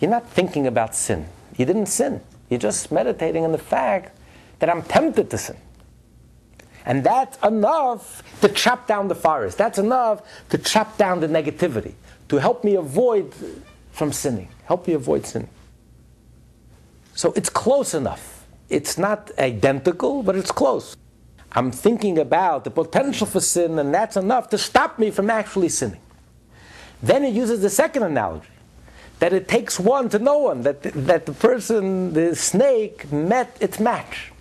you're 0.00 0.10
not 0.10 0.28
thinking 0.28 0.66
about 0.66 0.96
sin. 0.96 1.28
You 1.56 1.64
didn't 1.64 1.86
sin. 1.86 2.20
You're 2.48 2.60
just 2.60 2.92
meditating 2.92 3.44
on 3.44 3.52
the 3.52 3.58
fact 3.58 4.16
that 4.58 4.68
I'm 4.68 4.82
tempted 4.82 5.30
to 5.30 5.38
sin. 5.38 5.56
And 6.86 7.02
that's 7.02 7.38
enough 7.42 8.22
to 8.40 8.48
chop 8.48 8.86
down 8.86 9.08
the 9.08 9.14
forest. 9.14 9.56
That's 9.56 9.78
enough 9.78 10.22
to 10.50 10.58
chop 10.58 10.98
down 10.98 11.20
the 11.20 11.28
negativity, 11.28 11.94
to 12.28 12.36
help 12.36 12.62
me 12.62 12.74
avoid 12.74 13.34
from 13.92 14.12
sinning, 14.12 14.48
help 14.64 14.86
me 14.86 14.94
avoid 14.94 15.26
sin. 15.26 15.48
So 17.14 17.32
it's 17.36 17.48
close 17.48 17.94
enough 17.94 18.34
it's 18.68 18.98
not 18.98 19.30
identical, 19.38 20.22
but 20.22 20.36
it's 20.36 20.50
close. 20.50 20.96
I'm 21.52 21.70
thinking 21.70 22.18
about 22.18 22.64
the 22.64 22.70
potential 22.70 23.26
for 23.26 23.40
sin, 23.40 23.78
and 23.78 23.94
that's 23.94 24.16
enough 24.16 24.48
to 24.50 24.58
stop 24.58 24.98
me 24.98 25.10
from 25.10 25.30
actually 25.30 25.68
sinning. 25.68 26.00
Then 27.02 27.24
it 27.24 27.34
uses 27.34 27.60
the 27.60 27.70
second 27.70 28.02
analogy 28.02 28.48
that 29.18 29.32
it 29.32 29.48
takes 29.48 29.78
one 29.78 30.08
to 30.10 30.18
know 30.18 30.38
one, 30.38 30.62
that, 30.62 30.82
that 30.82 31.26
the 31.26 31.32
person, 31.32 32.12
the 32.12 32.34
snake, 32.34 33.10
met 33.12 33.56
its 33.60 33.78
match. 33.78 34.32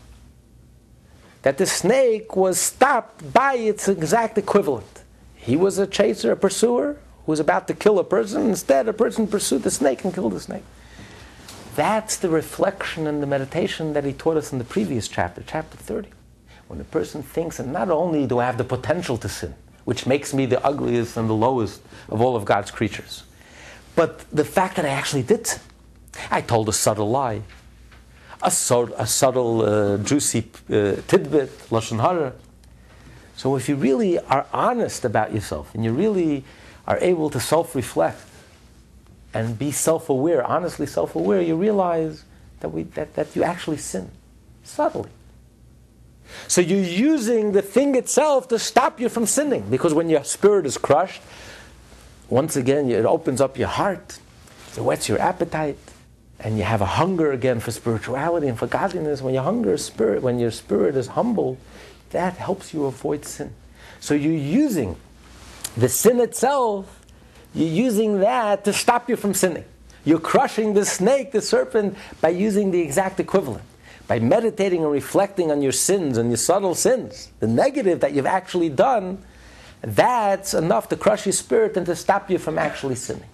That 1.43 1.57
the 1.57 1.65
snake 1.65 2.35
was 2.35 2.59
stopped 2.59 3.33
by 3.33 3.55
its 3.55 3.87
exact 3.87 4.37
equivalent. 4.37 5.03
He 5.35 5.55
was 5.55 5.77
a 5.77 5.85
chaser, 5.85 6.31
a 6.31 6.37
pursuer, 6.37 6.97
who 7.25 7.31
was 7.31 7.39
about 7.39 7.67
to 7.67 7.73
kill 7.73 7.99
a 7.99 8.03
person. 8.03 8.49
Instead, 8.49 8.87
a 8.87 8.93
person 8.93 9.27
pursued 9.27 9.63
the 9.63 9.71
snake 9.71 10.03
and 10.03 10.13
killed 10.13 10.33
the 10.33 10.39
snake. 10.39 10.63
That's 11.75 12.17
the 12.17 12.29
reflection 12.29 13.07
and 13.07 13.21
the 13.21 13.27
meditation 13.27 13.93
that 13.93 14.05
he 14.05 14.13
taught 14.13 14.37
us 14.37 14.53
in 14.53 14.59
the 14.59 14.65
previous 14.65 15.07
chapter, 15.07 15.43
chapter 15.45 15.75
30. 15.75 16.09
When 16.67 16.79
a 16.79 16.85
person 16.85 17.23
thinks, 17.23 17.59
and 17.59 17.73
not 17.73 17.89
only 17.89 18.25
do 18.25 18.39
I 18.39 18.45
have 18.45 18.57
the 18.57 18.63
potential 18.63 19.17
to 19.17 19.29
sin, 19.29 19.55
which 19.83 20.05
makes 20.05 20.33
me 20.33 20.45
the 20.45 20.63
ugliest 20.65 21.17
and 21.17 21.29
the 21.29 21.33
lowest 21.33 21.81
of 22.09 22.21
all 22.21 22.35
of 22.35 22.45
God's 22.45 22.71
creatures, 22.71 23.23
but 23.95 24.25
the 24.31 24.45
fact 24.45 24.75
that 24.75 24.85
I 24.85 24.89
actually 24.89 25.23
did. 25.23 25.49
I 26.29 26.41
told 26.41 26.69
a 26.69 26.73
subtle 26.73 27.09
lie, 27.09 27.41
a, 28.41 28.51
so, 28.51 28.93
a 28.97 29.07
subtle, 29.07 29.61
uh, 29.61 29.97
juicy 29.97 30.45
uh, 30.69 30.97
tidbit, 31.07 31.49
lashon 31.69 31.99
hara. 31.99 32.33
So 33.35 33.55
if 33.55 33.67
you 33.67 33.75
really 33.75 34.19
are 34.19 34.45
honest 34.53 35.05
about 35.05 35.33
yourself 35.33 35.73
and 35.73 35.83
you 35.83 35.91
really 35.91 36.43
are 36.85 36.99
able 36.99 37.31
to 37.31 37.39
self-reflect 37.39 38.21
and 39.33 39.57
be 39.57 39.71
self-aware, 39.71 40.45
honestly 40.45 40.85
self-aware, 40.85 41.41
you 41.41 41.55
realize 41.55 42.25
that, 42.59 42.69
we, 42.69 42.83
that, 42.83 43.15
that 43.15 43.35
you 43.35 43.43
actually 43.43 43.77
sin 43.77 44.11
subtly. 44.63 45.09
So 46.47 46.61
you're 46.61 46.79
using 46.79 47.53
the 47.53 47.61
thing 47.61 47.95
itself 47.95 48.47
to 48.49 48.59
stop 48.59 48.99
you 48.99 49.09
from 49.09 49.25
sinning, 49.25 49.69
because 49.69 49.93
when 49.95 50.09
your 50.09 50.23
spirit 50.23 50.65
is 50.67 50.77
crushed, 50.77 51.21
once 52.33 52.55
again, 52.55 52.89
it 52.89 53.05
opens 53.05 53.39
up 53.39 53.57
your 53.57 53.67
heart, 53.67 54.19
it 54.75 54.81
whets 54.81 55.07
your 55.07 55.19
appetite, 55.19 55.77
and 56.39 56.57
you 56.57 56.63
have 56.63 56.81
a 56.81 56.85
hunger 56.85 57.31
again 57.31 57.59
for 57.59 57.71
spirituality 57.71 58.47
and 58.47 58.57
for 58.57 58.67
godliness. 58.67 59.21
When 59.21 59.33
your 59.33 59.43
hunger 59.43 59.73
is 59.73 59.85
spirit, 59.85 60.21
when 60.23 60.39
your 60.39 60.51
spirit 60.51 60.95
is 60.95 61.07
humble, 61.07 61.57
that 62.09 62.33
helps 62.37 62.73
you 62.73 62.85
avoid 62.85 63.25
sin. 63.25 63.53
So 63.99 64.13
you're 64.13 64.33
using 64.33 64.97
the 65.77 65.89
sin 65.89 66.19
itself 66.19 67.03
you're 67.53 67.69
using 67.69 68.19
that 68.21 68.65
to 68.65 68.73
stop 68.73 69.09
you 69.09 69.15
from 69.15 69.33
sinning. 69.33 69.65
You're 70.05 70.19
crushing 70.19 70.73
the 70.73 70.85
snake, 70.85 71.31
the 71.31 71.41
serpent, 71.41 71.95
by 72.19 72.29
using 72.29 72.71
the 72.71 72.81
exact 72.81 73.19
equivalent. 73.19 73.63
By 74.07 74.19
meditating 74.19 74.83
and 74.83 74.91
reflecting 74.91 75.51
on 75.51 75.61
your 75.61 75.71
sins 75.71 76.17
and 76.17 76.29
your 76.29 76.37
subtle 76.37 76.75
sins, 76.75 77.29
the 77.39 77.47
negative 77.47 78.01
that 78.01 78.13
you've 78.13 78.25
actually 78.25 78.69
done, 78.69 79.23
that's 79.83 80.53
enough 80.53 80.87
to 80.89 80.95
crush 80.95 81.25
your 81.25 81.33
spirit 81.33 81.75
and 81.75 81.85
to 81.85 81.95
stop 81.95 82.31
you 82.31 82.37
from 82.37 82.57
actually 82.57 82.95
sinning. 82.95 83.29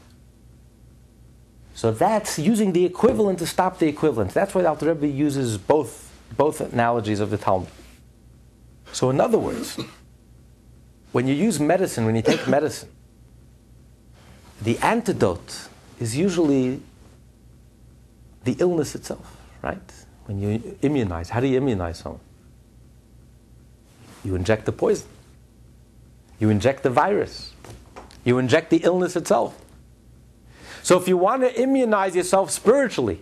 So 1.75 1.91
that's 1.91 2.39
using 2.39 2.73
the 2.73 2.83
equivalent 2.83 3.39
to 3.39 3.47
stop 3.47 3.77
the 3.79 3.87
equivalent. 3.87 4.33
That's 4.33 4.53
why 4.53 4.65
Alter 4.65 4.93
Rebbe 4.93 5.07
uses 5.07 5.57
both, 5.57 6.11
both 6.35 6.59
analogies 6.59 7.19
of 7.19 7.29
the 7.29 7.37
Talmud. 7.37 7.69
So 8.91 9.11
in 9.11 9.21
other 9.21 9.37
words, 9.37 9.79
when 11.11 11.27
you 11.27 11.35
use 11.35 11.59
medicine, 11.59 12.05
when 12.05 12.15
you 12.15 12.23
take 12.23 12.47
medicine, 12.57 12.89
the 14.61 14.77
antidote 14.79 15.69
is 15.99 16.17
usually 16.17 16.81
the 18.43 18.55
illness 18.59 18.95
itself, 18.95 19.37
right? 19.61 19.79
When 20.25 20.41
you 20.41 20.77
immunize, 20.81 21.29
how 21.29 21.39
do 21.39 21.47
you 21.47 21.57
immunize 21.57 21.99
someone? 21.99 22.21
You 24.23 24.35
inject 24.35 24.65
the 24.65 24.71
poison. 24.71 25.07
You 26.39 26.49
inject 26.49 26.83
the 26.83 26.89
virus. 26.89 27.53
You 28.23 28.37
inject 28.37 28.69
the 28.69 28.77
illness 28.77 29.15
itself. 29.15 29.59
So 30.83 30.97
if 30.97 31.07
you 31.07 31.17
want 31.17 31.41
to 31.41 31.61
immunize 31.61 32.15
yourself 32.15 32.51
spiritually, 32.51 33.21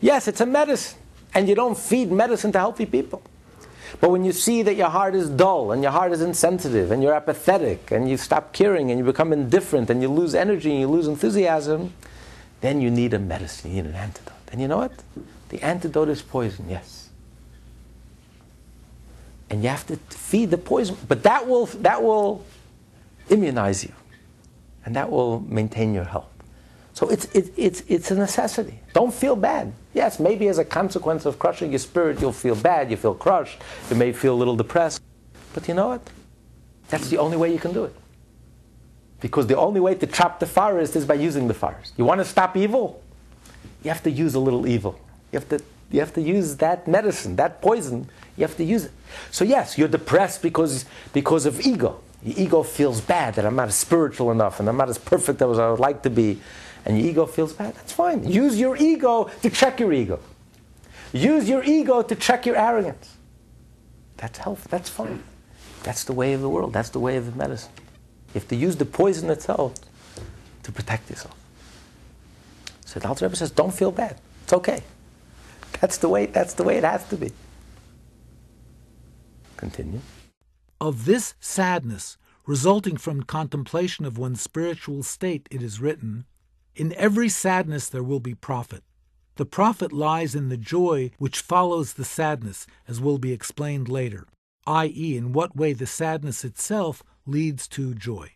yes, 0.00 0.26
it's 0.26 0.40
a 0.40 0.46
medicine. 0.46 0.98
And 1.34 1.48
you 1.48 1.54
don't 1.54 1.76
feed 1.76 2.10
medicine 2.10 2.52
to 2.52 2.58
healthy 2.58 2.86
people. 2.86 3.22
But 4.00 4.10
when 4.10 4.24
you 4.24 4.32
see 4.32 4.62
that 4.62 4.74
your 4.74 4.88
heart 4.88 5.14
is 5.14 5.28
dull 5.30 5.72
and 5.72 5.82
your 5.82 5.92
heart 5.92 6.12
is 6.12 6.20
insensitive 6.20 6.90
and 6.90 7.02
you're 7.02 7.14
apathetic 7.14 7.90
and 7.90 8.08
you 8.08 8.16
stop 8.16 8.52
caring 8.52 8.90
and 8.90 8.98
you 8.98 9.04
become 9.04 9.32
indifferent 9.32 9.90
and 9.90 10.02
you 10.02 10.08
lose 10.08 10.34
energy 10.34 10.70
and 10.70 10.80
you 10.80 10.88
lose 10.88 11.06
enthusiasm, 11.06 11.92
then 12.60 12.80
you 12.80 12.90
need 12.90 13.14
a 13.14 13.18
medicine, 13.18 13.70
you 13.70 13.82
need 13.82 13.90
an 13.90 13.94
antidote. 13.94 14.32
And 14.50 14.60
you 14.60 14.68
know 14.68 14.78
what? 14.78 14.92
The 15.50 15.62
antidote 15.62 16.08
is 16.08 16.22
poison, 16.22 16.66
yes. 16.68 17.03
And 19.54 19.62
you 19.62 19.68
have 19.68 19.86
to 19.86 19.94
feed 20.10 20.50
the 20.50 20.58
poison, 20.58 20.96
but 21.06 21.22
that 21.22 21.46
will, 21.46 21.66
that 21.66 22.02
will 22.02 22.44
immunize 23.30 23.84
you 23.84 23.92
and 24.84 24.96
that 24.96 25.08
will 25.08 25.42
maintain 25.42 25.94
your 25.94 26.02
health. 26.02 26.26
So 26.92 27.08
it's, 27.08 27.26
it, 27.26 27.52
it's, 27.56 27.84
it's 27.86 28.10
a 28.10 28.16
necessity. 28.16 28.80
Don't 28.94 29.14
feel 29.14 29.36
bad. 29.36 29.72
Yes, 29.92 30.18
maybe 30.18 30.48
as 30.48 30.58
a 30.58 30.64
consequence 30.64 31.24
of 31.24 31.38
crushing 31.38 31.70
your 31.70 31.78
spirit, 31.78 32.20
you'll 32.20 32.32
feel 32.32 32.56
bad, 32.56 32.90
you 32.90 32.96
feel 32.96 33.14
crushed, 33.14 33.60
you 33.90 33.94
may 33.94 34.12
feel 34.12 34.34
a 34.34 34.38
little 34.42 34.56
depressed. 34.56 35.00
But 35.52 35.68
you 35.68 35.74
know 35.74 35.86
what? 35.86 36.10
That's 36.88 37.08
the 37.08 37.18
only 37.18 37.36
way 37.36 37.52
you 37.52 37.60
can 37.60 37.72
do 37.72 37.84
it. 37.84 37.94
Because 39.20 39.46
the 39.46 39.56
only 39.56 39.78
way 39.78 39.94
to 39.94 40.06
trap 40.08 40.40
the 40.40 40.48
forest 40.48 40.96
is 40.96 41.04
by 41.04 41.14
using 41.14 41.46
the 41.46 41.54
forest. 41.54 41.92
You 41.96 42.04
want 42.04 42.20
to 42.20 42.24
stop 42.24 42.56
evil? 42.56 43.00
You 43.84 43.90
have 43.90 44.02
to 44.02 44.10
use 44.10 44.34
a 44.34 44.40
little 44.40 44.66
evil. 44.66 44.98
You 45.30 45.38
have 45.38 45.48
to, 45.50 45.60
you 45.92 46.00
have 46.00 46.12
to 46.14 46.20
use 46.20 46.56
that 46.56 46.88
medicine, 46.88 47.36
that 47.36 47.62
poison. 47.62 48.08
You 48.36 48.42
have 48.42 48.56
to 48.56 48.64
use 48.64 48.86
it. 48.86 48.92
So, 49.30 49.44
yes, 49.44 49.78
you're 49.78 49.88
depressed 49.88 50.42
because, 50.42 50.84
because 51.12 51.46
of 51.46 51.60
ego. 51.60 52.00
Your 52.22 52.38
ego 52.38 52.62
feels 52.62 53.00
bad 53.00 53.34
that 53.34 53.44
I'm 53.44 53.56
not 53.56 53.70
spiritual 53.72 54.30
enough 54.30 54.58
and 54.58 54.68
I'm 54.68 54.76
not 54.76 54.88
as 54.88 54.98
perfect 54.98 55.40
as 55.42 55.58
I 55.58 55.70
would 55.70 55.80
like 55.80 56.02
to 56.02 56.10
be 56.10 56.40
and 56.84 56.98
your 56.98 57.08
ego 57.08 57.26
feels 57.26 57.52
bad, 57.52 57.74
that's 57.74 57.92
fine. 57.92 58.30
Use 58.30 58.58
your 58.60 58.76
ego 58.76 59.30
to 59.42 59.50
check 59.50 59.80
your 59.80 59.92
ego. 59.92 60.20
Use 61.12 61.48
your 61.48 61.62
ego 61.64 62.02
to 62.02 62.14
check 62.14 62.44
your 62.44 62.56
arrogance. 62.56 63.16
That's 64.16 64.38
health. 64.38 64.66
That's 64.70 64.88
fine. 64.88 65.22
That's 65.82 66.04
the 66.04 66.12
way 66.12 66.32
of 66.34 66.40
the 66.40 66.48
world. 66.48 66.72
That's 66.72 66.90
the 66.90 67.00
way 67.00 67.16
of 67.16 67.26
the 67.26 67.32
medicine. 67.32 67.72
You 68.28 68.40
have 68.40 68.48
to 68.48 68.56
use 68.56 68.76
the 68.76 68.84
poison 68.84 69.30
itself 69.30 69.74
to 70.62 70.72
protect 70.72 71.08
yourself. 71.08 71.34
So 72.84 73.00
the 73.00 73.08
Alter 73.08 73.26
Rebbe 73.26 73.36
says, 73.36 73.50
don't 73.50 73.72
feel 73.72 73.92
bad. 73.92 74.18
It's 74.42 74.52
okay. 74.52 74.82
That's 75.80 75.98
the 75.98 76.08
way. 76.08 76.26
That's 76.26 76.54
the 76.54 76.64
way 76.64 76.76
it 76.76 76.84
has 76.84 77.06
to 77.08 77.16
be. 77.16 77.32
Continue. 79.56 80.00
Of 80.80 81.04
this 81.04 81.34
sadness 81.40 82.16
resulting 82.46 82.96
from 82.96 83.22
contemplation 83.22 84.04
of 84.04 84.18
one's 84.18 84.40
spiritual 84.40 85.02
state, 85.02 85.48
it 85.50 85.62
is 85.62 85.80
written, 85.80 86.24
in 86.74 86.92
every 86.94 87.28
sadness 87.28 87.88
there 87.88 88.02
will 88.02 88.20
be 88.20 88.34
profit. 88.34 88.82
The 89.36 89.46
profit 89.46 89.92
lies 89.92 90.34
in 90.34 90.48
the 90.48 90.56
joy 90.56 91.10
which 91.18 91.40
follows 91.40 91.94
the 91.94 92.04
sadness, 92.04 92.66
as 92.86 93.00
will 93.00 93.18
be 93.18 93.32
explained 93.32 93.88
later, 93.88 94.26
i.e., 94.66 95.16
in 95.16 95.32
what 95.32 95.56
way 95.56 95.72
the 95.72 95.86
sadness 95.86 96.44
itself 96.44 97.02
leads 97.26 97.66
to 97.68 97.94
joy. 97.94 98.30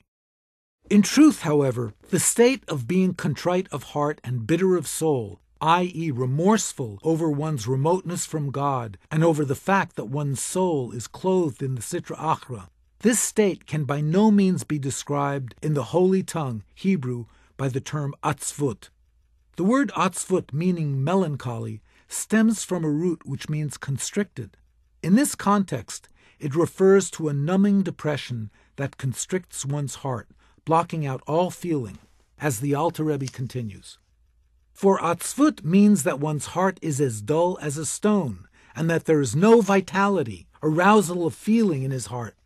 In 0.91 1.03
truth, 1.03 1.43
however, 1.43 1.93
the 2.09 2.19
state 2.19 2.65
of 2.67 2.89
being 2.89 3.13
contrite 3.15 3.69
of 3.71 3.93
heart 3.95 4.21
and 4.25 4.47
bitter 4.47 4.77
of 4.77 4.89
soul, 4.89 5.41
i.e., 5.61 6.11
remorseful 6.11 6.99
over 7.03 7.31
one's 7.31 7.67
remoteness 7.67 8.25
from 8.27 8.51
God 8.51 8.99
and 9.11 9.25
over 9.25 9.45
the 9.45 9.55
fact 9.55 9.97
that 9.97 10.07
one's 10.07 10.43
soul 10.43 10.93
is 10.93 11.07
clothed 11.07 11.63
in 11.63 11.75
the 11.75 11.81
Sitra 11.81 12.17
Achra, 12.17 12.69
this 13.01 13.21
state 13.21 13.67
can 13.67 13.85
by 13.85 14.01
no 14.01 14.31
means 14.31 14.65
be 14.65 14.79
described 14.79 15.55
in 15.63 15.75
the 15.75 15.85
holy 15.85 16.23
tongue, 16.23 16.65
Hebrew, 16.75 17.27
by 17.57 17.69
the 17.69 17.81
term 17.81 18.15
atzvut. 18.25 18.89
The 19.57 19.65
word 19.65 19.91
atzvut, 19.97 20.53
meaning 20.53 21.03
melancholy, 21.03 21.81
stems 22.09 22.65
from 22.65 22.85
a 22.85 22.91
root 22.91 23.25
which 23.25 23.49
means 23.49 23.77
constricted. 23.77 24.57
In 25.03 25.15
this 25.15 25.35
context, 25.35 26.09
it 26.41 26.57
refers 26.57 27.11
to 27.13 27.29
a 27.29 27.35
numbing 27.35 27.83
depression 27.83 28.51
that 28.77 28.97
constricts 28.97 29.65
one's 29.65 29.97
heart, 29.97 30.29
blocking 30.65 31.07
out 31.07 31.23
all 31.27 31.51
feeling, 31.51 31.99
as 32.41 32.61
the 32.61 32.75
Alter 32.75 33.05
Rebbe 33.05 33.27
continues. 33.27 33.99
For 34.79 35.01
atzvut 35.01 35.65
means 35.65 36.05
that 36.05 36.21
one's 36.21 36.55
heart 36.55 36.79
is 36.81 37.01
as 37.01 37.21
dull 37.21 37.59
as 37.61 37.77
a 37.77 37.85
stone, 37.85 38.47
and 38.77 38.89
that 38.89 39.07
there 39.07 39.21
is 39.21 39.35
no 39.35 39.61
vitality, 39.61 40.47
arousal 40.63 41.27
of 41.27 41.35
feeling 41.35 41.83
in 41.83 41.91
his 41.91 42.07
heart. 42.07 42.37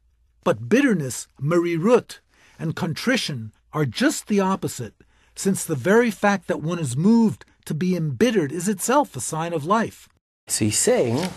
But 0.43 0.67
bitterness, 0.67 1.29
merirut, 1.39 2.21
and 2.59 2.75
contrition 2.75 3.53
are 3.75 3.85
just 3.85 4.29
the 4.29 4.41
opposite, 4.41 4.95
since 5.37 5.63
the 5.63 5.75
very 5.75 6.11
fact 6.11 6.49
that 6.49 6.63
one 6.63 6.79
is 6.79 6.97
moved 6.97 7.45
to 7.67 7.75
be 7.75 7.95
embittered 7.95 8.51
is 8.51 8.67
itself 8.67 9.15
a 9.15 9.21
sign 9.21 9.53
of 9.53 9.67
life. 9.67 10.09
So 10.49 10.65
he's 10.65 10.79
saying 10.79 11.29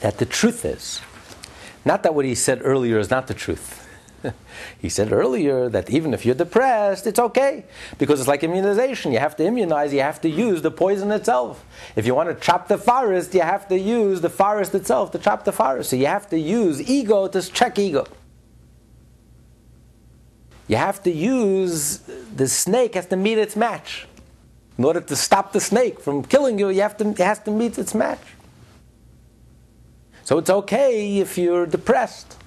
that 0.00 0.18
the 0.18 0.26
truth 0.26 0.64
is, 0.64 1.00
not 1.84 2.02
that 2.02 2.16
what 2.16 2.24
he 2.24 2.34
said 2.34 2.62
earlier 2.64 2.98
is 2.98 3.10
not 3.10 3.28
the 3.28 3.34
truth. 3.34 3.86
he 4.80 4.88
said 4.88 5.12
earlier 5.12 5.68
that 5.68 5.90
even 5.90 6.14
if 6.14 6.24
you're 6.26 6.34
depressed, 6.34 7.06
it's 7.06 7.18
okay. 7.18 7.64
Because 7.98 8.20
it's 8.20 8.28
like 8.28 8.42
immunization. 8.42 9.12
You 9.12 9.18
have 9.18 9.36
to 9.36 9.44
immunize, 9.44 9.92
you 9.92 10.00
have 10.00 10.20
to 10.22 10.28
use 10.28 10.62
the 10.62 10.70
poison 10.70 11.10
itself. 11.10 11.64
If 11.96 12.06
you 12.06 12.14
want 12.14 12.28
to 12.28 12.34
chop 12.34 12.68
the 12.68 12.78
forest, 12.78 13.34
you 13.34 13.42
have 13.42 13.68
to 13.68 13.78
use 13.78 14.20
the 14.20 14.30
forest 14.30 14.74
itself 14.74 15.12
to 15.12 15.18
chop 15.18 15.44
the 15.44 15.52
forest. 15.52 15.90
So 15.90 15.96
you 15.96 16.06
have 16.06 16.28
to 16.30 16.38
use 16.38 16.88
ego 16.88 17.28
to 17.28 17.42
check 17.42 17.78
ego. 17.78 18.06
You 20.68 20.76
have 20.76 21.02
to 21.02 21.10
use, 21.10 21.98
the 22.36 22.46
snake 22.46 22.94
has 22.94 23.06
to 23.06 23.16
meet 23.16 23.38
its 23.38 23.56
match. 23.56 24.06
In 24.78 24.84
order 24.84 25.00
to 25.00 25.16
stop 25.16 25.52
the 25.52 25.60
snake 25.60 26.00
from 26.00 26.22
killing 26.22 26.58
you, 26.58 26.70
you 26.70 26.80
have 26.82 26.96
to, 26.98 27.08
it 27.08 27.18
has 27.18 27.40
to 27.40 27.50
meet 27.50 27.76
its 27.76 27.94
match. 27.94 28.22
So 30.24 30.38
it's 30.38 30.48
okay 30.48 31.18
if 31.18 31.36
you're 31.36 31.66
depressed. 31.66 32.39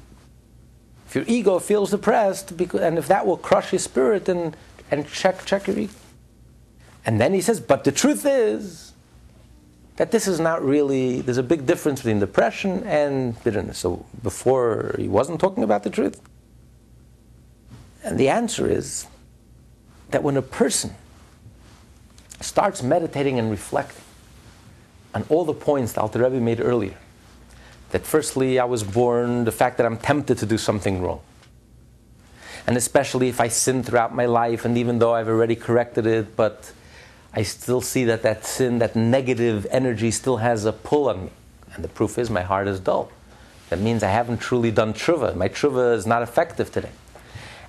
If 1.14 1.18
your 1.18 1.26
ego 1.28 1.60
feels 1.60 1.92
depressed, 1.92 2.58
because, 2.58 2.82
and 2.82 2.98
if 2.98 3.08
that 3.08 3.28
will 3.28 3.38
crush 3.38 3.72
your 3.72 3.78
spirit, 3.78 4.28
and, 4.28 4.58
and 4.90 5.08
check, 5.08 5.46
check 5.46 5.68
your 5.68 5.78
ego. 5.78 5.94
And 7.06 7.22
then 7.22 7.36
he 7.36 7.42
says, 7.42 7.60
but 7.60 7.84
the 7.84 7.92
truth 7.92 8.26
is 8.26 8.94
that 9.98 10.10
this 10.10 10.28
is 10.28 10.40
not 10.40 10.66
really, 10.66 11.22
there's 11.22 11.38
a 11.38 11.44
big 11.44 11.68
difference 11.68 12.00
between 12.00 12.20
depression 12.20 12.82
and 12.88 13.42
bitterness. 13.44 13.78
So 13.78 14.08
before 14.24 14.96
he 14.98 15.08
wasn't 15.08 15.40
talking 15.40 15.64
about 15.64 15.84
the 15.84 15.92
truth. 15.92 16.20
And 18.04 18.20
the 18.20 18.30
answer 18.30 18.68
is 18.68 19.06
that 20.10 20.24
when 20.24 20.36
a 20.36 20.42
person 20.42 20.96
starts 22.42 22.82
meditating 22.82 23.38
and 23.38 23.52
reflecting 23.52 24.02
on 25.14 25.26
all 25.30 25.46
the 25.46 25.54
points 25.54 25.94
that 25.94 26.02
Alter 26.02 26.24
Rebbe 26.24 26.40
made 26.40 26.60
earlier, 26.60 26.98
that 27.94 28.08
firstly 28.08 28.58
I 28.58 28.66
was 28.66 28.84
born, 28.84 29.46
the 29.46 29.52
fact 29.52 29.78
that 29.78 29.86
I'm 29.86 29.98
tempted 29.98 30.40
to 30.40 30.48
do 30.48 30.58
something 30.58 31.00
wrong, 31.00 31.22
and 32.66 32.76
especially 32.76 33.30
if 33.30 33.40
I 33.40 33.50
sin 33.50 33.84
throughout 33.84 34.16
my 34.16 34.26
life, 34.26 34.66
and 34.66 34.78
even 34.80 34.98
though 34.98 35.14
I've 35.14 35.28
already 35.28 35.56
corrected 35.56 36.08
it, 36.08 36.36
but 36.36 36.72
I 37.34 37.44
still 37.44 37.82
see 37.82 38.04
that 38.06 38.24
that 38.24 38.46
sin, 38.46 38.80
that 38.80 38.96
negative 38.96 39.68
energy 39.70 40.10
still 40.10 40.38
has 40.38 40.66
a 40.66 40.74
pull 40.74 41.08
on 41.08 41.26
me. 41.26 41.32
And 41.76 41.84
the 41.84 41.88
proof 41.88 42.18
is 42.18 42.32
my 42.32 42.42
heart 42.42 42.68
is 42.68 42.80
dull. 42.80 43.12
That 43.70 43.80
means 43.80 44.02
I 44.02 44.10
haven't 44.10 44.40
truly 44.40 44.72
done 44.72 44.94
tshuva. 44.94 45.36
My 45.36 45.48
tshuva 45.48 45.96
is 45.96 46.08
not 46.08 46.24
effective 46.24 46.72
today. 46.72 46.92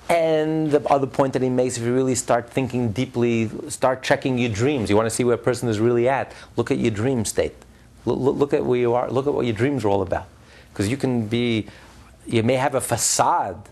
And 0.08 0.70
the 0.70 0.86
other 0.88 1.06
point 1.06 1.34
that 1.34 1.42
he 1.42 1.50
makes, 1.50 1.76
if 1.76 1.82
you 1.82 1.94
really 1.94 2.14
start 2.14 2.48
thinking 2.48 2.92
deeply, 2.92 3.50
start 3.68 4.02
checking 4.02 4.38
your 4.38 4.50
dreams. 4.50 4.88
You 4.88 4.96
want 4.96 5.06
to 5.06 5.14
see 5.14 5.24
where 5.24 5.34
a 5.34 5.38
person 5.38 5.68
is 5.68 5.80
really 5.80 6.08
at, 6.08 6.32
look 6.56 6.70
at 6.70 6.78
your 6.78 6.90
dream 6.90 7.24
state. 7.24 7.54
Look, 8.06 8.52
at 8.52 8.64
where 8.64 8.78
you 8.78 8.94
are, 8.94 9.10
look 9.10 9.26
at 9.26 9.32
what 9.32 9.46
your 9.46 9.54
dreams 9.54 9.84
are 9.84 9.88
all 9.88 10.02
about. 10.02 10.26
Because 10.72 10.88
you 10.88 10.96
can 10.96 11.26
be, 11.26 11.66
you 12.26 12.42
may 12.42 12.56
have 12.56 12.74
a 12.74 12.80
facade. 12.80 13.68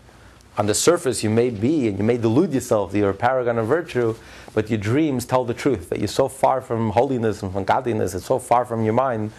On 0.57 0.65
the 0.67 0.73
surface, 0.73 1.23
you 1.23 1.29
may 1.29 1.49
be, 1.49 1.87
and 1.87 1.97
you 1.97 2.03
may 2.03 2.17
delude 2.17 2.53
yourself 2.53 2.91
that 2.91 2.99
you're 2.99 3.09
a 3.09 3.15
paragon 3.15 3.57
of 3.57 3.67
virtue, 3.67 4.15
but 4.53 4.69
your 4.69 4.79
dreams 4.79 5.25
tell 5.25 5.43
the 5.45 5.53
truth, 5.53 5.89
that 5.89 5.99
you're 5.99 6.07
so 6.07 6.27
far 6.27 6.61
from 6.61 6.91
holiness 6.91 7.41
and 7.41 7.51
from 7.51 7.63
godliness, 7.63 8.13
it's 8.13 8.25
so 8.25 8.39
far 8.39 8.63
from 8.63 8.83
your 8.83 8.93
mind 8.93 9.31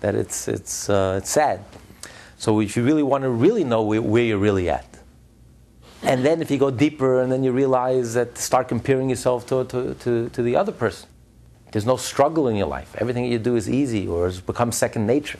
that 0.00 0.14
it's, 0.14 0.46
it's, 0.46 0.90
uh, 0.90 1.18
it's 1.18 1.30
sad. 1.30 1.64
So 2.36 2.60
if 2.60 2.76
you 2.76 2.84
really 2.84 3.02
want 3.02 3.22
to 3.22 3.30
really 3.30 3.64
know 3.64 3.82
where, 3.82 4.02
where 4.02 4.22
you're 4.22 4.38
really 4.38 4.68
at, 4.68 4.98
and 6.02 6.24
then 6.24 6.40
if 6.40 6.50
you 6.50 6.58
go 6.58 6.70
deeper 6.70 7.20
and 7.20 7.32
then 7.32 7.42
you 7.42 7.50
realize 7.50 8.14
that 8.14 8.38
start 8.38 8.68
comparing 8.68 9.10
yourself 9.10 9.46
to, 9.48 9.64
to, 9.64 9.94
to, 9.94 10.28
to 10.28 10.42
the 10.42 10.54
other 10.54 10.72
person. 10.72 11.08
There's 11.70 11.86
no 11.86 11.96
struggle 11.96 12.48
in 12.48 12.56
your 12.56 12.66
life. 12.66 12.94
Everything 12.98 13.26
you 13.26 13.38
do 13.38 13.56
is 13.56 13.68
easy 13.68 14.08
or 14.08 14.24
has 14.24 14.40
become 14.40 14.72
second 14.72 15.06
nature. 15.06 15.38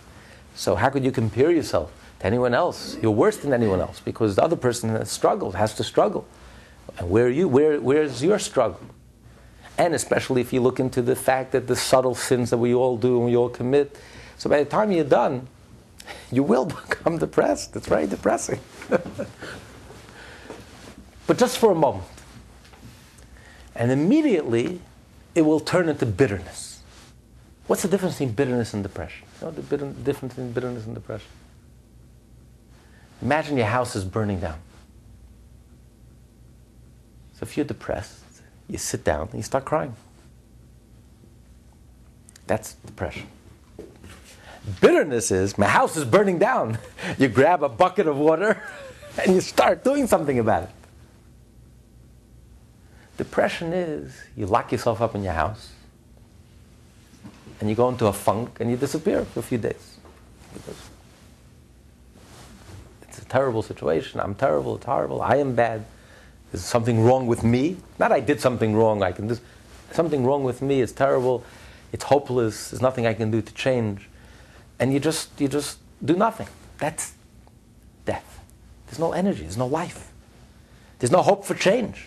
So 0.54 0.74
how 0.74 0.90
could 0.90 1.04
you 1.04 1.12
compare 1.12 1.50
yourself 1.50 1.92
to 2.20 2.26
anyone 2.26 2.52
else? 2.52 2.96
You're 3.00 3.12
worse 3.12 3.38
than 3.38 3.52
anyone 3.52 3.80
else 3.80 4.00
because 4.00 4.36
the 4.36 4.42
other 4.42 4.56
person 4.56 4.90
has 4.90 5.10
struggled, 5.10 5.54
has 5.54 5.74
to 5.74 5.84
struggle. 5.84 6.26
And 6.98 7.08
where 7.10 7.28
you, 7.28 7.48
where, 7.48 7.80
where's 7.80 8.22
your 8.22 8.38
struggle? 8.38 8.80
And 9.78 9.94
especially 9.94 10.40
if 10.40 10.52
you 10.52 10.60
look 10.60 10.80
into 10.80 11.00
the 11.00 11.14
fact 11.14 11.52
that 11.52 11.68
the 11.68 11.76
subtle 11.76 12.14
sins 12.14 12.50
that 12.50 12.58
we 12.58 12.74
all 12.74 12.96
do 12.96 13.16
and 13.16 13.26
we 13.26 13.36
all 13.36 13.48
commit. 13.48 13.96
So 14.36 14.50
by 14.50 14.64
the 14.64 14.68
time 14.68 14.90
you're 14.90 15.04
done, 15.04 15.46
you 16.32 16.42
will 16.42 16.64
become 16.88 17.18
depressed. 17.18 17.76
It's 17.76 17.86
very 17.86 18.06
depressing. 18.06 18.58
but 21.26 21.38
just 21.38 21.58
for 21.58 21.70
a 21.70 21.76
moment. 21.76 22.04
And 23.74 23.92
immediately, 23.92 24.80
it 25.38 25.42
will 25.42 25.60
turn 25.60 25.88
into 25.88 26.04
bitterness. 26.04 26.80
What's 27.68 27.82
the 27.82 27.88
difference 27.88 28.16
between 28.16 28.34
bitterness 28.34 28.74
and 28.74 28.82
depression? 28.82 29.24
You 29.40 29.46
know 29.46 29.52
the 29.52 29.62
bitter, 29.62 29.86
difference 30.02 30.34
between 30.34 30.52
bitterness 30.52 30.84
and 30.84 30.96
depression? 30.96 31.28
Imagine 33.22 33.56
your 33.56 33.66
house 33.66 33.94
is 33.94 34.04
burning 34.04 34.40
down. 34.40 34.58
So 37.34 37.44
if 37.44 37.56
you're 37.56 37.66
depressed, 37.66 38.18
you 38.68 38.78
sit 38.78 39.04
down 39.04 39.28
and 39.28 39.34
you 39.34 39.44
start 39.44 39.64
crying. 39.64 39.94
That's 42.48 42.74
depression. 42.74 43.28
Bitterness 44.80 45.30
is 45.30 45.56
my 45.56 45.68
house 45.68 45.96
is 45.96 46.04
burning 46.04 46.38
down. 46.40 46.78
You 47.16 47.28
grab 47.28 47.62
a 47.62 47.68
bucket 47.68 48.08
of 48.08 48.16
water 48.16 48.60
and 49.24 49.34
you 49.34 49.40
start 49.40 49.84
doing 49.84 50.08
something 50.08 50.40
about 50.40 50.64
it. 50.64 50.70
Depression 53.18 53.72
is 53.72 54.16
you 54.36 54.46
lock 54.46 54.70
yourself 54.72 55.02
up 55.02 55.14
in 55.14 55.24
your 55.24 55.32
house 55.32 55.72
and 57.60 57.68
you 57.68 57.74
go 57.74 57.88
into 57.88 58.06
a 58.06 58.12
funk 58.12 58.58
and 58.60 58.70
you 58.70 58.76
disappear 58.76 59.24
for 59.24 59.40
a 59.40 59.42
few 59.42 59.58
days. 59.58 59.98
It's 63.02 63.18
a 63.18 63.24
terrible 63.24 63.62
situation. 63.62 64.20
I'm 64.20 64.36
terrible. 64.36 64.76
It's 64.76 64.86
horrible. 64.86 65.20
I 65.20 65.36
am 65.36 65.56
bad. 65.56 65.84
There's 66.52 66.64
something 66.64 67.02
wrong 67.04 67.26
with 67.26 67.42
me. 67.42 67.76
Not 67.98 68.12
I 68.12 68.20
did 68.20 68.40
something 68.40 68.76
wrong. 68.76 69.02
I 69.02 69.10
can 69.10 69.26
do 69.26 69.36
something 69.92 70.24
wrong 70.24 70.44
with 70.44 70.62
me. 70.62 70.80
It's 70.80 70.92
terrible. 70.92 71.44
It's 71.92 72.04
hopeless. 72.04 72.70
There's 72.70 72.80
nothing 72.80 73.04
I 73.04 73.14
can 73.14 73.32
do 73.32 73.42
to 73.42 73.54
change. 73.54 74.08
And 74.78 74.92
you 74.92 75.00
just 75.00 75.40
you 75.40 75.48
just 75.48 75.78
do 76.04 76.14
nothing. 76.14 76.46
That's 76.78 77.14
death. 78.04 78.40
There's 78.86 79.00
no 79.00 79.12
energy. 79.12 79.42
There's 79.42 79.56
no 79.56 79.66
life. 79.66 80.12
There's 81.00 81.10
no 81.10 81.22
hope 81.22 81.44
for 81.44 81.54
change. 81.54 82.06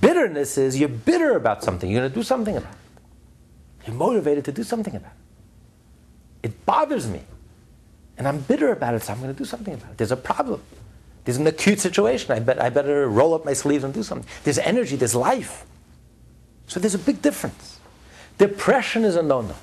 Bitterness 0.00 0.56
is 0.56 0.78
you're 0.78 0.88
bitter 0.88 1.36
about 1.36 1.62
something. 1.62 1.90
You're 1.90 2.00
going 2.00 2.10
to 2.10 2.14
do 2.14 2.22
something 2.22 2.56
about 2.56 2.72
it. 2.72 2.78
You're 3.86 3.96
motivated 3.96 4.44
to 4.46 4.52
do 4.52 4.62
something 4.62 4.94
about 4.94 5.12
it. 6.42 6.48
It 6.48 6.66
bothers 6.66 7.08
me. 7.08 7.20
And 8.18 8.26
I'm 8.26 8.40
bitter 8.40 8.72
about 8.72 8.94
it, 8.94 9.02
so 9.02 9.12
I'm 9.12 9.20
going 9.20 9.32
to 9.32 9.38
do 9.38 9.44
something 9.44 9.74
about 9.74 9.90
it. 9.90 9.98
There's 9.98 10.12
a 10.12 10.16
problem. 10.16 10.62
There's 11.24 11.36
an 11.36 11.46
acute 11.46 11.80
situation. 11.80 12.32
I, 12.32 12.40
bet, 12.40 12.62
I 12.62 12.70
better 12.70 13.08
roll 13.08 13.34
up 13.34 13.44
my 13.44 13.52
sleeves 13.52 13.84
and 13.84 13.92
do 13.92 14.02
something. 14.02 14.28
There's 14.44 14.58
energy, 14.58 14.96
there's 14.96 15.14
life. 15.14 15.66
So 16.66 16.80
there's 16.80 16.94
a 16.94 16.98
big 16.98 17.20
difference. 17.20 17.78
Depression 18.38 19.04
is 19.04 19.16
a 19.16 19.22
no 19.22 19.42
no. 19.42 19.54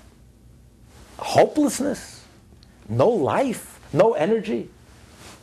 Hopelessness, 1.18 2.26
no 2.90 3.10
life, 3.10 3.80
no 3.94 4.14
energy. 4.14 4.70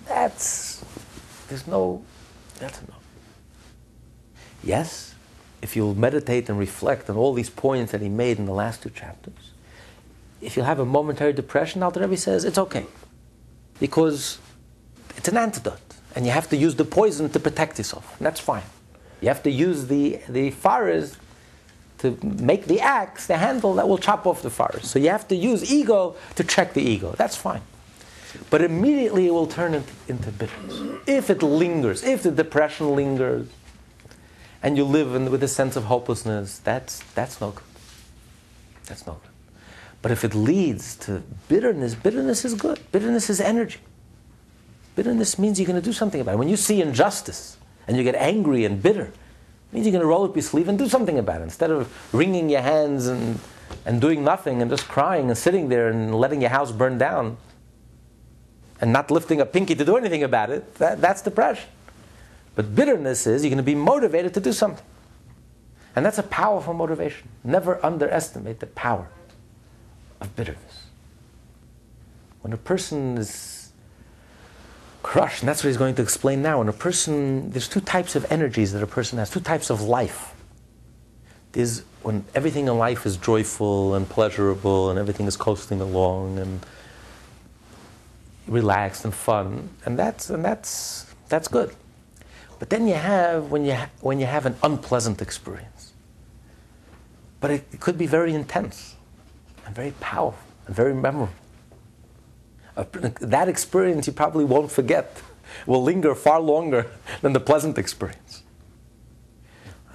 That's, 0.07 0.85
there's 1.49 1.66
no, 1.66 2.05
that's 2.59 2.81
a 2.81 2.87
no. 2.87 2.95
Yes, 4.63 5.15
if 5.63 5.77
you'll 5.77 5.95
meditate 5.95 6.49
and 6.49 6.59
reflect 6.59 7.09
on 7.11 7.17
all 7.17 7.33
these 7.33 7.51
points 7.51 7.93
that 7.93 8.01
he 8.01 8.09
made 8.09 8.39
in 8.39 8.47
the 8.47 8.53
last 8.53 8.83
two 8.83 8.91
chapters, 8.91 9.53
if 10.41 10.57
you 10.57 10.63
have 10.63 10.79
a 10.79 10.85
momentary 10.85 11.33
depression, 11.33 11.83
Alter 11.83 12.01
Rebbe 12.01 12.17
says 12.17 12.45
it's 12.45 12.59
okay. 12.59 12.87
Because 13.79 14.39
it's 15.17 15.29
an 15.29 15.37
antidote. 15.37 15.81
And 16.15 16.27
you 16.27 16.33
have 16.33 16.49
to 16.51 16.57
use 16.57 16.75
the 16.75 16.85
poison 16.85 17.31
to 17.31 17.41
protect 17.41 17.79
yourself. 17.79 18.17
And 18.19 18.27
that's 18.27 18.41
fine. 18.41 18.63
You 19.21 19.29
have 19.29 19.43
to 19.45 19.51
use 19.51 19.87
the, 19.87 20.21
the 20.29 20.51
faras 20.51 21.17
to 21.99 22.19
make 22.23 22.65
the 22.65 22.81
axe, 22.81 23.27
the 23.27 23.37
handle 23.37 23.75
that 23.75 23.87
will 23.87 23.99
chop 23.99 24.27
off 24.27 24.43
the 24.43 24.49
faras. 24.49 24.85
So 24.85 24.99
you 24.99 25.11
have 25.11 25.29
to 25.29 25.37
use 25.37 25.71
ego 25.71 26.17
to 26.37 26.45
check 26.45 26.73
the 26.73 26.83
ego. 26.83 27.15
That's 27.17 27.37
fine. 27.37 27.61
But 28.49 28.63
immediately 28.63 29.27
it 29.27 29.33
will 29.33 29.47
turn 29.47 29.75
into, 29.75 29.93
into 30.09 30.31
bitterness. 30.31 31.03
If 31.07 31.31
it 31.31 31.43
lingers, 31.43 32.03
if 32.03 32.23
the 32.23 32.31
depression 32.31 32.97
lingers, 32.97 33.49
and 34.63 34.77
you 34.77 34.85
live 34.85 35.15
in, 35.15 35.31
with 35.31 35.43
a 35.43 35.49
sense 35.49 35.77
of 35.77 35.85
hopelessness, 35.85 36.59
that's, 36.59 37.01
that's 37.15 37.41
no 37.41 37.51
good. 37.51 37.65
That's 38.87 39.07
no 39.07 39.15
good. 39.15 39.31
But 40.03 40.13
if 40.13 40.25
it 40.25 40.35
leads 40.35 40.97
to 40.97 41.23
bitterness, 41.49 41.95
bitterness 41.95 42.45
is 42.45 42.55
good. 42.55 42.81
Bitterness 42.93 43.31
is 43.31 43.41
energy. 43.41 43.81
Bitterness 44.97 45.39
means 45.39 45.59
you're 45.59 45.67
going 45.67 45.81
to 45.81 45.85
do 45.85 45.93
something 45.93 46.21
about 46.21 46.35
it. 46.35 46.39
When 46.39 46.49
you 46.49 46.57
see 46.57 46.81
injustice 46.81 47.57
and 47.87 47.97
you 47.97 48.03
get 48.03 48.15
angry 48.15 48.65
and 48.65 48.83
bitter, 48.83 49.05
it 49.05 49.73
means 49.73 49.87
you're 49.87 49.93
going 49.93 50.03
to 50.03 50.09
roll 50.09 50.25
up 50.25 50.35
your 50.35 50.43
sleeve 50.43 50.69
and 50.69 50.79
do 50.79 50.89
something 50.89 51.19
about 51.19 51.41
it. 51.41 51.45
Instead 51.45 51.71
of 51.71 52.15
wringing 52.15 52.49
your 52.49 52.63
hands 52.63 53.07
and, 53.07 53.39
and 53.87 54.01
doing 54.01 54.25
nothing 54.25 54.63
and 54.63 54.71
just 54.71 54.89
crying 54.89 55.29
and 55.29 55.39
sitting 55.39 55.69
there 55.69 55.89
and 55.89 56.15
letting 56.15 56.41
your 56.41 56.51
house 56.51 56.73
burn 56.73 56.99
down 56.99 57.37
and 58.81 58.93
not 58.93 59.11
lifting 59.11 59.41
a 59.41 59.47
pinky 59.47 59.75
to 59.75 59.85
do 59.85 59.97
anything 59.97 60.23
about 60.23 60.51
it, 60.51 60.75
that, 60.77 61.01
that's 61.01 61.23
depression. 61.23 61.69
But 62.55 62.75
bitterness 62.75 63.27
is 63.27 63.43
you're 63.43 63.51
going 63.51 63.59
to 63.59 63.63
be 63.63 63.75
motivated 63.75 64.35
to 64.35 64.41
do 64.41 64.53
something. 64.53 64.85
And 65.97 66.05
that's 66.05 66.19
a 66.19 66.23
powerful 66.23 66.75
motivation. 66.75 67.29
Never 67.43 67.85
underestimate 67.85 68.61
the 68.61 68.67
power 68.67 69.09
of 70.21 70.35
bitterness. 70.37 70.87
When 72.43 72.53
a 72.53 72.57
person 72.57 73.19
is 73.19 73.73
crushed, 75.03 75.43
and 75.43 75.49
that's 75.49 75.65
what 75.65 75.69
he's 75.69 75.77
going 75.77 75.95
to 75.97 76.03
explain 76.03 76.43
now, 76.43 76.59
when 76.59 76.69
a 76.69 76.73
person, 76.73 77.51
there's 77.51 77.69
two 77.69 77.81
types 77.81 78.15
of 78.15 78.31
energies 78.31 78.73
that 78.73 78.83
a 78.83 78.87
person 78.87 79.19
has, 79.19 79.31
two 79.31 79.41
types 79.41 79.71
of 79.71 79.83
life. 79.83 80.35
There's 81.53 81.85
when 82.03 82.25
everything 82.35 82.67
in 82.67 82.79
life 82.79 83.05
is 83.05 83.17
joyful 83.17 83.95
and 83.95 84.09
pleasurable 84.09 84.89
and 84.89 84.99
everything 84.99 85.27
is 85.27 85.37
coasting 85.37 85.81
along 85.81 86.39
and 86.39 86.65
relaxed 88.47 89.05
and 89.05 89.15
fun, 89.15 89.69
and 89.85 89.99
that's, 89.99 90.31
and 90.31 90.45
that's, 90.45 91.07
that's 91.29 91.49
good. 91.49 91.75
But 92.61 92.69
then 92.69 92.87
you 92.87 92.95
have 92.95 93.51
when 93.51 93.65
you, 93.65 93.75
ha- 93.75 93.89
when 94.03 94.21
you 94.21 94.27
have 94.27 94.47
an 94.47 94.55
unpleasant 94.63 95.21
experience. 95.21 95.93
But 97.41 97.51
it, 97.51 97.65
it 97.73 97.81
could 97.81 97.99
be 97.99 98.07
very 98.07 98.35
intense 98.35 98.97
and 99.67 99.75
very 99.75 99.93
powerful 99.99 100.39
and 100.67 100.77
very 100.77 100.95
memorable. 100.95 101.33
That 102.77 103.49
experience 103.49 104.07
you 104.07 104.13
probably 104.13 104.45
won't 104.45 104.71
forget, 104.71 105.23
will 105.67 105.83
linger 105.83 106.15
far 106.15 106.39
longer 106.39 106.87
than 107.23 107.33
the 107.33 107.41
pleasant 107.41 107.79
experience. 107.79 108.43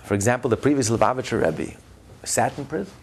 For 0.03 0.13
example, 0.13 0.49
the 0.49 0.57
previous 0.57 0.89
Lubavitcher 0.89 1.45
Rebbe 1.45 1.78
sat 2.24 2.57
in 2.57 2.66
prison. 2.66 2.93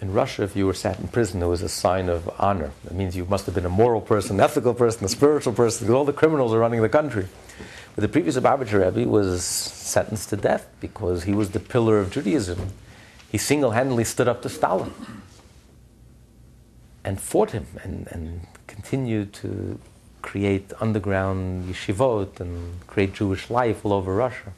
In 0.00 0.12
Russia, 0.12 0.42
if 0.42 0.56
you 0.56 0.66
were 0.66 0.74
sat 0.74 0.98
in 0.98 1.08
prison, 1.08 1.42
it 1.42 1.46
was 1.46 1.62
a 1.62 1.68
sign 1.68 2.08
of 2.08 2.28
honor. 2.38 2.72
That 2.84 2.94
means 2.94 3.16
you 3.16 3.26
must 3.26 3.46
have 3.46 3.54
been 3.54 3.66
a 3.66 3.70
moral 3.70 4.00
person, 4.00 4.40
ethical 4.40 4.74
person, 4.74 5.04
a 5.04 5.08
spiritual 5.08 5.52
person, 5.52 5.86
because 5.86 5.94
all 5.94 6.04
the 6.04 6.12
criminals 6.12 6.52
are 6.52 6.58
running 6.58 6.80
the 6.80 6.88
country. 6.88 7.28
But 7.94 8.02
the 8.02 8.08
previous 8.08 8.36
Lubavitcher 8.36 8.84
Rebbe 8.84 9.08
was 9.08 9.44
sentenced 9.44 10.28
to 10.30 10.36
death 10.36 10.68
because 10.80 11.24
he 11.24 11.32
was 11.32 11.50
the 11.50 11.60
pillar 11.60 11.98
of 11.98 12.10
Judaism. 12.10 12.72
He 13.30 13.38
single-handedly 13.38 14.04
stood 14.04 14.28
up 14.28 14.42
to 14.42 14.48
Stalin 14.48 14.92
and 17.04 17.20
fought 17.20 17.50
him 17.52 17.66
and, 17.82 18.06
and 18.10 18.46
continued 18.66 19.32
to 19.34 19.78
create 20.22 20.72
underground 20.80 21.68
yeshivot 21.68 22.40
and 22.40 22.86
create 22.86 23.14
Jewish 23.14 23.50
life 23.50 23.84
all 23.84 23.92
over 23.92 24.14
Russia. 24.14 24.52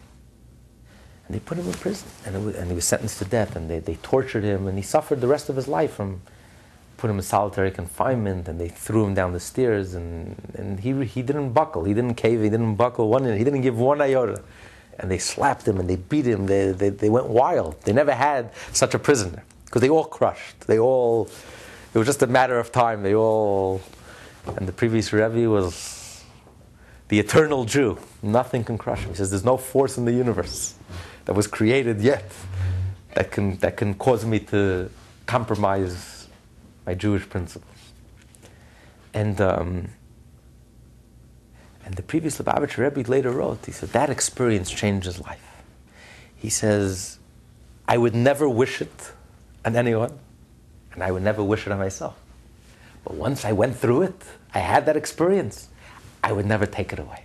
And 1.27 1.35
they 1.37 1.41
put 1.41 1.57
him 1.59 1.67
in 1.67 1.75
prison, 1.75 2.09
and, 2.27 2.45
was, 2.45 2.57
and 2.57 2.69
he 2.69 2.75
was 2.75 2.85
sentenced 2.85 3.19
to 3.19 3.25
death, 3.25 3.55
and 3.55 3.71
they, 3.71 3.79
they 3.79 3.95
tortured 3.97 4.43
him, 4.43 4.67
and 4.67 4.77
he 4.77 4.83
suffered 4.83 5.21
the 5.21 5.29
rest 5.29 5.49
of 5.49 5.57
his 5.57 5.69
life 5.69 5.95
from 5.95 6.21
put 6.97 7.11
him 7.11 7.17
in 7.17 7.23
solitary 7.23 7.71
confinement, 7.71 8.49
and 8.49 8.61
they 8.61 8.69
threw 8.69 9.05
him 9.05 9.15
down 9.15 9.33
the 9.33 9.41
stairs, 9.41 9.95
and, 9.95 10.37
and 10.55 10.81
he, 10.81 11.05
he 11.05 11.23
didn't 11.23 11.51
buckle, 11.53 11.85
he 11.85 11.95
didn't 11.95 12.15
cave, 12.15 12.43
he 12.43 12.49
didn't 12.49 12.77
buckle 12.77 13.09
one, 13.09 13.25
he 13.25 13.45
didn't 13.45 13.63
give 13.63 13.79
one 13.79 14.01
iota. 14.01 14.43
And 14.99 15.11
they 15.11 15.19
slapped 15.19 15.67
him, 15.67 15.81
and 15.81 15.89
they 15.89 15.97
beat 15.97 16.27
him, 16.27 16.47
they, 16.47 16.73
they, 16.73 16.91
they 16.91 17.11
went 17.11 17.27
wild. 17.27 17.81
They 17.83 17.93
never 17.93 18.15
had 18.15 18.51
such 18.73 18.95
a 18.95 18.99
prisoner, 18.99 19.43
because 19.65 19.81
they 19.81 19.89
all 19.89 20.05
crushed. 20.05 20.61
They 20.61 20.79
all, 20.79 21.29
it 21.95 21.99
was 21.99 22.07
just 22.07 22.23
a 22.23 22.27
matter 22.27 22.59
of 22.59 22.71
time, 22.73 23.03
they 23.03 23.15
all, 23.15 23.81
and 24.57 24.69
the 24.69 24.73
previous 24.73 25.13
Rebbe 25.13 25.49
was 25.49 26.25
the 27.09 27.19
eternal 27.19 27.65
Jew. 27.65 27.99
Nothing 28.23 28.65
can 28.65 28.79
crush 28.79 29.01
him. 29.01 29.11
He 29.11 29.17
says, 29.17 29.31
there's 29.31 29.45
no 29.45 29.57
force 29.57 29.99
in 29.99 30.05
the 30.05 30.13
universe 30.13 30.75
that 31.25 31.35
was 31.35 31.47
created 31.47 32.01
yet 32.01 32.33
that 33.15 33.31
can, 33.31 33.57
that 33.59 33.77
can 33.77 33.95
cause 33.95 34.25
me 34.25 34.39
to 34.39 34.91
compromise 35.27 36.12
my 36.87 36.95
Jewish 36.95 37.29
principles. 37.29 37.73
And, 39.15 39.41
um, 39.41 39.89
and 41.85 41.95
the 41.95 42.03
previous 42.03 42.39
Lubavitcher 42.39 42.79
Rebbe 42.79 43.09
later 43.11 43.31
wrote, 43.31 43.65
he 43.67 43.73
said, 43.73 43.91
that 43.91 44.11
experience 44.11 44.71
changed 44.71 45.07
his 45.07 45.21
life. 45.21 45.63
He 46.37 46.49
says, 46.49 47.19
I 47.87 47.99
would 47.99 48.15
never 48.15 48.49
wish 48.49 48.81
it 48.81 49.13
on 49.65 49.77
anyone, 49.77 50.19
and 50.93 51.03
I 51.03 51.11
would 51.11 51.23
never 51.23 51.43
wish 51.43 51.67
it 51.67 51.73
on 51.73 51.79
myself. 51.79 52.17
But 53.05 53.15
once 53.15 53.45
I 53.45 53.53
went 53.53 53.77
through 53.77 54.03
it, 54.03 54.25
I 54.55 54.61
had 54.61 54.87
that 54.87 54.97
experience, 54.97 55.69
I 56.23 56.33
would 56.33 56.47
never 56.47 56.67
take 56.67 56.93
it 56.93 56.99
away. 56.99 57.25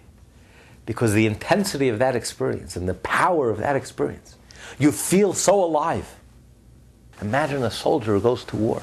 Because 0.86 1.14
the 1.14 1.26
intensity 1.26 1.90
of 1.90 2.00
that 2.00 2.16
experience 2.16 2.76
and 2.76 2.88
the 2.88 2.94
power 2.94 3.50
of 3.50 3.58
that 3.60 3.76
experience, 3.76 4.36
you 4.80 4.92
feel 4.92 5.34
so 5.34 5.64
alive. 5.64 6.16
Imagine 7.22 7.64
a 7.64 7.72
soldier 7.72 8.14
who 8.14 8.22
goes 8.22 8.44
to 8.46 8.56
war, 8.56 8.82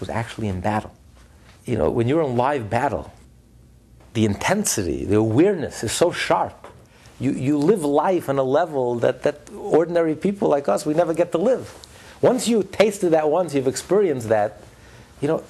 who's 0.00 0.08
actually 0.08 0.48
in 0.48 0.60
battle. 0.60 0.92
You 1.64 1.76
know, 1.76 1.90
when 1.90 2.08
you're 2.08 2.22
in 2.22 2.36
live 2.36 2.68
battle, 2.68 3.12
the 4.14 4.24
intensity, 4.24 5.04
the 5.04 5.16
awareness 5.16 5.84
is 5.84 5.92
so 5.92 6.10
sharp. 6.10 6.66
You, 7.20 7.32
you 7.32 7.58
live 7.58 7.84
life 7.84 8.28
on 8.28 8.38
a 8.38 8.42
level 8.42 8.96
that, 8.96 9.22
that 9.22 9.48
ordinary 9.54 10.16
people 10.16 10.48
like 10.48 10.68
us, 10.68 10.84
we 10.84 10.94
never 10.94 11.14
get 11.14 11.32
to 11.32 11.38
live. 11.38 11.72
Once 12.22 12.48
you 12.48 12.62
tasted 12.62 13.10
that 13.10 13.30
once, 13.30 13.54
you've 13.54 13.68
experienced 13.68 14.30
that, 14.30 14.62
you 15.20 15.28
know, 15.28 15.44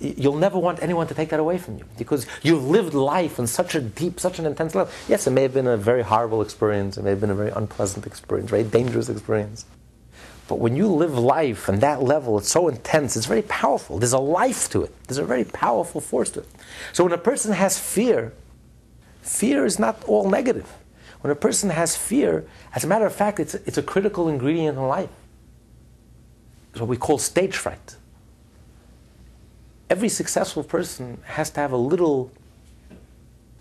you'll 0.00 0.36
never 0.36 0.58
want 0.58 0.82
anyone 0.82 1.06
to 1.08 1.14
take 1.14 1.28
that 1.30 1.40
away 1.40 1.58
from 1.58 1.78
you 1.78 1.84
because 1.98 2.26
you've 2.42 2.64
lived 2.64 2.94
life 2.94 3.38
in 3.38 3.46
such 3.46 3.74
a 3.74 3.80
deep, 3.80 4.18
such 4.18 4.38
an 4.38 4.46
intense 4.46 4.74
level. 4.74 4.92
Yes, 5.08 5.26
it 5.26 5.30
may 5.30 5.42
have 5.42 5.54
been 5.54 5.66
a 5.66 5.76
very 5.76 6.02
horrible 6.02 6.40
experience, 6.40 6.96
it 6.96 7.02
may 7.02 7.10
have 7.10 7.20
been 7.20 7.30
a 7.30 7.34
very 7.34 7.50
unpleasant 7.50 8.06
experience, 8.06 8.50
very 8.50 8.64
dangerous 8.64 9.08
experience. 9.08 9.66
But 10.48 10.58
when 10.58 10.76
you 10.76 10.88
live 10.88 11.16
life 11.16 11.68
on 11.68 11.78
that 11.80 12.02
level, 12.02 12.38
it's 12.38 12.50
so 12.50 12.68
intense, 12.68 13.16
it's 13.16 13.26
very 13.26 13.42
powerful. 13.42 13.98
There's 13.98 14.12
a 14.12 14.18
life 14.18 14.68
to 14.70 14.82
it, 14.82 14.94
there's 15.06 15.18
a 15.18 15.24
very 15.24 15.44
powerful 15.44 16.00
force 16.00 16.30
to 16.30 16.40
it. 16.40 16.48
So 16.92 17.04
when 17.04 17.12
a 17.12 17.18
person 17.18 17.52
has 17.52 17.78
fear, 17.78 18.32
fear 19.22 19.64
is 19.64 19.78
not 19.78 20.02
all 20.04 20.28
negative. 20.28 20.68
When 21.20 21.30
a 21.30 21.36
person 21.36 21.70
has 21.70 21.96
fear, 21.96 22.44
as 22.74 22.82
a 22.84 22.88
matter 22.88 23.06
of 23.06 23.14
fact, 23.14 23.38
it's 23.38 23.54
it's 23.54 23.78
a 23.78 23.82
critical 23.82 24.28
ingredient 24.28 24.76
in 24.76 24.84
life. 24.84 25.10
It's 26.72 26.80
what 26.80 26.88
we 26.88 26.96
call 26.96 27.18
stage 27.18 27.56
fright 27.56 27.96
every 29.92 30.08
successful 30.08 30.64
person 30.64 31.20
has 31.24 31.50
to 31.50 31.60
have 31.60 31.70
a 31.70 31.76
little, 31.76 32.32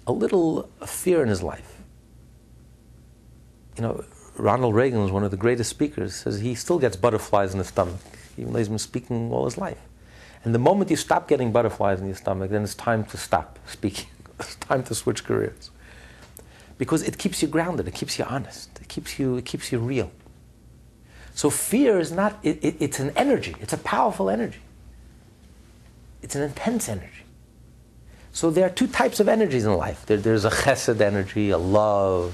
a 0.08 0.14
little 0.14 0.70
fear 0.86 1.22
in 1.22 1.28
his 1.28 1.44
life. 1.44 1.82
You 3.76 3.82
know, 3.84 4.06
Ronald 4.42 4.74
Reagan 4.74 5.04
was 5.04 5.12
one 5.12 5.24
of 5.24 5.30
the 5.30 5.38
greatest 5.38 5.70
speakers. 5.70 6.16
Says 6.16 6.40
he 6.40 6.56
still 6.56 6.80
gets 6.80 6.96
butterflies 6.96 7.54
in 7.54 7.60
his 7.60 7.68
stomach, 7.68 8.00
even 8.38 8.52
though 8.52 8.60
he's 8.60 8.70
been 8.70 8.80
speaking 8.80 9.32
all 9.32 9.46
his 9.46 9.58
life. 9.58 9.78
And 10.44 10.56
the 10.56 10.60
moment 10.60 10.90
you 10.90 10.96
stop 10.96 11.28
getting 11.28 11.52
butterflies 11.52 12.00
in 12.00 12.08
your 12.08 12.16
stomach, 12.16 12.50
then 12.50 12.64
it's 12.64 12.74
time 12.74 13.04
to 13.06 13.18
stop 13.18 13.60
speaking. 13.68 14.08
it's 14.40 14.56
time 14.56 14.82
to 14.84 14.96
switch 14.96 15.24
careers, 15.24 15.70
because 16.80 17.04
it 17.04 17.20
keeps 17.20 17.44
you 17.44 17.48
grounded. 17.48 17.88
It 17.88 17.94
keeps 17.94 18.18
you 18.18 18.26
honest. 18.26 18.70
It 18.82 18.88
keeps 18.88 19.20
you. 19.20 19.38
It 19.38 19.46
keeps 19.46 19.72
you 19.72 19.78
real. 19.78 20.12
So 21.36 21.52
fear 21.52 22.00
is 22.00 22.12
not. 22.12 22.40
It, 22.42 22.64
it, 22.64 22.76
it's 22.80 23.00
an 23.00 23.12
energy. 23.16 23.56
It's 23.60 23.74
a 23.74 23.78
powerful 23.78 24.28
energy. 24.28 24.62
It's 26.24 26.36
an 26.36 26.42
intense 26.42 26.90
energy. 26.90 27.26
So 28.32 28.50
there 28.50 28.66
are 28.66 28.70
two 28.70 28.88
types 28.88 29.20
of 29.20 29.30
energies 29.30 29.66
in 29.66 29.74
life. 29.74 30.06
There, 30.08 30.18
there's 30.18 30.46
a 30.46 30.50
chesed 30.50 31.00
energy, 31.00 31.52
a 31.52 31.58
love, 31.58 32.34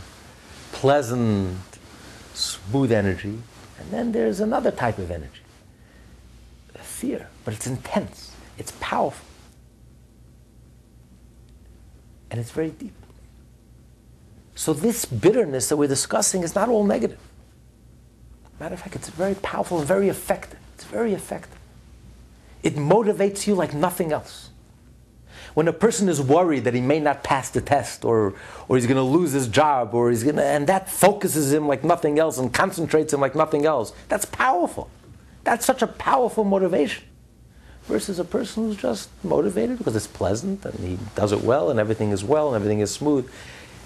pleasant, 0.71 1.57
smooth 2.37 2.91
energy, 2.91 3.39
and 3.79 3.91
then 3.91 4.11
there's 4.11 4.39
another 4.39 4.71
type 4.71 4.97
of 4.97 5.11
energy, 5.11 5.41
fear, 6.75 7.27
but 7.45 7.53
it's 7.53 7.67
intense, 7.67 8.31
it's 8.57 8.71
powerful, 8.79 9.25
and 12.31 12.39
it's 12.39 12.51
very 12.51 12.69
deep. 12.71 12.93
So 14.55 14.73
this 14.73 15.05
bitterness 15.05 15.69
that 15.69 15.77
we're 15.77 15.87
discussing 15.87 16.41
is 16.43 16.55
not 16.55 16.69
all 16.69 16.83
negative. 16.83 17.19
Matter 18.59 18.73
of 18.73 18.81
fact, 18.81 18.95
it's 18.95 19.09
very 19.09 19.35
powerful 19.35 19.77
and 19.77 19.87
very 19.87 20.09
effective. 20.09 20.59
It's 20.73 20.85
very 20.85 21.13
effective. 21.13 21.59
It 22.63 22.75
motivates 22.75 23.45
you 23.45 23.53
like 23.53 23.73
nothing 23.73 24.11
else. 24.11 24.49
When 25.57 25.67
a 25.67 25.73
person 25.73 26.07
is 26.07 26.21
worried 26.21 26.65
that 26.65 26.75
he 26.75 26.81
may 26.81 26.99
not 26.99 27.23
pass 27.23 27.49
the 27.49 27.61
test 27.61 28.05
or, 28.05 28.35
or 28.67 28.77
he's 28.77 28.85
going 28.85 28.97
to 28.97 29.01
lose 29.01 29.31
his 29.31 29.47
job 29.47 29.95
or 29.95 30.11
he's 30.11 30.23
going 30.23 30.37
and 30.37 30.67
that 30.67 30.87
focuses 30.87 31.51
him 31.51 31.67
like 31.67 31.83
nothing 31.83 32.19
else 32.19 32.37
and 32.37 32.53
concentrates 32.53 33.11
him 33.11 33.21
like 33.21 33.33
nothing 33.33 33.65
else, 33.65 33.91
that's 34.07 34.25
powerful. 34.25 34.87
That's 35.45 35.65
such 35.65 35.81
a 35.81 35.87
powerful 35.87 36.43
motivation. 36.43 37.05
Versus 37.85 38.19
a 38.19 38.23
person 38.23 38.65
who's 38.65 38.77
just 38.77 39.09
motivated 39.23 39.79
because 39.79 39.95
it's 39.95 40.05
pleasant 40.05 40.63
and 40.63 40.77
he 40.77 40.99
does 41.15 41.31
it 41.31 41.41
well 41.41 41.71
and 41.71 41.79
everything 41.79 42.11
is 42.11 42.23
well 42.23 42.49
and 42.49 42.55
everything 42.55 42.81
is 42.81 42.91
smooth. 42.91 43.27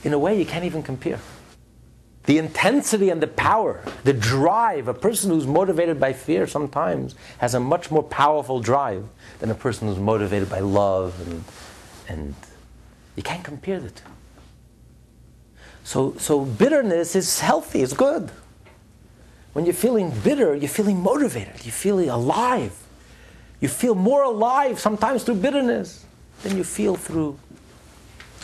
In 0.04 0.12
a 0.12 0.20
way, 0.20 0.38
you 0.38 0.46
can't 0.46 0.66
even 0.66 0.84
compare 0.84 1.20
the 2.26 2.38
intensity 2.38 3.10
and 3.10 3.22
the 3.22 3.28
power, 3.28 3.84
the 4.04 4.14
drive, 4.14 4.88
a 4.88 4.94
person 4.94 5.32
who's 5.32 5.48
motivated 5.48 6.00
by 6.00 6.14
fear 6.14 6.46
sometimes 6.46 7.16
has 7.40 7.56
a 7.56 7.60
much 7.60 7.90
more 7.90 8.04
powerful 8.04 8.60
drive 8.60 9.06
than 9.40 9.50
a 9.50 9.56
person 9.56 9.88
who's 9.88 9.98
motivated 9.98 10.50
by 10.50 10.60
love 10.60 11.20
and, 11.28 11.44
and 12.08 12.36
you 13.16 13.24
can't 13.24 13.44
compare 13.44 13.80
the 13.80 13.90
two. 13.90 14.04
So, 15.84 16.14
so 16.20 16.46
bitterness 16.46 17.16
is 17.16 17.40
healthy, 17.40 17.82
it's 17.82 17.94
good. 17.94 18.32
When 19.54 19.66
you're 19.66 19.74
feeling 19.74 20.12
bitter, 20.24 20.56
you're 20.56 20.70
feeling 20.70 21.02
motivated, 21.02 21.66
you're 21.66 21.74
feeling 21.74 22.10
alive. 22.10 22.78
You 23.60 23.68
feel 23.68 23.96
more 23.96 24.24
alive 24.24 24.80
sometimes 24.80 25.24
through 25.24 25.36
bitterness 25.36 26.06
than 26.44 26.56
you 26.56 26.64
feel 26.64 26.96
through 26.96 27.38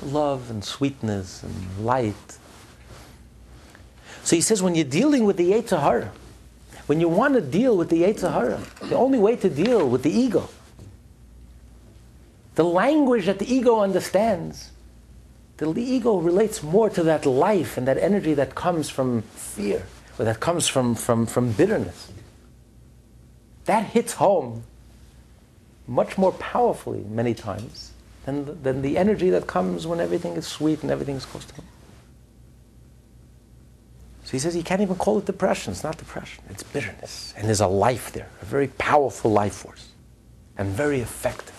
love 0.03 0.49
and 0.49 0.63
sweetness 0.63 1.43
and 1.43 1.85
light 1.85 2.37
so 4.27 4.35
he 4.35 4.41
says 4.41 4.61
when 4.61 4.75
you're 4.75 4.83
dealing 4.83 5.23
with 5.23 5.37
the 5.37 5.53
Yetzer 5.53 5.79
Hara, 5.79 6.11
when 6.87 6.99
you 6.99 7.07
want 7.07 7.35
to 7.35 7.39
deal 7.39 7.77
with 7.77 7.87
the 7.87 8.03
Yetzer 8.03 8.33
Hara, 8.33 8.61
the 8.89 8.97
only 8.97 9.17
way 9.17 9.37
to 9.37 9.49
deal 9.49 9.87
with 9.87 10.03
the 10.03 10.11
ego, 10.11 10.49
the 12.55 12.65
language 12.65 13.25
that 13.27 13.39
the 13.39 13.49
ego 13.49 13.79
understands, 13.79 14.71
the 15.55 15.71
ego 15.77 16.17
relates 16.17 16.61
more 16.61 16.89
to 16.89 17.03
that 17.03 17.25
life 17.25 17.77
and 17.77 17.87
that 17.87 17.97
energy 17.99 18.33
that 18.33 18.53
comes 18.53 18.89
from 18.89 19.21
fear, 19.21 19.85
or 20.19 20.25
that 20.25 20.41
comes 20.41 20.67
from, 20.67 20.93
from, 20.93 21.25
from 21.25 21.53
bitterness. 21.53 22.11
That 23.63 23.85
hits 23.85 24.11
home 24.15 24.63
much 25.87 26.17
more 26.17 26.33
powerfully 26.33 27.05
many 27.09 27.33
times 27.33 27.93
than 28.25 28.61
than 28.61 28.81
the 28.81 28.97
energy 28.97 29.29
that 29.29 29.47
comes 29.47 29.87
when 29.87 30.01
everything 30.01 30.33
is 30.33 30.45
sweet 30.45 30.81
and 30.81 30.91
everything 30.91 31.15
is 31.15 31.23
close 31.23 31.45
to 31.45 31.55
him. 31.55 31.63
So 34.27 34.33
he 34.33 34.39
says 34.39 34.57
you 34.57 34.63
can't 34.63 34.81
even 34.81 34.97
call 34.97 35.19
it 35.19 35.25
depression. 35.25 35.71
It's 35.71 35.85
not 35.85 35.97
depression, 35.97 36.43
it's 36.49 36.61
bitterness. 36.61 37.33
And 37.37 37.47
there's 37.47 37.61
a 37.61 37.67
life 37.67 38.11
there, 38.11 38.27
a 38.41 38.45
very 38.45 38.67
powerful 38.67 39.31
life 39.31 39.53
force, 39.53 39.87
and 40.57 40.67
very 40.67 40.99
effective. 40.99 41.55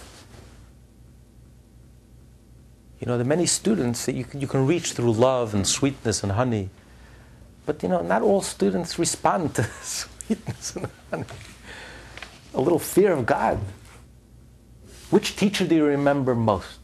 You 3.00 3.06
know, 3.06 3.16
there 3.16 3.24
are 3.24 3.34
many 3.36 3.46
students 3.46 4.04
that 4.04 4.14
you 4.14 4.24
can, 4.24 4.42
you 4.42 4.46
can 4.46 4.66
reach 4.66 4.92
through 4.92 5.12
love 5.12 5.54
and 5.54 5.66
sweetness 5.66 6.22
and 6.22 6.32
honey. 6.32 6.68
But, 7.64 7.82
you 7.82 7.88
know, 7.88 8.02
not 8.02 8.20
all 8.20 8.42
students 8.42 8.98
respond 8.98 9.54
to 9.54 9.64
sweetness 9.82 10.76
and 10.76 10.88
honey. 11.10 11.24
A 12.52 12.60
little 12.60 12.78
fear 12.78 13.14
of 13.14 13.24
God. 13.24 13.58
Which 15.08 15.36
teacher 15.36 15.66
do 15.66 15.74
you 15.74 15.86
remember 15.86 16.34
most? 16.34 16.80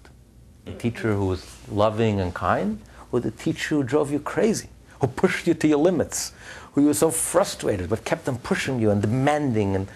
The 0.64 0.72
teacher 0.72 1.12
who 1.12 1.26
was 1.26 1.45
loving 1.70 2.20
and 2.20 2.32
kind, 2.32 2.80
or 3.12 3.20
the 3.20 3.32
teacher 3.32 3.74
who 3.74 3.82
drove 3.82 4.11
you 4.11 4.18
crazy? 4.18 4.70
Who 5.05 5.12
pushed 5.12 5.46
you 5.46 5.52
to 5.52 5.68
your 5.68 5.78
limits, 5.78 6.32
who 6.72 6.80
you 6.80 6.86
were 6.86 6.94
so 6.94 7.11
frustrated, 7.11 7.90
but 7.90 8.05
kept 8.05 8.26
on 8.26 8.38
pushing 8.38 8.80
you 8.80 8.90
and 8.90 9.02
demanding 9.02 9.76
and 9.76 9.88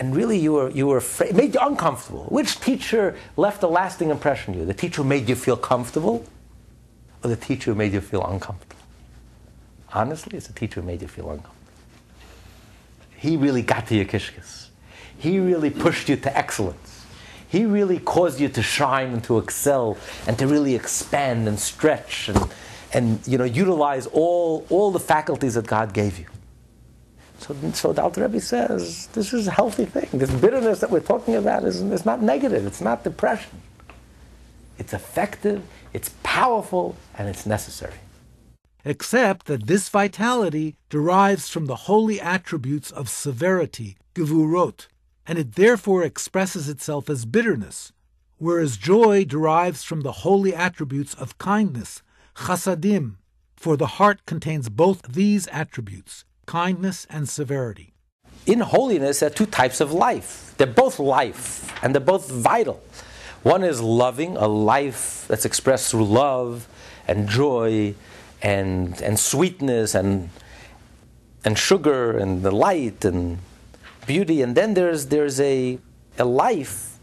and 0.00 0.14
really 0.14 0.38
you 0.38 0.52
were 0.52 0.70
you 0.70 0.86
were 0.86 0.98
afraid, 0.98 1.34
made 1.34 1.54
you 1.54 1.60
uncomfortable. 1.60 2.24
Which 2.28 2.60
teacher 2.60 3.16
left 3.36 3.62
a 3.62 3.66
lasting 3.66 4.10
impression 4.10 4.54
on 4.54 4.60
you? 4.60 4.66
The 4.66 4.74
teacher 4.74 5.02
who 5.02 5.08
made 5.08 5.28
you 5.28 5.34
feel 5.34 5.56
comfortable, 5.56 6.24
or 7.22 7.30
the 7.30 7.36
teacher 7.36 7.72
who 7.72 7.74
made 7.74 7.92
you 7.92 8.00
feel 8.00 8.24
uncomfortable? 8.24 8.76
Honestly, 9.92 10.38
it's 10.38 10.46
the 10.46 10.52
teacher 10.52 10.80
who 10.80 10.86
made 10.86 11.02
you 11.02 11.08
feel 11.08 11.28
uncomfortable. 11.30 11.54
He 13.16 13.36
really 13.36 13.62
got 13.62 13.88
to 13.88 13.96
your 13.96 14.04
kishkis. 14.04 14.68
He 15.18 15.40
really 15.40 15.70
pushed 15.70 16.08
you 16.08 16.16
to 16.16 16.38
excellence. 16.38 17.04
He 17.48 17.64
really 17.66 17.98
caused 17.98 18.38
you 18.38 18.48
to 18.50 18.62
shine 18.62 19.12
and 19.12 19.24
to 19.24 19.38
excel 19.38 19.98
and 20.28 20.38
to 20.38 20.46
really 20.46 20.76
expand 20.76 21.48
and 21.48 21.58
stretch 21.58 22.28
and 22.28 22.48
and 22.92 23.20
you 23.26 23.38
know 23.38 23.44
utilize 23.44 24.06
all 24.06 24.66
all 24.70 24.90
the 24.90 25.00
faculties 25.00 25.54
that 25.54 25.66
God 25.66 25.92
gave 25.92 26.18
you. 26.18 26.26
So, 27.40 27.54
so 27.72 27.92
the 27.92 28.02
Alter 28.02 28.22
Rebbe 28.22 28.40
says 28.40 29.06
this 29.08 29.32
is 29.32 29.46
a 29.46 29.50
healthy 29.52 29.84
thing. 29.84 30.08
This 30.12 30.30
bitterness 30.30 30.80
that 30.80 30.90
we're 30.90 31.00
talking 31.00 31.36
about 31.36 31.64
is, 31.64 31.80
is 31.80 32.04
not 32.04 32.20
negative. 32.20 32.66
It's 32.66 32.80
not 32.80 33.04
depression. 33.04 33.62
It's 34.78 34.92
effective. 34.92 35.62
It's 35.92 36.10
powerful, 36.22 36.96
and 37.16 37.28
it's 37.28 37.46
necessary. 37.46 37.94
Except 38.84 39.46
that 39.46 39.66
this 39.66 39.88
vitality 39.88 40.76
derives 40.88 41.48
from 41.48 41.66
the 41.66 41.76
holy 41.76 42.20
attributes 42.20 42.90
of 42.90 43.08
severity, 43.08 43.96
gevurot, 44.14 44.86
and 45.26 45.38
it 45.38 45.56
therefore 45.56 46.02
expresses 46.02 46.68
itself 46.68 47.10
as 47.10 47.24
bitterness, 47.24 47.92
whereas 48.38 48.76
joy 48.76 49.24
derives 49.24 49.82
from 49.82 50.02
the 50.02 50.12
holy 50.12 50.54
attributes 50.54 51.14
of 51.14 51.38
kindness, 51.38 52.02
chasadim, 52.38 53.16
for 53.56 53.76
the 53.76 53.98
heart 53.98 54.24
contains 54.24 54.68
both 54.68 55.02
these 55.02 55.48
attributes, 55.48 56.24
kindness 56.46 57.06
and 57.10 57.28
severity. 57.28 57.94
In 58.46 58.60
holiness, 58.60 59.20
there 59.20 59.28
are 59.28 59.32
two 59.34 59.46
types 59.46 59.80
of 59.80 59.92
life. 59.92 60.54
They're 60.56 60.66
both 60.66 60.98
life, 60.98 61.70
and 61.82 61.94
they're 61.94 62.00
both 62.00 62.30
vital. 62.30 62.82
One 63.42 63.64
is 63.64 63.80
loving, 63.80 64.36
a 64.36 64.46
life 64.46 65.26
that's 65.28 65.44
expressed 65.44 65.90
through 65.90 66.06
love 66.06 66.68
and 67.06 67.28
joy 67.28 67.94
and, 68.40 69.00
and 69.02 69.18
sweetness 69.18 69.94
and, 69.94 70.30
and 71.44 71.58
sugar 71.58 72.16
and 72.16 72.42
the 72.42 72.50
light 72.50 73.04
and 73.04 73.38
beauty. 74.06 74.42
And 74.42 74.56
then 74.56 74.74
there's, 74.74 75.06
there's 75.06 75.40
a, 75.40 75.78
a 76.18 76.24
life 76.24 76.98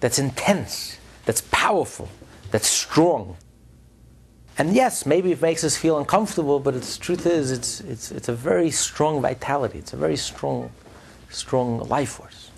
that's 0.00 0.18
intense, 0.18 0.98
that's 1.24 1.42
powerful, 1.50 2.08
that's 2.50 2.68
strong. 2.68 3.36
And 4.58 4.74
yes, 4.74 5.04
maybe 5.04 5.32
it 5.32 5.42
makes 5.42 5.64
us 5.64 5.76
feel 5.76 5.98
uncomfortable, 5.98 6.60
but 6.60 6.74
the 6.74 6.98
truth 6.98 7.26
is, 7.26 7.50
it's, 7.50 7.80
it's, 7.80 8.10
it's 8.10 8.28
a 8.28 8.34
very 8.34 8.70
strong 8.70 9.20
vitality. 9.20 9.78
It's 9.78 9.92
a 9.92 9.96
very 9.96 10.16
strong, 10.16 10.70
strong 11.28 11.80
life 11.88 12.10
force. 12.10 12.50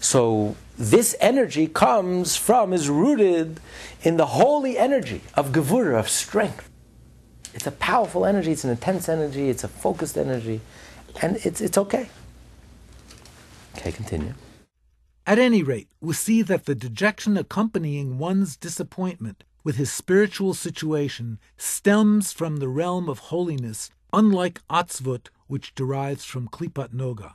So 0.00 0.56
this 0.76 1.14
energy 1.20 1.68
comes 1.68 2.34
from, 2.34 2.72
is 2.72 2.88
rooted 2.88 3.60
in 4.02 4.16
the 4.16 4.26
holy 4.26 4.76
energy 4.76 5.20
of 5.34 5.52
Gevura, 5.52 6.00
of 6.00 6.08
strength. 6.08 6.68
It's 7.54 7.66
a 7.68 7.72
powerful 7.72 8.26
energy, 8.26 8.50
it's 8.50 8.64
an 8.64 8.70
intense 8.70 9.08
energy, 9.08 9.50
it's 9.50 9.62
a 9.62 9.68
focused 9.68 10.18
energy, 10.18 10.60
and 11.20 11.36
it's, 11.44 11.60
it's 11.60 11.78
okay. 11.78 12.08
Okay, 13.76 13.92
continue. 13.92 14.34
At 15.26 15.38
any 15.38 15.62
rate, 15.62 15.88
we 16.00 16.14
see 16.14 16.42
that 16.42 16.64
the 16.64 16.74
dejection 16.74 17.36
accompanying 17.36 18.18
one's 18.18 18.56
disappointment 18.56 19.44
with 19.64 19.76
his 19.76 19.92
spiritual 19.92 20.54
situation 20.54 21.38
stems 21.56 22.32
from 22.32 22.56
the 22.56 22.68
realm 22.68 23.08
of 23.08 23.18
holiness, 23.18 23.90
unlike 24.12 24.60
atzvut, 24.68 25.28
which 25.46 25.74
derives 25.74 26.24
from 26.24 26.48
klipat 26.48 26.94
noga. 26.94 27.34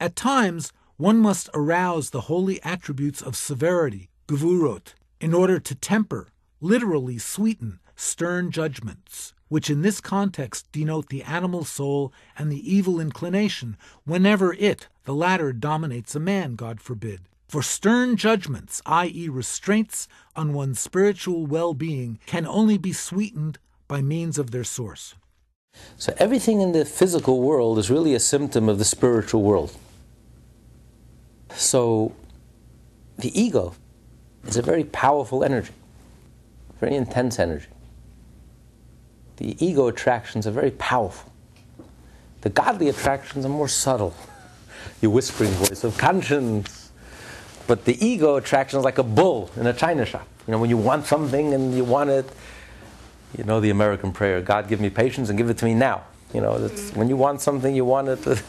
At 0.00 0.16
times, 0.16 0.72
one 0.96 1.18
must 1.18 1.48
arouse 1.54 2.10
the 2.10 2.22
holy 2.22 2.62
attributes 2.62 3.20
of 3.20 3.36
severity, 3.36 4.10
gevurot, 4.28 4.94
in 5.20 5.34
order 5.34 5.58
to 5.58 5.74
temper, 5.74 6.28
literally 6.60 7.18
sweeten, 7.18 7.80
stern 7.96 8.50
judgments, 8.50 9.32
which 9.48 9.70
in 9.70 9.82
this 9.82 10.00
context 10.00 10.70
denote 10.72 11.08
the 11.08 11.22
animal 11.22 11.64
soul 11.64 12.12
and 12.36 12.50
the 12.50 12.72
evil 12.72 13.00
inclination, 13.00 13.76
whenever 14.04 14.52
it, 14.54 14.88
the 15.04 15.14
latter, 15.14 15.52
dominates 15.52 16.14
a 16.14 16.20
man, 16.20 16.54
God 16.54 16.80
forbid. 16.80 17.28
For 17.54 17.62
stern 17.62 18.16
judgments, 18.16 18.82
i.e., 18.84 19.28
restraints 19.28 20.08
on 20.34 20.54
one's 20.54 20.80
spiritual 20.80 21.46
well 21.46 21.72
being, 21.72 22.18
can 22.26 22.48
only 22.48 22.76
be 22.78 22.92
sweetened 22.92 23.60
by 23.86 24.02
means 24.02 24.38
of 24.38 24.50
their 24.50 24.64
source. 24.64 25.14
So 25.96 26.12
everything 26.18 26.60
in 26.60 26.72
the 26.72 26.84
physical 26.84 27.40
world 27.40 27.78
is 27.78 27.92
really 27.92 28.12
a 28.12 28.18
symptom 28.18 28.68
of 28.68 28.80
the 28.80 28.84
spiritual 28.84 29.44
world. 29.44 29.70
So 31.54 32.16
the 33.18 33.30
ego 33.40 33.76
is 34.48 34.56
a 34.56 34.62
very 34.62 34.82
powerful 34.82 35.44
energy, 35.44 35.74
very 36.80 36.96
intense 36.96 37.38
energy. 37.38 37.68
The 39.36 39.64
ego 39.64 39.86
attractions 39.86 40.48
are 40.48 40.50
very 40.50 40.72
powerful. 40.72 41.32
The 42.40 42.50
godly 42.50 42.88
attractions 42.88 43.46
are 43.46 43.48
more 43.48 43.68
subtle. 43.68 44.12
Your 45.00 45.12
whispering 45.12 45.52
voice 45.52 45.84
of 45.84 45.96
conscience. 45.96 46.83
But 47.66 47.84
the 47.84 48.04
ego 48.04 48.36
attraction 48.36 48.78
is 48.78 48.84
like 48.84 48.98
a 48.98 49.02
bull 49.02 49.50
in 49.56 49.66
a 49.66 49.72
china 49.72 50.04
shop. 50.04 50.26
You 50.46 50.52
know, 50.52 50.58
when 50.58 50.70
you 50.70 50.76
want 50.76 51.06
something 51.06 51.54
and 51.54 51.74
you 51.74 51.84
want 51.84 52.10
it, 52.10 52.28
you 53.36 53.44
know 53.44 53.60
the 53.60 53.70
American 53.70 54.12
prayer, 54.12 54.40
God 54.40 54.68
give 54.68 54.80
me 54.80 54.90
patience 54.90 55.28
and 55.28 55.38
give 55.38 55.50
it 55.50 55.58
to 55.58 55.64
me 55.64 55.74
now. 55.74 56.02
You 56.32 56.40
know, 56.40 56.54
mm. 56.54 56.96
when 56.96 57.08
you 57.08 57.16
want 57.16 57.40
something, 57.40 57.74
you 57.74 57.84
want 57.84 58.08
it. 58.08 58.26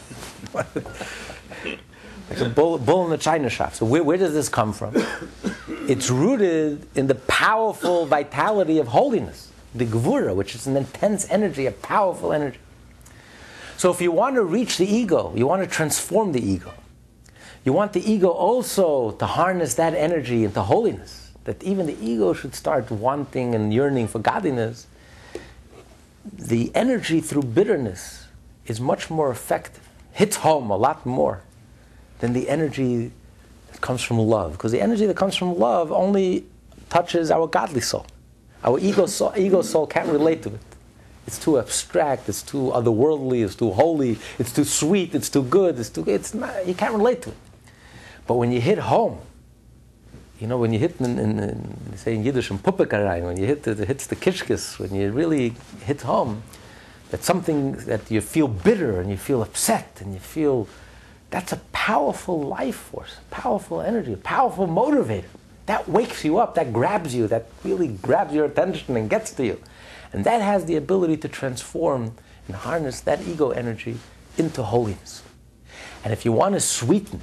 like 0.54 2.40
a 2.40 2.48
bull, 2.48 2.78
bull 2.78 3.04
in 3.04 3.10
the 3.10 3.18
china 3.18 3.48
shop. 3.48 3.74
So 3.74 3.86
where, 3.86 4.02
where 4.02 4.16
does 4.16 4.32
this 4.32 4.48
come 4.48 4.72
from? 4.72 4.94
It's 5.88 6.10
rooted 6.10 6.84
in 6.96 7.06
the 7.06 7.14
powerful 7.14 8.06
vitality 8.06 8.80
of 8.80 8.88
holiness, 8.88 9.52
the 9.72 9.86
gvura, 9.86 10.34
which 10.34 10.56
is 10.56 10.66
an 10.66 10.76
intense 10.76 11.30
energy, 11.30 11.66
a 11.66 11.70
powerful 11.70 12.32
energy. 12.32 12.58
So 13.76 13.92
if 13.92 14.00
you 14.00 14.10
want 14.10 14.34
to 14.34 14.42
reach 14.42 14.78
the 14.78 14.86
ego, 14.86 15.32
you 15.36 15.46
want 15.46 15.62
to 15.62 15.68
transform 15.68 16.32
the 16.32 16.44
ego. 16.44 16.72
You 17.66 17.72
want 17.72 17.94
the 17.94 18.10
ego 18.10 18.28
also 18.28 19.10
to 19.10 19.26
harness 19.26 19.74
that 19.74 19.92
energy 19.92 20.44
into 20.44 20.62
holiness. 20.62 21.32
That 21.42 21.60
even 21.64 21.86
the 21.86 21.98
ego 22.00 22.32
should 22.32 22.54
start 22.54 22.88
wanting 22.92 23.56
and 23.56 23.74
yearning 23.74 24.06
for 24.06 24.20
godliness. 24.20 24.86
The 26.24 26.70
energy 26.76 27.20
through 27.20 27.42
bitterness 27.42 28.28
is 28.66 28.80
much 28.80 29.10
more 29.10 29.32
effective, 29.32 29.82
hits 30.12 30.36
home 30.36 30.70
a 30.70 30.76
lot 30.76 31.04
more 31.04 31.42
than 32.20 32.34
the 32.34 32.48
energy 32.48 33.10
that 33.72 33.80
comes 33.80 34.00
from 34.00 34.18
love. 34.18 34.52
Because 34.52 34.70
the 34.70 34.80
energy 34.80 35.06
that 35.06 35.16
comes 35.16 35.34
from 35.34 35.58
love 35.58 35.90
only 35.90 36.46
touches 36.88 37.32
our 37.32 37.48
godly 37.48 37.80
soul. 37.80 38.06
Our 38.62 38.78
ego 38.78 39.06
soul, 39.06 39.32
ego 39.36 39.62
soul 39.62 39.88
can't 39.88 40.08
relate 40.08 40.44
to 40.44 40.50
it. 40.50 40.60
It's 41.26 41.40
too 41.40 41.58
abstract, 41.58 42.28
it's 42.28 42.42
too 42.42 42.70
otherworldly, 42.72 43.44
it's 43.44 43.56
too 43.56 43.72
holy, 43.72 44.18
it's 44.38 44.52
too 44.52 44.62
sweet, 44.62 45.16
it's 45.16 45.28
too 45.28 45.42
good, 45.42 45.80
it's 45.80 45.90
too 45.90 46.04
it's 46.06 46.32
not 46.32 46.64
you 46.68 46.74
can't 46.74 46.94
relate 46.94 47.22
to 47.22 47.30
it. 47.30 47.36
But 48.26 48.34
when 48.34 48.52
you 48.52 48.60
hit 48.60 48.78
home, 48.78 49.18
you 50.40 50.46
know, 50.46 50.58
when 50.58 50.72
you 50.72 50.78
hit 50.78 51.00
in, 51.00 51.18
in, 51.18 51.38
in 51.38 51.96
say 51.96 52.14
in 52.14 52.24
Yiddish 52.24 52.50
in 52.50 52.58
Puppekarein, 52.58 53.22
when 53.22 53.36
you 53.38 53.46
hit 53.46 53.62
the 53.62 53.74
hits 53.86 54.06
the 54.06 54.16
kishkis, 54.16 54.78
when 54.78 54.94
you 54.94 55.10
really 55.10 55.54
hit 55.84 56.02
home, 56.02 56.42
that's 57.10 57.24
something 57.24 57.72
that 57.86 58.10
you 58.10 58.20
feel 58.20 58.48
bitter 58.48 59.00
and 59.00 59.08
you 59.10 59.16
feel 59.16 59.42
upset 59.42 60.00
and 60.00 60.12
you 60.12 60.20
feel 60.20 60.68
that's 61.30 61.52
a 61.52 61.56
powerful 61.72 62.40
life 62.42 62.76
force, 62.76 63.16
powerful 63.30 63.80
energy, 63.80 64.12
a 64.12 64.18
powerful 64.18 64.66
motivator. 64.66 65.24
That 65.66 65.88
wakes 65.88 66.24
you 66.24 66.38
up, 66.38 66.54
that 66.54 66.72
grabs 66.72 67.14
you, 67.14 67.26
that 67.28 67.46
really 67.64 67.88
grabs 67.88 68.32
your 68.32 68.44
attention 68.44 68.96
and 68.96 69.10
gets 69.10 69.32
to 69.32 69.44
you. 69.44 69.60
And 70.12 70.24
that 70.24 70.40
has 70.40 70.66
the 70.66 70.76
ability 70.76 71.16
to 71.18 71.28
transform 71.28 72.14
and 72.46 72.56
harness 72.56 73.00
that 73.00 73.26
ego 73.26 73.50
energy 73.50 73.98
into 74.38 74.62
holiness. 74.62 75.22
And 76.04 76.12
if 76.12 76.24
you 76.24 76.30
want 76.30 76.54
to 76.54 76.60
sweeten 76.60 77.20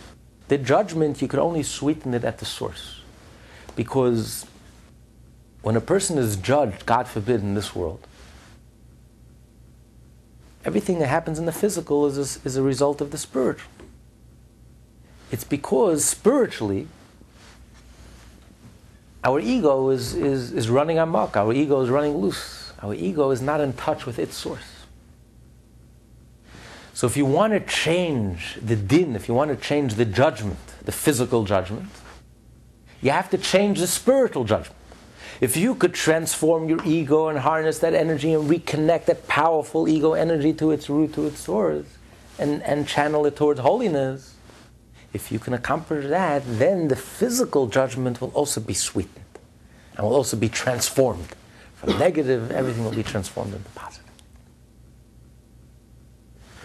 the 0.53 0.63
judgment, 0.63 1.19
you 1.19 1.27
could 1.27 1.39
only 1.39 1.63
sweeten 1.63 2.13
it 2.13 2.23
at 2.23 2.37
the 2.37 2.45
source. 2.45 3.01
Because 3.75 4.45
when 5.63 5.75
a 5.75 5.81
person 5.81 6.19
is 6.19 6.35
judged, 6.35 6.85
God 6.85 7.07
forbid, 7.07 7.41
in 7.41 7.55
this 7.55 7.73
world, 7.73 8.05
everything 10.63 10.99
that 10.99 11.07
happens 11.07 11.39
in 11.39 11.47
the 11.47 11.51
physical 11.51 12.05
is 12.05 12.17
a, 12.17 12.47
is 12.47 12.55
a 12.55 12.61
result 12.61 13.01
of 13.01 13.09
the 13.09 13.17
spiritual. 13.17 13.71
It's 15.31 15.43
because 15.43 16.05
spiritually, 16.05 16.87
our 19.23 19.39
ego 19.39 19.89
is, 19.89 20.13
is, 20.13 20.51
is 20.51 20.69
running 20.69 20.99
amok, 20.99 21.35
our 21.35 21.51
ego 21.51 21.81
is 21.81 21.89
running 21.89 22.17
loose, 22.17 22.73
our 22.83 22.93
ego 22.93 23.31
is 23.31 23.41
not 23.41 23.59
in 23.59 23.73
touch 23.73 24.05
with 24.05 24.19
its 24.19 24.35
source. 24.35 24.72
So, 26.93 27.07
if 27.07 27.17
you 27.17 27.25
want 27.25 27.53
to 27.53 27.59
change 27.59 28.59
the 28.61 28.75
din, 28.75 29.15
if 29.15 29.27
you 29.27 29.33
want 29.33 29.49
to 29.49 29.57
change 29.57 29.95
the 29.95 30.05
judgment, 30.05 30.59
the 30.85 30.91
physical 30.91 31.43
judgment, 31.43 31.89
you 33.01 33.11
have 33.11 33.29
to 33.31 33.37
change 33.37 33.79
the 33.79 33.87
spiritual 33.87 34.43
judgment. 34.43 34.77
If 35.41 35.57
you 35.57 35.75
could 35.75 35.93
transform 35.93 36.69
your 36.69 36.79
ego 36.85 37.27
and 37.27 37.39
harness 37.39 37.79
that 37.79 37.93
energy 37.93 38.33
and 38.33 38.49
reconnect 38.49 39.05
that 39.05 39.27
powerful 39.27 39.89
ego 39.89 40.13
energy 40.13 40.53
to 40.53 40.71
its 40.71 40.89
root, 40.89 41.13
to 41.15 41.25
its 41.25 41.39
source, 41.39 41.85
and, 42.39 42.61
and 42.63 42.87
channel 42.87 43.25
it 43.25 43.35
towards 43.35 43.59
holiness, 43.59 44.35
if 45.13 45.31
you 45.31 45.39
can 45.39 45.53
accomplish 45.53 46.07
that, 46.07 46.43
then 46.45 46.87
the 46.87 46.95
physical 46.95 47.67
judgment 47.67 48.21
will 48.21 48.29
also 48.29 48.61
be 48.61 48.73
sweetened 48.73 49.25
and 49.97 50.05
will 50.05 50.15
also 50.15 50.37
be 50.37 50.49
transformed. 50.49 51.27
From 51.75 51.97
negative, 51.99 52.51
everything 52.51 52.83
will 52.83 52.91
be 52.91 53.03
transformed 53.03 53.53
into 53.53 53.69
positive. 53.69 54.02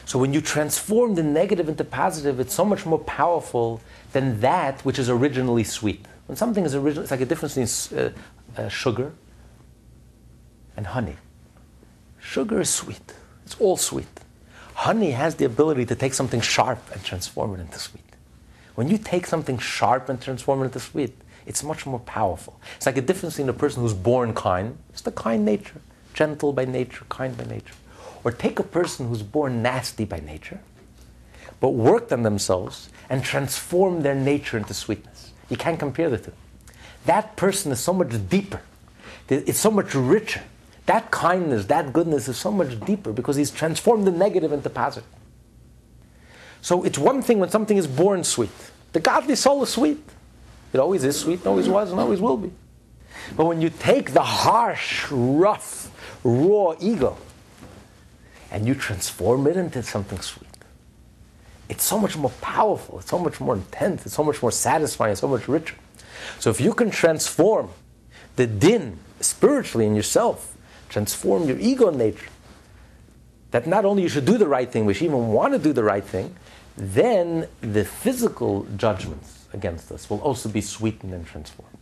So 0.09 0.19
when 0.19 0.33
you 0.33 0.41
transform 0.41 1.17
the 1.17 1.23
negative 1.23 1.69
into 1.69 1.85
positive, 1.85 2.41
it's 2.41 2.55
so 2.55 2.65
much 2.65 2.87
more 2.87 2.99
powerful 2.99 3.83
than 4.15 4.41
that 4.41 4.81
which 4.81 4.99
is 4.99 5.11
originally 5.11 5.65
sweet. 5.65 6.07
When 6.25 6.35
something 6.35 6.65
is 6.65 6.75
original, 6.75 7.03
it's 7.03 7.11
like 7.11 7.21
a 7.21 7.27
difference 7.27 7.57
between 7.57 8.01
uh, 8.01 8.11
uh, 8.57 8.69
sugar 8.71 9.13
and 10.79 10.87
honey. 10.87 11.17
Sugar 12.19 12.59
is 12.59 12.71
sweet. 12.71 13.13
It's 13.45 13.55
all 13.61 13.77
sweet. 13.77 14.09
Honey 14.73 15.11
has 15.11 15.35
the 15.35 15.45
ability 15.45 15.85
to 15.85 15.95
take 15.95 16.15
something 16.15 16.41
sharp 16.41 16.83
and 16.95 17.05
transform 17.05 17.55
it 17.57 17.61
into 17.61 17.79
sweet. 17.79 18.11
When 18.77 18.89
you 18.89 18.97
take 18.97 19.27
something 19.27 19.59
sharp 19.59 20.09
and 20.09 20.19
transform 20.23 20.63
it 20.63 20.67
into 20.67 20.81
sweet, 20.81 21.19
it's 21.45 21.63
much 21.63 21.85
more 21.85 22.01
powerful. 22.01 22.59
It's 22.79 22.87
like 22.87 22.97
a 22.97 23.03
difference 23.03 23.39
in 23.39 23.51
a 23.51 23.53
person 23.53 23.83
who's 23.83 23.93
born 23.93 24.33
kind, 24.33 24.79
it's 24.89 25.03
the 25.03 25.13
kind 25.13 25.45
nature, 25.45 25.83
gentle 26.15 26.55
by 26.55 26.65
nature, 26.65 27.05
kind 27.11 27.37
by 27.37 27.45
nature. 27.45 27.75
Or 28.25 28.33
take 28.33 28.59
a 28.59 28.65
person 28.65 29.09
who's 29.09 29.23
born 29.23 29.63
nasty 29.63 30.05
by 30.05 30.21
nature, 30.21 30.61
but 31.61 31.71
worked 31.71 32.13
on 32.13 32.23
themselves 32.23 32.91
and 33.09 33.23
transformed 33.25 34.03
their 34.03 34.15
nature 34.15 34.59
into 34.59 34.75
sweetness. 34.75 35.33
You 35.49 35.57
can't 35.57 35.79
compare 35.79 36.11
the 36.11 36.19
two. 36.19 36.33
That 37.07 37.37
person 37.37 37.73
is 37.73 37.81
so 37.81 37.93
much 37.93 38.13
deeper. 38.29 38.61
It's 39.29 39.59
so 39.59 39.71
much 39.71 39.95
richer. 39.95 40.43
That 40.87 41.11
kindness, 41.11 41.67
that 41.67 41.93
goodness 41.93 42.29
is 42.29 42.37
so 42.37 42.51
much 42.51 42.81
deeper 42.81 43.13
because 43.13 43.37
he's 43.37 43.51
transformed 43.51 44.07
the 44.07 44.11
negative 44.11 44.53
into 44.53 44.71
positive. 44.71 45.09
So 46.61 46.83
it's 46.83 46.99
one 46.99 47.23
thing 47.23 47.39
when 47.39 47.51
something 47.51 47.77
is 47.77 47.87
born 47.87 48.25
sweet. 48.25 48.51
The 48.93 49.01
godly 49.01 49.37
soul 49.37 49.63
is 49.63 49.69
sweet. 49.69 50.03
It 50.73 50.81
always 50.81 51.05
is 51.05 51.19
sweet, 51.19 51.47
always 51.47 51.69
was, 51.69 51.91
and 51.91 52.01
always 52.01 52.21
will 52.21 52.37
be. 52.37 52.51
But 53.37 53.47
when 53.47 53.61
you 53.61 53.71
take 53.71 54.13
the 54.13 54.23
harsh, 54.23 55.07
rough, 55.11 55.91
raw 56.25 56.75
ego 56.81 57.17
and 58.51 58.67
you 58.67 58.75
transform 58.75 59.47
it 59.47 59.57
into 59.57 59.83
something 59.83 60.21
sweet, 60.21 60.49
it's 61.69 61.85
so 61.85 61.99
much 61.99 62.17
more 62.17 62.31
powerful, 62.41 62.99
it's 62.99 63.11
so 63.11 63.19
much 63.19 63.41
more 63.41 63.55
intense, 63.55 64.07
it's 64.07 64.15
so 64.15 64.25
much 64.25 64.41
more 64.41 64.53
satisfying, 64.53 65.13
it's 65.13 65.21
so 65.21 65.29
much 65.29 65.49
richer. 65.49 65.77
So 66.39 66.51
if 66.51 66.61
you 66.61 66.73
can 66.73 66.91
transform 66.91 67.71
the 68.37 68.47
din 68.47 68.99
spiritually 69.21 69.87
in 69.87 69.95
yourself, 69.95 70.57
transform 70.89 71.47
your 71.47 71.59
ego 71.59 71.91
nature, 71.91 72.31
that 73.51 73.67
not 73.67 73.85
only 73.85 74.03
you 74.03 74.09
should 74.09 74.25
do 74.25 74.39
the 74.39 74.49
right 74.49 74.71
thing, 74.71 74.87
but 74.87 75.01
you 75.01 75.09
even 75.09 75.29
want 75.29 75.53
to 75.53 75.59
do 75.59 75.73
the 75.73 75.85
right 75.85 76.05
thing, 76.05 76.35
then 76.77 77.49
the 77.61 77.85
physical 77.85 78.67
judgments 78.77 79.47
against 79.53 79.91
us 79.91 80.09
will 80.09 80.21
also 80.21 80.49
be 80.49 80.61
sweetened 80.61 81.13
and 81.13 81.27
transformed. 81.27 81.77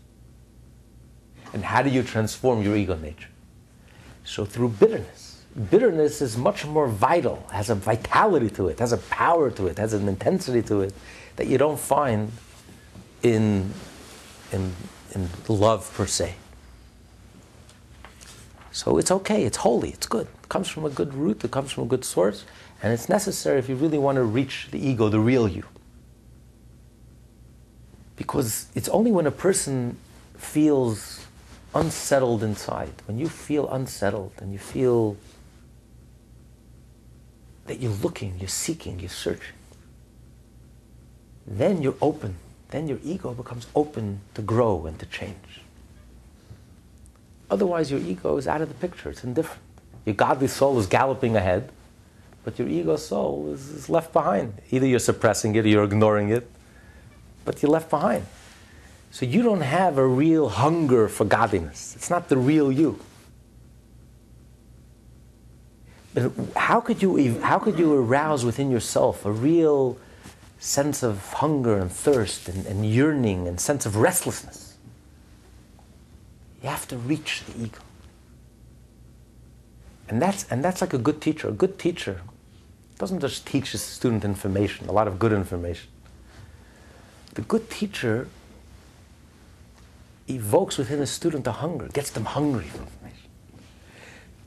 And 1.52 1.64
how 1.64 1.82
do 1.82 1.90
you 1.90 2.02
transform 2.02 2.62
your 2.62 2.76
ego 2.76 2.96
nature? 2.96 3.28
So 4.24 4.44
through 4.44 4.70
bitterness. 4.70 5.25
Bitterness 5.70 6.20
is 6.20 6.36
much 6.36 6.66
more 6.66 6.86
vital, 6.86 7.46
has 7.50 7.70
a 7.70 7.74
vitality 7.74 8.50
to 8.50 8.68
it, 8.68 8.78
has 8.78 8.92
a 8.92 8.98
power 8.98 9.50
to 9.52 9.66
it, 9.68 9.78
has 9.78 9.94
an 9.94 10.06
intensity 10.06 10.60
to 10.62 10.82
it 10.82 10.92
that 11.36 11.46
you 11.46 11.56
don't 11.56 11.80
find 11.80 12.30
in, 13.22 13.72
in, 14.52 14.72
in 15.14 15.28
love 15.48 15.90
per 15.94 16.06
se. 16.06 16.34
So 18.70 18.98
it's 18.98 19.10
okay, 19.10 19.44
it's 19.44 19.56
holy, 19.56 19.88
it's 19.88 20.06
good. 20.06 20.26
It 20.42 20.48
comes 20.50 20.68
from 20.68 20.84
a 20.84 20.90
good 20.90 21.14
root, 21.14 21.42
it 21.42 21.50
comes 21.50 21.72
from 21.72 21.84
a 21.84 21.86
good 21.86 22.04
source, 22.04 22.44
and 22.82 22.92
it's 22.92 23.08
necessary 23.08 23.58
if 23.58 23.70
you 23.70 23.76
really 23.76 23.96
want 23.96 24.16
to 24.16 24.22
reach 24.22 24.68
the 24.70 24.78
ego, 24.78 25.08
the 25.08 25.20
real 25.20 25.48
you. 25.48 25.64
Because 28.16 28.66
it's 28.74 28.90
only 28.90 29.10
when 29.10 29.26
a 29.26 29.30
person 29.30 29.96
feels 30.36 31.24
unsettled 31.74 32.42
inside, 32.42 32.92
when 33.06 33.18
you 33.18 33.30
feel 33.30 33.66
unsettled 33.70 34.32
and 34.38 34.52
you 34.52 34.58
feel 34.58 35.16
that 37.66 37.80
you're 37.80 37.92
looking, 38.02 38.36
you're 38.38 38.48
seeking, 38.48 39.00
you're 39.00 39.08
searching, 39.08 39.54
then 41.46 41.82
you're 41.82 41.96
open. 42.00 42.36
Then 42.70 42.88
your 42.88 42.98
ego 43.04 43.32
becomes 43.32 43.66
open 43.74 44.20
to 44.34 44.42
grow 44.42 44.86
and 44.86 44.98
to 44.98 45.06
change. 45.06 45.62
Otherwise, 47.48 47.90
your 47.90 48.00
ego 48.00 48.36
is 48.36 48.48
out 48.48 48.60
of 48.60 48.68
the 48.68 48.74
picture, 48.74 49.10
it's 49.10 49.22
indifferent. 49.22 49.62
Your 50.04 50.14
godly 50.14 50.48
soul 50.48 50.78
is 50.78 50.86
galloping 50.86 51.36
ahead, 51.36 51.70
but 52.44 52.58
your 52.58 52.68
ego 52.68 52.96
soul 52.96 53.52
is, 53.52 53.68
is 53.70 53.88
left 53.88 54.12
behind. 54.12 54.54
Either 54.70 54.86
you're 54.86 54.98
suppressing 54.98 55.54
it 55.54 55.64
or 55.64 55.68
you're 55.68 55.84
ignoring 55.84 56.28
it, 56.30 56.50
but 57.44 57.62
you're 57.62 57.70
left 57.70 57.90
behind. 57.90 58.24
So 59.10 59.24
you 59.26 59.42
don't 59.42 59.62
have 59.62 59.98
a 59.98 60.06
real 60.06 60.48
hunger 60.48 61.08
for 61.08 61.24
godliness. 61.24 61.94
It's 61.96 62.10
not 62.10 62.28
the 62.28 62.36
real 62.36 62.70
you. 62.70 62.98
But 65.86 66.05
how 66.56 66.80
could 66.80 67.02
you, 67.02 67.40
how 67.40 67.58
could 67.58 67.78
you 67.78 67.94
arouse 67.94 68.44
within 68.44 68.70
yourself 68.70 69.24
a 69.26 69.32
real 69.32 69.98
sense 70.58 71.02
of 71.02 71.32
hunger 71.34 71.76
and 71.76 71.92
thirst 71.92 72.48
and, 72.48 72.66
and 72.66 72.86
yearning 72.86 73.46
and 73.46 73.60
sense 73.60 73.84
of 73.84 73.96
restlessness? 73.96 74.76
You 76.62 76.70
have 76.70 76.88
to 76.88 76.96
reach 76.96 77.42
the 77.44 77.64
ego. 77.64 77.80
And 80.08 80.22
that's, 80.22 80.46
and 80.50 80.64
that's 80.64 80.80
like 80.80 80.94
a 80.94 80.98
good 80.98 81.20
teacher. 81.20 81.48
A 81.48 81.52
good 81.52 81.78
teacher 81.78 82.22
doesn't 82.98 83.20
just 83.20 83.46
teach 83.46 83.72
his 83.72 83.82
student 83.82 84.24
information, 84.24 84.88
a 84.88 84.92
lot 84.92 85.06
of 85.06 85.18
good 85.18 85.32
information. 85.32 85.88
The 87.34 87.42
good 87.42 87.68
teacher 87.68 88.28
evokes 90.28 90.78
within 90.78 91.00
a 91.00 91.06
student 91.06 91.46
a 91.46 91.52
hunger, 91.52 91.88
gets 91.88 92.10
them 92.10 92.24
hungry 92.24 92.64
for 92.64 92.78
information, 92.78 93.15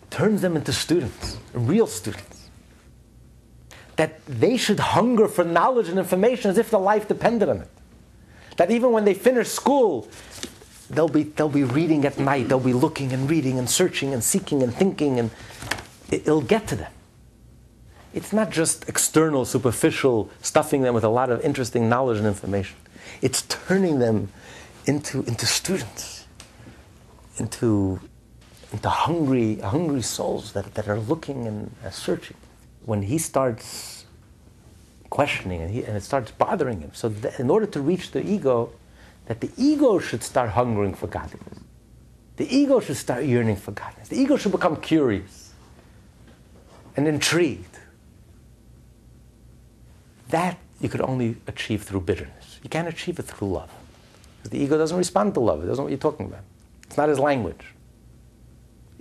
turns 0.09 0.41
them 0.41 0.55
into 0.55 0.73
students, 0.73 1.37
real 1.53 1.87
students. 1.87 2.49
That 3.95 4.25
they 4.25 4.57
should 4.57 4.79
hunger 4.79 5.27
for 5.27 5.43
knowledge 5.43 5.89
and 5.89 5.99
information 5.99 6.49
as 6.51 6.57
if 6.57 6.71
their 6.71 6.79
life 6.79 7.07
depended 7.07 7.49
on 7.49 7.61
it. 7.61 7.69
That 8.57 8.71
even 8.71 8.91
when 8.91 9.05
they 9.05 9.13
finish 9.13 9.49
school, 9.49 10.07
they'll 10.89 11.09
be, 11.09 11.23
they'll 11.23 11.49
be 11.49 11.63
reading 11.63 12.05
at 12.05 12.17
night, 12.17 12.49
they'll 12.49 12.59
be 12.59 12.73
looking 12.73 13.13
and 13.13 13.29
reading 13.29 13.59
and 13.59 13.69
searching 13.69 14.13
and 14.13 14.23
seeking 14.23 14.63
and 14.63 14.73
thinking, 14.73 15.19
and 15.19 15.31
it'll 16.11 16.41
get 16.41 16.67
to 16.67 16.75
them. 16.75 16.91
It's 18.13 18.33
not 18.33 18.49
just 18.49 18.89
external, 18.89 19.45
superficial, 19.45 20.29
stuffing 20.41 20.81
them 20.81 20.93
with 20.95 21.03
a 21.03 21.09
lot 21.09 21.29
of 21.29 21.41
interesting 21.41 21.89
knowledge 21.89 22.17
and 22.17 22.25
information. 22.25 22.75
It's 23.21 23.43
turning 23.43 23.99
them 23.99 24.31
into, 24.85 25.23
into 25.23 25.45
students, 25.45 26.25
into, 27.37 27.99
into 28.71 28.89
hungry, 28.89 29.55
hungry 29.57 30.01
souls 30.01 30.53
that, 30.53 30.73
that 30.75 30.87
are 30.87 30.99
looking 30.99 31.47
and 31.47 31.71
uh, 31.83 31.89
searching. 31.89 32.37
When 32.85 33.01
he 33.03 33.17
starts 33.17 34.05
questioning 35.09 35.61
and, 35.61 35.71
he, 35.71 35.83
and 35.83 35.97
it 35.97 36.03
starts 36.03 36.31
bothering 36.31 36.81
him, 36.81 36.91
so 36.93 37.13
in 37.39 37.49
order 37.49 37.65
to 37.65 37.81
reach 37.81 38.11
the 38.11 38.25
ego, 38.25 38.71
that 39.25 39.41
the 39.41 39.51
ego 39.57 39.99
should 39.99 40.23
start 40.23 40.51
hungering 40.51 40.93
for 40.93 41.07
godliness. 41.07 41.59
The 42.37 42.55
ego 42.55 42.79
should 42.79 42.97
start 42.97 43.25
yearning 43.25 43.57
for 43.57 43.71
godliness. 43.71 44.09
The 44.09 44.19
ego 44.19 44.37
should 44.37 44.51
become 44.51 44.77
curious 44.77 45.51
and 46.95 47.07
intrigued. 47.07 47.77
That 50.29 50.57
you 50.79 50.89
could 50.89 51.01
only 51.01 51.37
achieve 51.47 51.83
through 51.83 52.01
bitterness. 52.01 52.59
You 52.63 52.69
can't 52.69 52.87
achieve 52.87 53.19
it 53.19 53.23
through 53.23 53.51
love. 53.51 53.71
Because 54.37 54.51
the 54.51 54.59
ego 54.59 54.77
doesn't 54.77 54.97
respond 54.97 55.33
to 55.33 55.39
love. 55.39 55.63
It 55.63 55.67
doesn't 55.67 55.77
know 55.77 55.83
what 55.83 55.91
you're 55.91 55.97
talking 55.97 56.27
about. 56.27 56.43
It's 56.83 56.97
not 56.97 57.09
his 57.09 57.19
language. 57.19 57.65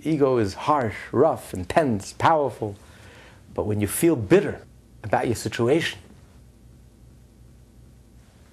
Ego 0.01 0.37
is 0.37 0.53
harsh, 0.53 0.95
rough, 1.11 1.53
intense, 1.53 2.13
powerful. 2.13 2.75
But 3.53 3.65
when 3.65 3.81
you 3.81 3.87
feel 3.87 4.15
bitter 4.15 4.61
about 5.03 5.27
your 5.27 5.35
situation, 5.35 5.99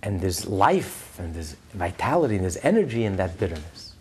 and 0.03 0.21
there's 0.21 0.47
life, 0.47 1.19
and 1.19 1.35
there's 1.35 1.57
vitality, 1.75 2.37
and 2.37 2.45
there's 2.45 2.59
energy 2.59 3.05
in 3.05 3.17
that 3.17 3.39
bitterness, 3.39 3.95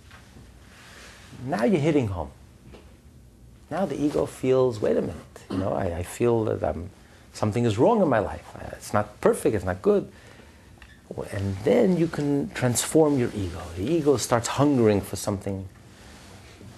now 1.45 1.63
you're 1.63 1.81
hitting 1.81 2.07
home. 2.07 2.31
Now 3.69 3.85
the 3.85 3.99
ego 3.99 4.25
feels, 4.25 4.79
wait 4.79 4.97
a 4.97 5.01
minute, 5.01 5.15
you 5.49 5.57
know, 5.57 5.73
I, 5.73 5.97
I 5.97 6.03
feel 6.03 6.45
that 6.45 6.63
I'm, 6.63 6.89
something 7.33 7.65
is 7.65 7.77
wrong 7.77 8.01
in 8.01 8.07
my 8.07 8.19
life. 8.19 8.45
It's 8.73 8.93
not 8.93 9.19
perfect, 9.21 9.55
it's 9.55 9.65
not 9.65 9.81
good. 9.81 10.11
And 11.31 11.55
then 11.57 11.97
you 11.97 12.07
can 12.07 12.49
transform 12.51 13.17
your 13.17 13.29
ego. 13.35 13.61
The 13.75 13.83
ego 13.83 14.17
starts 14.17 14.47
hungering 14.47 15.01
for 15.01 15.15
something. 15.15 15.67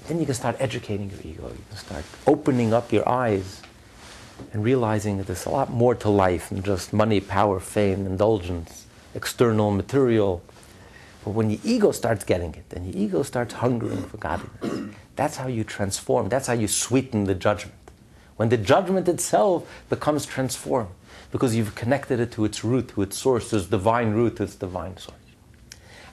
Then 0.08 0.20
you 0.20 0.26
can 0.26 0.36
start 0.36 0.56
educating 0.60 1.10
your 1.10 1.20
ego. 1.22 1.50
You 1.50 1.64
can 1.70 1.78
start 1.78 2.06
opening 2.26 2.74
up 2.74 2.94
your 2.94 3.08
eyes 3.08 3.62
and 4.54 4.64
realizing 4.64 5.18
that 5.18 5.28
there's 5.28 5.46
a 5.46 5.50
lot 5.50 5.70
more 5.70 5.96
to 5.96 6.10
life 6.10 6.50
than 6.50 6.64
just 6.64 6.94
money, 6.94 7.20
power, 7.20 7.60
fame, 7.60 8.06
indulgence, 8.06 8.86
external, 9.14 9.72
material. 9.72 10.42
But 11.26 11.32
when 11.32 11.50
your 11.50 11.60
ego 11.64 11.92
starts 11.92 12.24
getting 12.24 12.56
it, 12.56 12.70
then 12.70 12.86
your 12.86 12.96
ego 12.96 13.24
starts 13.24 13.56
hungering 13.56 14.04
for 14.04 14.18
godliness. 14.18 14.96
That's 15.18 15.36
how 15.36 15.48
you 15.48 15.66
transform. 15.66 16.30
That's 16.30 16.48
how 16.48 16.54
you 16.54 16.68
sweeten 16.68 17.26
the 17.26 17.36
judgment. 17.36 17.74
When 18.38 18.50
the 18.50 18.58
judgment 18.58 19.10
itself 19.10 19.70
becomes 19.90 20.26
transformed 20.26 20.92
because 21.32 21.56
you've 21.56 21.76
connected 21.76 22.20
it 22.22 22.32
to 22.34 22.46
its 22.46 22.64
root, 22.64 22.90
to 22.90 23.02
its 23.02 23.18
source, 23.18 23.52
its 23.52 23.66
divine 23.66 24.14
root, 24.14 24.40
its 24.40 24.56
divine 24.56 24.96
source. 24.98 25.18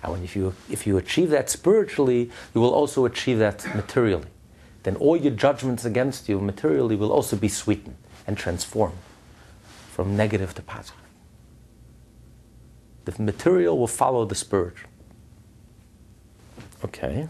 And 0.04 0.12
when 0.12 0.22
if 0.22 0.36
you, 0.36 0.54
if 0.70 0.86
you 0.86 0.98
achieve 0.98 1.30
that 1.30 1.48
spiritually, 1.48 2.30
you 2.54 2.60
will 2.60 2.74
also 2.74 3.06
achieve 3.06 3.38
that 3.38 3.64
materially. 3.74 4.28
Then 4.82 4.96
all 4.96 5.16
your 5.16 5.32
judgments 5.32 5.86
against 5.86 6.28
you 6.28 6.40
materially 6.40 6.94
will 6.94 7.10
also 7.10 7.36
be 7.36 7.48
sweetened 7.48 7.96
and 8.26 8.36
transformed 8.36 8.98
from 9.90 10.14
negative 10.14 10.54
to 10.56 10.62
positive. 10.62 11.00
The 13.06 13.22
material 13.22 13.78
will 13.78 13.86
follow 13.86 14.26
the 14.26 14.34
spiritual. 14.34 14.90
Okay. 16.84 17.28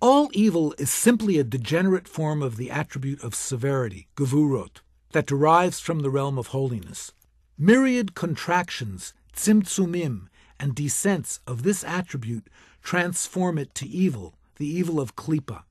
All 0.00 0.30
evil 0.32 0.74
is 0.78 0.90
simply 0.90 1.38
a 1.38 1.44
degenerate 1.44 2.08
form 2.08 2.42
of 2.42 2.56
the 2.56 2.70
attribute 2.70 3.22
of 3.22 3.34
severity, 3.34 4.08
gevurot, 4.16 4.80
that 5.12 5.26
derives 5.26 5.78
from 5.78 6.00
the 6.00 6.10
realm 6.10 6.38
of 6.38 6.48
holiness. 6.48 7.12
Myriad 7.56 8.14
contractions, 8.14 9.14
tzimtzumim, 9.34 10.27
and 10.60 10.74
descents 10.74 11.40
of 11.46 11.62
this 11.62 11.84
attribute 11.84 12.48
transform 12.82 13.58
it 13.58 13.74
to 13.74 13.86
evil, 13.86 14.34
the 14.56 14.66
evil 14.66 15.00
of 15.00 15.16
klipa. 15.16 15.62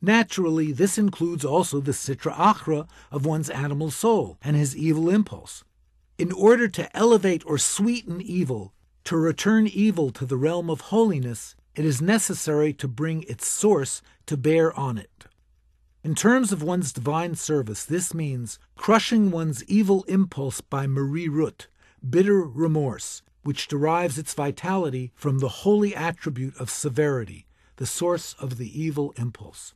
Naturally, 0.00 0.72
this 0.72 0.98
includes 0.98 1.44
also 1.44 1.80
the 1.80 1.92
sitra 1.92 2.34
achra 2.34 2.88
of 3.10 3.24
one's 3.24 3.48
animal 3.48 3.90
soul 3.90 4.38
and 4.42 4.56
his 4.56 4.76
evil 4.76 5.08
impulse. 5.08 5.62
In 6.18 6.32
order 6.32 6.68
to 6.68 6.94
elevate 6.96 7.44
or 7.46 7.56
sweeten 7.56 8.20
evil, 8.20 8.72
to 9.04 9.16
return 9.16 9.66
evil 9.66 10.10
to 10.10 10.26
the 10.26 10.36
realm 10.36 10.68
of 10.70 10.82
holiness, 10.92 11.54
it 11.74 11.84
is 11.84 12.02
necessary 12.02 12.72
to 12.74 12.88
bring 12.88 13.22
its 13.24 13.46
source 13.46 14.02
to 14.26 14.36
bear 14.36 14.78
on 14.78 14.98
it. 14.98 15.26
In 16.04 16.14
terms 16.16 16.50
of 16.52 16.62
one's 16.62 16.92
divine 16.92 17.36
service, 17.36 17.84
this 17.84 18.12
means 18.12 18.58
crushing 18.74 19.30
one's 19.30 19.62
evil 19.64 20.02
impulse 20.04 20.60
by 20.60 20.86
marirut, 20.86 21.66
bitter 22.08 22.42
remorse, 22.42 23.22
which 23.42 23.68
derives 23.68 24.18
its 24.18 24.34
vitality 24.34 25.12
from 25.14 25.38
the 25.38 25.48
holy 25.48 25.94
attribute 25.94 26.56
of 26.58 26.70
severity, 26.70 27.46
the 27.76 27.86
source 27.86 28.34
of 28.38 28.58
the 28.58 28.80
evil 28.80 29.12
impulse. 29.16 29.74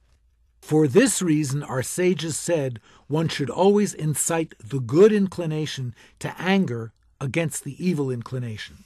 For 0.60 0.88
this 0.88 1.22
reason, 1.22 1.62
our 1.62 1.82
sages 1.82 2.36
said 2.36 2.80
one 3.06 3.28
should 3.28 3.50
always 3.50 3.94
incite 3.94 4.54
the 4.58 4.80
good 4.80 5.12
inclination 5.12 5.94
to 6.18 6.34
anger 6.40 6.92
against 7.20 7.64
the 7.64 7.76
evil 7.84 8.10
inclination. 8.10 8.84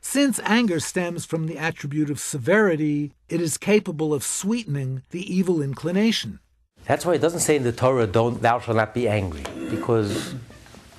Since 0.00 0.38
anger 0.44 0.80
stems 0.80 1.24
from 1.24 1.46
the 1.46 1.58
attribute 1.58 2.10
of 2.10 2.20
severity, 2.20 3.14
it 3.28 3.40
is 3.40 3.58
capable 3.58 4.12
of 4.12 4.22
sweetening 4.22 5.02
the 5.10 5.34
evil 5.34 5.62
inclination. 5.62 6.40
That's 6.84 7.06
why 7.06 7.14
it 7.14 7.20
doesn't 7.22 7.40
say 7.40 7.56
in 7.56 7.64
the 7.64 7.72
Torah, 7.72 8.06
"Don't 8.06 8.42
thou 8.42 8.60
shalt 8.60 8.76
not 8.76 8.92
be 8.92 9.08
angry," 9.08 9.44
because 9.70 10.34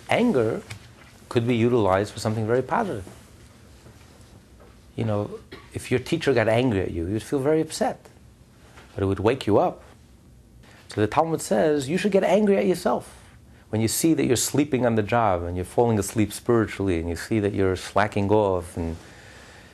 anger 0.09 0.61
could 1.35 1.45
be 1.45 1.57
utilized 1.57 2.13
for 2.13 2.19
something 2.19 2.47
very 2.47 2.61
positive. 2.61 3.03
You 4.95 5.03
know, 5.03 5.29
if 5.73 5.91
your 5.91 5.99
teacher 5.99 6.33
got 6.33 6.47
angry 6.47 6.79
at 6.79 6.91
you, 6.91 7.07
you'd 7.07 7.23
feel 7.23 7.39
very 7.39 7.59
upset, 7.59 7.99
but 8.93 9.03
it 9.03 9.07
would 9.07 9.19
wake 9.19 9.45
you 9.45 9.57
up. 9.57 9.83
So 10.87 11.01
the 11.01 11.07
Talmud 11.07 11.41
says 11.41 11.89
you 11.89 11.97
should 11.97 12.13
get 12.13 12.23
angry 12.23 12.55
at 12.55 12.65
yourself. 12.65 13.13
When 13.67 13.81
you 13.81 13.89
see 13.89 14.13
that 14.13 14.25
you're 14.25 14.37
sleeping 14.37 14.85
on 14.85 14.95
the 14.95 15.03
job 15.03 15.43
and 15.43 15.57
you're 15.57 15.65
falling 15.65 15.99
asleep 15.99 16.31
spiritually 16.31 17.01
and 17.01 17.09
you 17.09 17.17
see 17.17 17.41
that 17.41 17.53
you're 17.53 17.75
slacking 17.75 18.31
off 18.31 18.77
and 18.77 18.95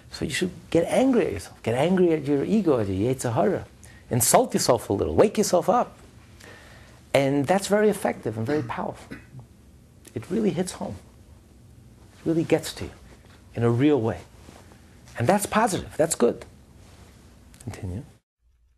so 0.09 0.25
you 0.25 0.31
should 0.31 0.49
get 0.71 0.85
angry 0.87 1.27
at 1.27 1.33
yourself. 1.33 1.61
Get 1.61 1.75
angry 1.75 2.11
at 2.13 2.25
your 2.25 2.43
ego 2.43 2.79
at 2.79 2.87
your 2.87 3.13
yetzer 3.13 3.33
hara 3.33 3.67
insult 4.09 4.55
yourself 4.55 4.89
a 4.89 4.93
little. 4.93 5.13
Wake 5.13 5.37
yourself 5.37 5.69
up. 5.69 5.95
And 7.13 7.45
that's 7.45 7.67
very 7.67 7.89
effective 7.89 8.35
and 8.35 8.47
very 8.47 8.63
powerful. 8.63 9.15
It 10.15 10.23
really 10.31 10.49
hits 10.49 10.71
home 10.71 10.95
really 12.25 12.43
gets 12.43 12.73
to 12.73 12.85
you 12.85 12.91
in 13.55 13.63
a 13.63 13.69
real 13.69 13.99
way 13.99 14.21
and 15.17 15.27
that's 15.27 15.45
positive 15.45 15.93
that's 15.97 16.15
good 16.15 16.45
continue 17.63 18.03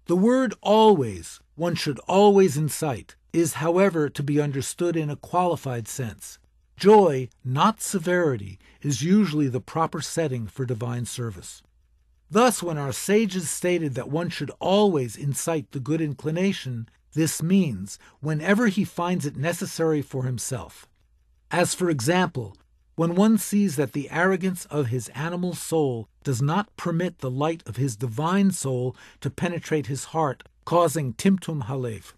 the 0.06 0.16
word 0.16 0.54
always 0.62 1.39
one 1.56 1.76
should 1.76 2.00
always 2.08 2.58
incite 2.58 3.16
is, 3.32 3.54
however, 3.54 4.10
to 4.10 4.24
be 4.24 4.39
understood 4.39 4.96
in 4.96 5.10
a 5.10 5.16
qualified 5.16 5.88
sense. 5.88 6.38
Joy, 6.78 7.30
not 7.44 7.82
severity, 7.82 8.60
is 8.82 9.04
usually 9.04 9.48
the 9.48 9.62
proper 9.62 10.02
setting 10.02 10.48
for 10.48 10.66
divine 10.66 11.06
service. 11.06 11.62
Thus, 12.30 12.64
when 12.64 12.78
our 12.78 12.91
sages 12.91 13.50
stated 13.50 13.94
that 13.96 14.10
one 14.10 14.30
should 14.30 14.52
always 14.60 15.16
incite 15.16 15.72
the 15.72 15.80
good 15.80 16.02
inclination, 16.02 16.89
this 17.14 17.44
means 17.44 18.00
whenever 18.20 18.68
he 18.68 18.84
finds 18.84 19.26
it 19.26 19.38
necessary 19.38 20.02
for 20.02 20.24
himself. 20.24 20.88
As, 21.52 21.76
for 21.76 21.91
example, 21.91 22.58
when 22.96 23.16
one 23.16 23.38
sees 23.38 23.76
that 23.76 23.94
the 23.94 24.10
arrogance 24.12 24.66
of 24.66 24.88
his 24.88 25.10
animal 25.10 25.54
soul 25.54 26.08
does 26.24 26.41
not 26.41 26.76
permit 26.78 27.20
the 27.20 27.32
light 27.32 27.64
of 27.66 27.76
his 27.76 27.96
divine 27.96 28.52
soul 28.52 28.96
to 29.20 29.30
penetrate 29.30 29.88
his 29.88 30.06
heart, 30.06 30.44
causing 30.66 31.14
timtum 31.14 31.64
halev. 31.66 32.14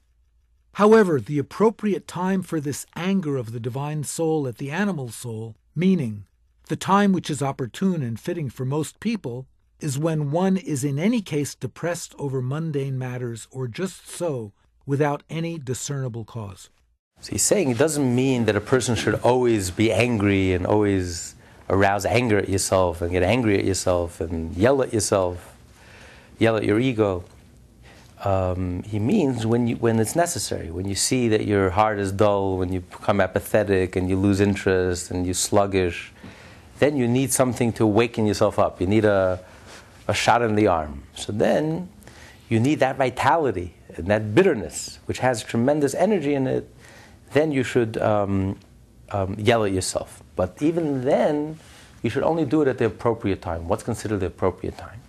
However, 0.74 1.22
the 1.22 1.40
appropriate 1.40 2.08
time 2.08 2.42
for 2.42 2.60
this 2.60 2.86
anger 2.96 3.38
of 3.38 3.54
the 3.54 3.60
divine 3.62 4.04
soul 4.04 4.48
at 4.48 4.58
the 4.58 4.72
animal 4.72 5.10
soul, 5.10 5.56
meaning 5.74 6.26
the 6.68 6.76
time 6.76 7.14
which 7.14 7.30
is 7.30 7.42
opportune 7.42 8.04
and 8.04 8.20
fitting 8.20 8.50
for 8.50 8.66
most 8.66 9.00
people, 9.00 9.48
is 9.80 9.98
when 9.98 10.32
one 10.32 10.58
is 10.58 10.84
in 10.84 11.00
any 11.00 11.22
case 11.22 11.56
depressed 11.56 12.14
over 12.18 12.42
mundane 12.42 12.98
matters 12.98 13.48
or 13.52 13.68
just 13.68 14.10
so, 14.10 14.52
without 14.86 15.24
any 15.30 15.58
discernible 15.58 16.26
cause. 16.26 16.70
So 17.26 17.32
he's 17.32 17.42
saying 17.42 17.72
it 17.72 17.80
doesn't 17.80 18.16
mean 18.16 18.46
that 18.46 18.56
a 18.56 18.62
person 18.62 18.94
should 18.94 19.16
always 19.16 19.72
be 19.72 19.92
angry 19.92 20.54
and 20.54 20.68
always 20.68 21.34
arouse 21.68 22.06
anger 22.06 22.38
at 22.38 22.50
yourself 22.50 23.02
and 23.02 23.12
get 23.12 23.24
angry 23.24 23.58
at 23.58 23.66
yourself 23.66 24.22
and 24.22 24.56
yell 24.56 24.84
at 24.84 24.94
yourself, 24.94 25.56
yell 26.38 26.56
at 26.56 26.64
your 26.64 26.80
ego 26.80 27.24
um, 28.26 28.82
he 28.84 28.98
means 28.98 29.46
when, 29.46 29.68
you, 29.68 29.76
when 29.76 30.00
it's 30.00 30.16
necessary, 30.16 30.72
when 30.72 30.88
you 30.88 30.96
see 30.96 31.28
that 31.30 31.46
your 31.46 31.70
heart 31.70 32.00
is 32.00 32.12
dull, 32.12 32.58
when 32.58 32.74
you 32.74 32.82
become 32.82 33.22
apathetic 33.22 33.96
and 33.96 34.10
you 34.10 34.16
lose 34.16 34.40
interest 34.40 35.12
and 35.12 35.26
you're 35.26 35.36
sluggish, 35.36 36.12
then 36.80 36.98
you 36.98 37.08
need 37.08 37.32
something 37.32 37.72
to 37.74 37.86
waken 37.86 38.26
yourself 38.26 38.58
up. 38.58 38.82
You 38.82 38.88
need 38.88 39.06
a, 39.06 39.40
a 40.08 40.14
shot 40.14 40.42
in 40.42 40.56
the 40.56 40.68
arm. 40.68 41.04
So 41.16 41.32
then 41.32 41.90
you 42.50 42.60
need 42.60 42.80
that 42.80 42.98
vitality 42.98 43.76
and 43.96 44.08
that 44.08 44.34
bitterness, 44.34 45.00
which 45.06 45.20
has 45.20 45.44
tremendous 45.44 45.94
energy 45.94 46.34
in 46.34 46.48
it. 46.48 46.68
Then 47.36 47.52
you 47.52 47.64
should 47.64 47.98
um, 47.98 48.58
um, 49.10 49.36
yell 49.38 49.66
at 49.66 49.74
yourself. 49.74 50.24
But 50.38 50.56
even 50.62 51.04
then, 51.04 51.60
you 52.02 52.10
should 52.10 52.24
only 52.24 52.46
do 52.46 52.62
it 52.62 52.70
at 52.70 52.78
the 52.78 52.86
appropriate 52.86 53.42
time. 53.42 53.68
What's 53.68 53.84
considered 53.84 54.22
the 54.22 54.28
appropriate 54.28 54.78
time? 54.78 55.02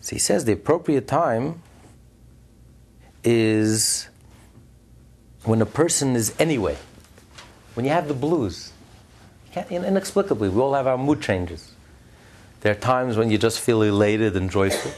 So 0.00 0.14
he 0.14 0.20
says 0.20 0.44
the 0.44 0.52
appropriate 0.52 1.08
time 1.08 1.62
is 3.24 4.08
when 5.42 5.60
a 5.60 5.66
person 5.66 6.14
is 6.14 6.32
anyway, 6.38 6.76
when 7.74 7.84
you 7.84 7.90
have 7.90 8.06
the 8.06 8.14
blues. 8.14 8.70
inexplicably, 9.68 10.48
we 10.48 10.60
all 10.60 10.74
have 10.74 10.86
our 10.86 10.96
mood 10.96 11.20
changes. 11.20 11.72
There 12.60 12.70
are 12.70 12.78
times 12.78 13.16
when 13.16 13.32
you 13.32 13.38
just 13.38 13.58
feel 13.58 13.82
elated 13.82 14.36
and 14.36 14.48
joyful, 14.48 14.92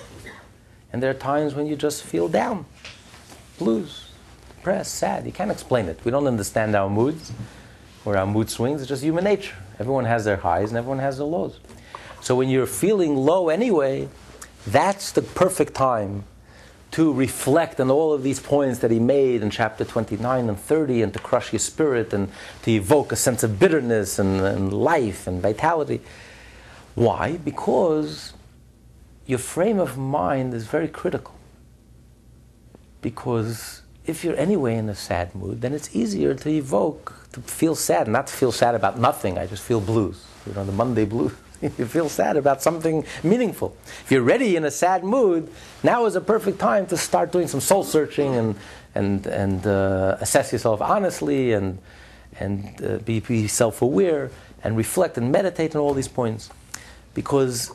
and 0.92 1.02
there 1.02 1.10
are 1.10 1.20
times 1.32 1.54
when 1.54 1.66
you 1.66 1.74
just 1.74 2.02
feel 2.02 2.28
down, 2.28 2.66
blues, 3.58 4.07
depressed, 4.68 4.96
sad. 4.96 5.24
You 5.24 5.32
can't 5.32 5.50
explain 5.50 5.86
it. 5.86 5.98
We 6.04 6.10
don't 6.10 6.26
understand 6.26 6.74
our 6.74 6.90
moods 6.90 7.32
or 8.04 8.18
our 8.18 8.26
mood 8.26 8.50
swings. 8.50 8.82
It's 8.82 8.88
just 8.88 9.02
human 9.02 9.24
nature. 9.24 9.56
Everyone 9.78 10.04
has 10.04 10.26
their 10.26 10.36
highs 10.36 10.68
and 10.68 10.76
everyone 10.76 10.98
has 10.98 11.16
their 11.16 11.26
lows. 11.26 11.58
So 12.20 12.36
when 12.36 12.50
you're 12.50 12.66
feeling 12.66 13.16
low 13.16 13.48
anyway, 13.48 14.08
that's 14.66 15.12
the 15.12 15.22
perfect 15.22 15.72
time 15.72 16.24
to 16.90 17.10
reflect 17.10 17.80
on 17.80 17.90
all 17.90 18.12
of 18.12 18.22
these 18.22 18.40
points 18.40 18.80
that 18.80 18.90
he 18.90 18.98
made 18.98 19.42
in 19.42 19.48
chapter 19.48 19.86
29 19.86 20.48
and 20.50 20.58
30 20.58 21.02
and 21.02 21.12
to 21.14 21.18
crush 21.18 21.50
your 21.50 21.60
spirit 21.60 22.12
and 22.12 22.28
to 22.62 22.70
evoke 22.70 23.10
a 23.10 23.16
sense 23.16 23.42
of 23.42 23.58
bitterness 23.58 24.18
and, 24.18 24.40
and 24.42 24.70
life 24.70 25.26
and 25.26 25.40
vitality. 25.40 26.02
Why? 26.94 27.38
Because 27.38 28.34
your 29.24 29.38
frame 29.38 29.78
of 29.78 29.96
mind 29.96 30.52
is 30.52 30.66
very 30.66 30.88
critical. 30.88 31.34
Because 33.00 33.82
if 34.08 34.24
you're 34.24 34.36
anyway 34.36 34.76
in 34.76 34.88
a 34.88 34.94
sad 34.94 35.34
mood, 35.34 35.60
then 35.60 35.72
it's 35.74 35.94
easier 35.94 36.34
to 36.34 36.48
evoke, 36.48 37.14
to 37.32 37.40
feel 37.40 37.74
sad, 37.74 38.08
not 38.08 38.26
to 38.28 38.32
feel 38.32 38.52
sad 38.52 38.74
about 38.74 38.98
nothing. 38.98 39.38
I 39.38 39.46
just 39.46 39.62
feel 39.62 39.80
blues, 39.80 40.24
you 40.46 40.54
know, 40.54 40.64
the 40.64 40.72
Monday 40.72 41.04
blues. 41.04 41.32
you 41.62 41.86
feel 41.86 42.08
sad 42.08 42.36
about 42.36 42.62
something 42.62 43.04
meaningful. 43.22 43.76
If 44.04 44.12
you're 44.12 44.22
ready 44.22 44.56
in 44.56 44.64
a 44.64 44.70
sad 44.70 45.04
mood, 45.04 45.50
now 45.82 46.06
is 46.06 46.14
a 46.14 46.20
perfect 46.20 46.58
time 46.58 46.86
to 46.86 46.96
start 46.96 47.32
doing 47.32 47.48
some 47.48 47.60
soul 47.60 47.84
searching 47.84 48.34
and, 48.36 48.54
and, 48.94 49.26
and 49.26 49.66
uh, 49.66 50.16
assess 50.20 50.52
yourself 50.52 50.80
honestly 50.80 51.52
and, 51.52 51.78
and 52.38 52.84
uh, 52.84 52.98
be, 52.98 53.20
be 53.20 53.48
self 53.48 53.82
aware 53.82 54.30
and 54.62 54.76
reflect 54.76 55.18
and 55.18 55.32
meditate 55.32 55.74
on 55.74 55.82
all 55.82 55.94
these 55.94 56.08
points. 56.08 56.50
Because 57.14 57.72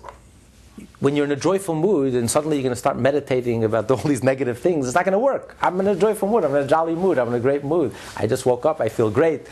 when 0.99 1.15
you're 1.15 1.25
in 1.25 1.31
a 1.31 1.35
joyful 1.35 1.75
mood 1.75 2.15
and 2.15 2.29
suddenly 2.29 2.57
you're 2.57 2.63
going 2.63 2.73
to 2.73 2.79
start 2.79 2.97
meditating 2.97 3.63
about 3.63 3.89
all 3.91 3.97
these 3.97 4.23
negative 4.23 4.57
things, 4.57 4.87
it's 4.87 4.95
not 4.95 5.05
going 5.05 5.13
to 5.13 5.19
work. 5.19 5.55
I'm 5.61 5.79
in 5.79 5.87
a 5.87 5.95
joyful 5.95 6.27
mood. 6.27 6.43
I'm 6.43 6.55
in 6.55 6.63
a 6.63 6.67
jolly 6.67 6.95
mood. 6.95 7.17
I'm 7.17 7.27
in 7.27 7.35
a 7.35 7.39
great 7.39 7.63
mood. 7.63 7.93
I 8.17 8.27
just 8.27 8.45
woke 8.45 8.65
up. 8.65 8.81
I 8.81 8.89
feel 8.89 9.09
great 9.09 9.47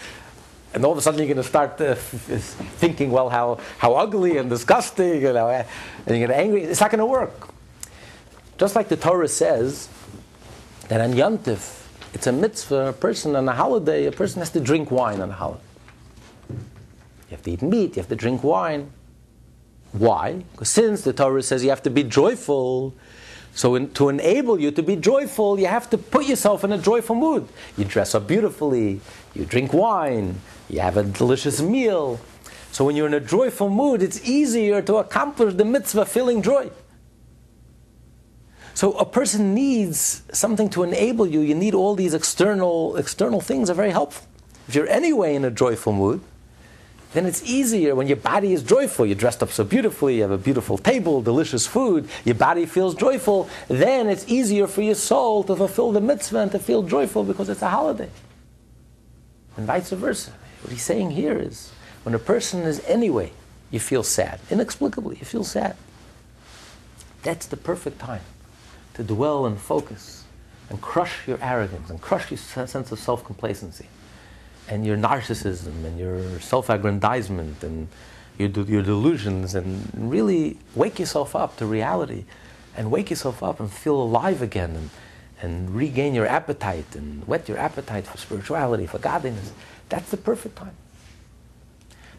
and 0.73 0.85
all 0.85 0.91
of 0.91 0.97
a 0.97 1.01
sudden 1.01 1.19
you're 1.19 1.27
going 1.27 1.37
to 1.37 1.43
start 1.43 1.79
uh, 1.81 1.95
thinking, 1.95 3.11
well, 3.11 3.29
how, 3.29 3.59
how 3.77 3.93
ugly 3.95 4.37
and 4.37 4.49
disgusting, 4.49 5.21
you 5.21 5.33
know, 5.33 5.49
and 5.49 5.67
you're 6.07 6.27
going 6.27 6.29
to 6.29 6.37
angry. 6.37 6.63
It's 6.63 6.79
not 6.79 6.91
going 6.91 6.99
to 6.99 7.05
work. 7.05 7.49
Just 8.57 8.75
like 8.75 8.87
the 8.87 8.95
Torah 8.95 9.27
says 9.27 9.89
that 10.87 11.01
on 11.01 11.15
Yom 11.15 11.39
Yontif, 11.39 11.87
it's 12.13 12.27
a 12.27 12.31
mitzvah, 12.31 12.89
a 12.89 12.93
person 12.93 13.35
on 13.35 13.47
a 13.49 13.53
holiday, 13.53 14.05
a 14.05 14.11
person 14.11 14.39
has 14.39 14.49
to 14.51 14.59
drink 14.59 14.91
wine 14.91 15.21
on 15.21 15.29
a 15.29 15.33
holiday. 15.33 15.63
You 16.49 17.37
have 17.37 17.43
to 17.43 17.51
eat 17.51 17.61
meat, 17.61 17.95
you 17.95 18.01
have 18.01 18.09
to 18.09 18.15
drink 18.15 18.43
wine. 18.43 18.91
Why? 19.91 20.43
Because 20.51 20.69
since 20.69 21.01
the 21.01 21.13
Torah 21.13 21.43
says 21.43 21.63
you 21.63 21.69
have 21.69 21.83
to 21.83 21.89
be 21.89 22.03
joyful, 22.03 22.95
so, 23.53 23.75
in, 23.75 23.91
to 23.93 24.09
enable 24.09 24.59
you 24.59 24.71
to 24.71 24.83
be 24.83 24.95
joyful, 24.95 25.59
you 25.59 25.67
have 25.67 25.89
to 25.89 25.97
put 25.97 26.25
yourself 26.25 26.63
in 26.63 26.71
a 26.71 26.77
joyful 26.77 27.15
mood. 27.15 27.47
You 27.77 27.83
dress 27.83 28.15
up 28.15 28.27
beautifully, 28.27 29.01
you 29.33 29.45
drink 29.45 29.73
wine, 29.73 30.39
you 30.69 30.79
have 30.79 30.95
a 30.95 31.03
delicious 31.03 31.61
meal. 31.61 32.19
So, 32.71 32.85
when 32.85 32.95
you're 32.95 33.07
in 33.07 33.13
a 33.13 33.19
joyful 33.19 33.69
mood, 33.69 34.01
it's 34.01 34.25
easier 34.27 34.81
to 34.83 34.95
accomplish 34.95 35.55
the 35.55 35.65
mitzvah 35.65 36.05
feeling 36.05 36.41
joy. 36.41 36.71
So, 38.73 38.93
a 38.93 39.05
person 39.05 39.53
needs 39.53 40.23
something 40.31 40.69
to 40.69 40.83
enable 40.83 41.27
you. 41.27 41.41
You 41.41 41.55
need 41.55 41.73
all 41.73 41.95
these 41.95 42.13
external, 42.13 42.95
external 42.95 43.41
things 43.41 43.69
are 43.69 43.73
very 43.73 43.91
helpful. 43.91 44.27
If 44.69 44.75
you're 44.75 44.87
anyway 44.87 45.35
in 45.35 45.43
a 45.43 45.51
joyful 45.51 45.91
mood, 45.91 46.21
then 47.13 47.25
it's 47.25 47.43
easier 47.43 47.93
when 47.93 48.07
your 48.07 48.17
body 48.17 48.53
is 48.53 48.63
joyful. 48.63 49.05
You're 49.05 49.15
dressed 49.15 49.43
up 49.43 49.51
so 49.51 49.63
beautifully, 49.63 50.15
you 50.17 50.21
have 50.21 50.31
a 50.31 50.37
beautiful 50.37 50.77
table, 50.77 51.21
delicious 51.21 51.67
food, 51.67 52.09
your 52.23 52.35
body 52.35 52.65
feels 52.65 52.95
joyful, 52.95 53.49
then 53.67 54.07
it's 54.07 54.27
easier 54.27 54.67
for 54.67 54.81
your 54.81 54.95
soul 54.95 55.43
to 55.45 55.55
fulfill 55.55 55.91
the 55.91 56.01
mitzvah 56.01 56.39
and 56.39 56.51
to 56.51 56.59
feel 56.59 56.83
joyful 56.83 57.23
because 57.23 57.49
it's 57.49 57.61
a 57.61 57.69
holiday. 57.69 58.09
And 59.57 59.65
vice 59.65 59.89
versa. 59.89 60.31
What 60.61 60.71
he's 60.71 60.83
saying 60.83 61.11
here 61.11 61.37
is 61.37 61.71
When 62.03 62.15
a 62.15 62.19
person 62.19 62.61
is 62.61 62.81
anyway, 62.87 63.31
you 63.69 63.79
feel 63.79 64.03
sad. 64.03 64.39
Inexplicably, 64.49 65.17
you 65.17 65.25
feel 65.25 65.43
sad. 65.43 65.75
That's 67.23 67.45
the 67.45 67.57
perfect 67.57 67.99
time 67.99 68.21
to 68.95 69.03
dwell 69.03 69.45
and 69.45 69.59
focus 69.59 70.23
and 70.69 70.81
crush 70.81 71.27
your 71.27 71.37
arrogance 71.41 71.89
and 71.89 72.01
crush 72.01 72.31
your 72.31 72.37
sense 72.37 72.91
of 72.91 72.99
self 72.99 73.23
complacency 73.23 73.87
and 74.71 74.85
your 74.85 74.95
narcissism 74.97 75.83
and 75.85 75.99
your 75.99 76.39
self 76.39 76.69
aggrandizement 76.69 77.61
and 77.61 77.89
your, 78.37 78.49
your 78.49 78.81
delusions 78.81 79.53
and 79.53 79.91
really 79.93 80.57
wake 80.73 80.97
yourself 80.97 81.35
up 81.35 81.57
to 81.57 81.65
reality 81.65 82.23
and 82.77 82.89
wake 82.89 83.09
yourself 83.09 83.43
up 83.43 83.59
and 83.59 83.69
feel 83.69 84.01
alive 84.01 84.41
again 84.41 84.71
and, 84.71 84.89
and 85.41 85.75
regain 85.75 86.15
your 86.15 86.25
appetite 86.25 86.95
and 86.95 87.27
whet 87.27 87.49
your 87.49 87.57
appetite 87.57 88.07
for 88.07 88.17
spirituality, 88.17 88.87
for 88.87 88.97
godliness. 88.97 89.51
That's 89.89 90.09
the 90.09 90.17
perfect 90.17 90.55
time. 90.55 90.75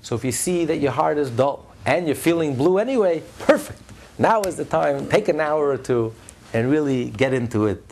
So 0.03 0.15
if 0.15 0.23
you 0.23 0.33
see 0.33 0.67
that 0.67 0.77
your 0.77 0.93
heart 0.93 1.17
is 1.17 1.31
dull 1.31 1.67
and 1.87 2.07
you're 2.07 2.15
feeling 2.15 2.55
blue 2.55 2.77
anyway, 2.79 3.23
perfect. 3.39 3.81
Now 4.19 4.43
is 4.43 4.57
the 4.57 4.67
time. 4.67 5.09
Take 5.09 5.29
an 5.29 5.41
hour 5.41 5.71
or 5.71 5.79
two 5.79 6.15
and 6.53 6.71
really 6.71 7.09
get 7.09 7.33
into 7.33 7.67
it 7.67 7.83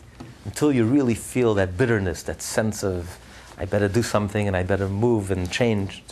until 0.45 0.71
you 0.71 0.85
really 0.85 1.15
feel 1.15 1.55
that 1.55 1.77
bitterness, 1.77 2.21
that 2.23 2.43
sense 2.43 2.83
of, 2.83 3.17
I 3.61 3.65
better 3.65 3.87
do 3.87 4.01
something 4.01 4.47
and 4.47 4.57
I 4.57 4.63
better 4.63 4.89
move 4.89 5.29
and 5.29 5.51
change. 5.51 6.03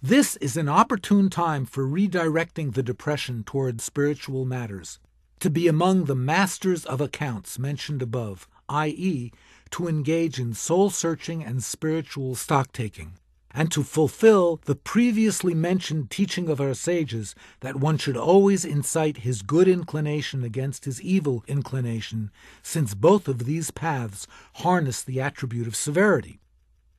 This 0.00 0.36
is 0.36 0.56
an 0.56 0.70
opportune 0.70 1.28
time 1.28 1.66
for 1.66 1.86
redirecting 1.86 2.72
the 2.72 2.82
depression 2.82 3.44
toward 3.44 3.82
spiritual 3.82 4.46
matters, 4.46 5.00
to 5.40 5.50
be 5.50 5.68
among 5.68 6.06
the 6.06 6.14
masters 6.14 6.86
of 6.86 7.02
accounts 7.02 7.58
mentioned 7.58 8.00
above, 8.00 8.48
i.e., 8.70 9.32
to 9.72 9.86
engage 9.86 10.40
in 10.40 10.54
soul 10.54 10.88
searching 10.88 11.44
and 11.44 11.62
spiritual 11.62 12.34
stock 12.34 12.72
taking 12.72 13.18
and 13.54 13.70
to 13.70 13.84
fulfill 13.84 14.60
the 14.64 14.74
previously 14.74 15.54
mentioned 15.54 16.10
teaching 16.10 16.48
of 16.48 16.60
our 16.60 16.74
sages 16.74 17.34
that 17.60 17.76
one 17.76 17.96
should 17.96 18.16
always 18.16 18.64
incite 18.64 19.18
his 19.18 19.42
good 19.42 19.68
inclination 19.68 20.42
against 20.42 20.84
his 20.84 21.00
evil 21.00 21.44
inclination, 21.46 22.30
since 22.62 22.94
both 22.94 23.28
of 23.28 23.44
these 23.44 23.70
paths 23.70 24.26
harness 24.56 25.02
the 25.02 25.20
attribute 25.20 25.68
of 25.68 25.76
severity. 25.76 26.40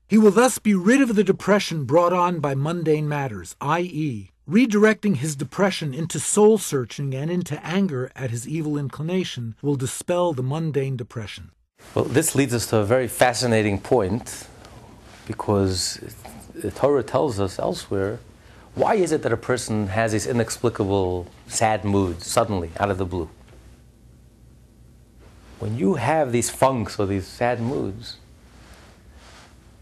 He 0.08 0.18
will 0.18 0.32
thus 0.32 0.60
be 0.60 0.76
rid 0.76 1.02
of 1.02 1.16
the 1.16 1.24
depression 1.24 1.86
brought 1.86 2.14
on 2.14 2.40
by 2.40 2.56
mundane 2.56 3.10
matters, 3.10 3.56
i.e., 3.60 4.32
redirecting 4.48 5.18
his 5.18 5.36
depression 5.36 5.94
into 5.94 6.20
soul 6.20 6.60
searching 6.60 7.16
and 7.16 7.32
into 7.32 7.64
anger 7.66 8.12
at 8.16 8.30
his 8.30 8.48
evil 8.48 8.78
inclination 8.78 9.56
will 9.62 9.76
dispel 9.76 10.34
the 10.34 10.44
mundane 10.44 10.96
depression. 10.96 11.50
Well, 11.96 12.06
this 12.06 12.36
leads 12.36 12.54
us 12.54 12.68
to 12.68 12.78
a 12.78 12.86
very 12.86 13.08
fascinating 13.08 13.80
point 13.80 14.48
because 15.26 16.00
the 16.62 16.72
Torah 16.72 17.04
tells 17.04 17.40
us 17.40 17.60
elsewhere, 17.60 18.20
why 18.76 18.96
is 18.96 19.12
it 19.12 19.24
that 19.24 19.32
a 19.32 19.38
person 19.38 19.88
has 19.88 20.12
these 20.12 20.28
inexplicable 20.28 21.28
sad 21.48 21.84
moods 21.84 22.26
suddenly 22.26 22.72
out 22.80 22.90
of 22.90 22.98
the 22.98 23.06
blue? 23.06 23.30
When 25.60 25.78
you 25.78 25.96
have 25.96 26.32
these 26.32 26.50
funks 26.50 27.00
or 27.00 27.06
these 27.06 27.28
sad 27.28 27.62
moods, 27.62 28.18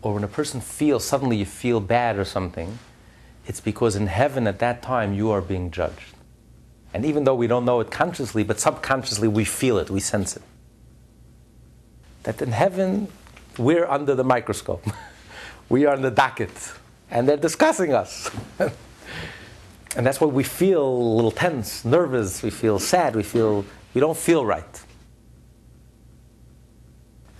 or 0.01 0.13
when 0.13 0.23
a 0.23 0.27
person 0.27 0.61
feels 0.61 1.05
suddenly 1.05 1.37
you 1.37 1.45
feel 1.45 1.79
bad 1.79 2.17
or 2.17 2.25
something, 2.25 2.77
it's 3.47 3.59
because 3.59 3.95
in 3.95 4.07
heaven 4.07 4.47
at 4.47 4.59
that 4.59 4.81
time 4.81 5.13
you 5.13 5.31
are 5.31 5.41
being 5.41 5.71
judged. 5.71 6.13
And 6.93 7.05
even 7.05 7.23
though 7.23 7.35
we 7.35 7.47
don't 7.47 7.65
know 7.65 7.79
it 7.79 7.89
consciously, 7.89 8.43
but 8.43 8.59
subconsciously 8.59 9.27
we 9.27 9.45
feel 9.45 9.77
it, 9.77 9.89
we 9.89 9.99
sense 9.99 10.35
it. 10.35 10.43
That 12.23 12.41
in 12.41 12.51
heaven 12.51 13.07
we're 13.57 13.87
under 13.87 14.15
the 14.15 14.23
microscope. 14.23 14.85
we 15.69 15.85
are 15.85 15.95
in 15.95 16.01
the 16.01 16.11
docket, 16.11 16.51
and 17.09 17.27
they're 17.27 17.37
discussing 17.37 17.93
us. 17.93 18.29
and 18.59 20.05
that's 20.05 20.19
why 20.19 20.27
we 20.27 20.43
feel 20.43 20.85
a 20.85 21.13
little 21.15 21.31
tense, 21.31 21.85
nervous, 21.85 22.43
we 22.43 22.49
feel 22.49 22.79
sad, 22.79 23.15
we 23.15 23.23
feel 23.23 23.65
we 23.93 24.01
don't 24.01 24.17
feel 24.17 24.45
right. 24.45 24.81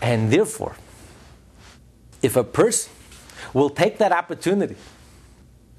And 0.02 0.32
therefore, 0.32 0.76
if 2.22 2.36
a 2.36 2.44
person 2.44 2.91
will 3.54 3.70
take 3.70 3.98
that 4.00 4.12
opportunity 4.12 4.76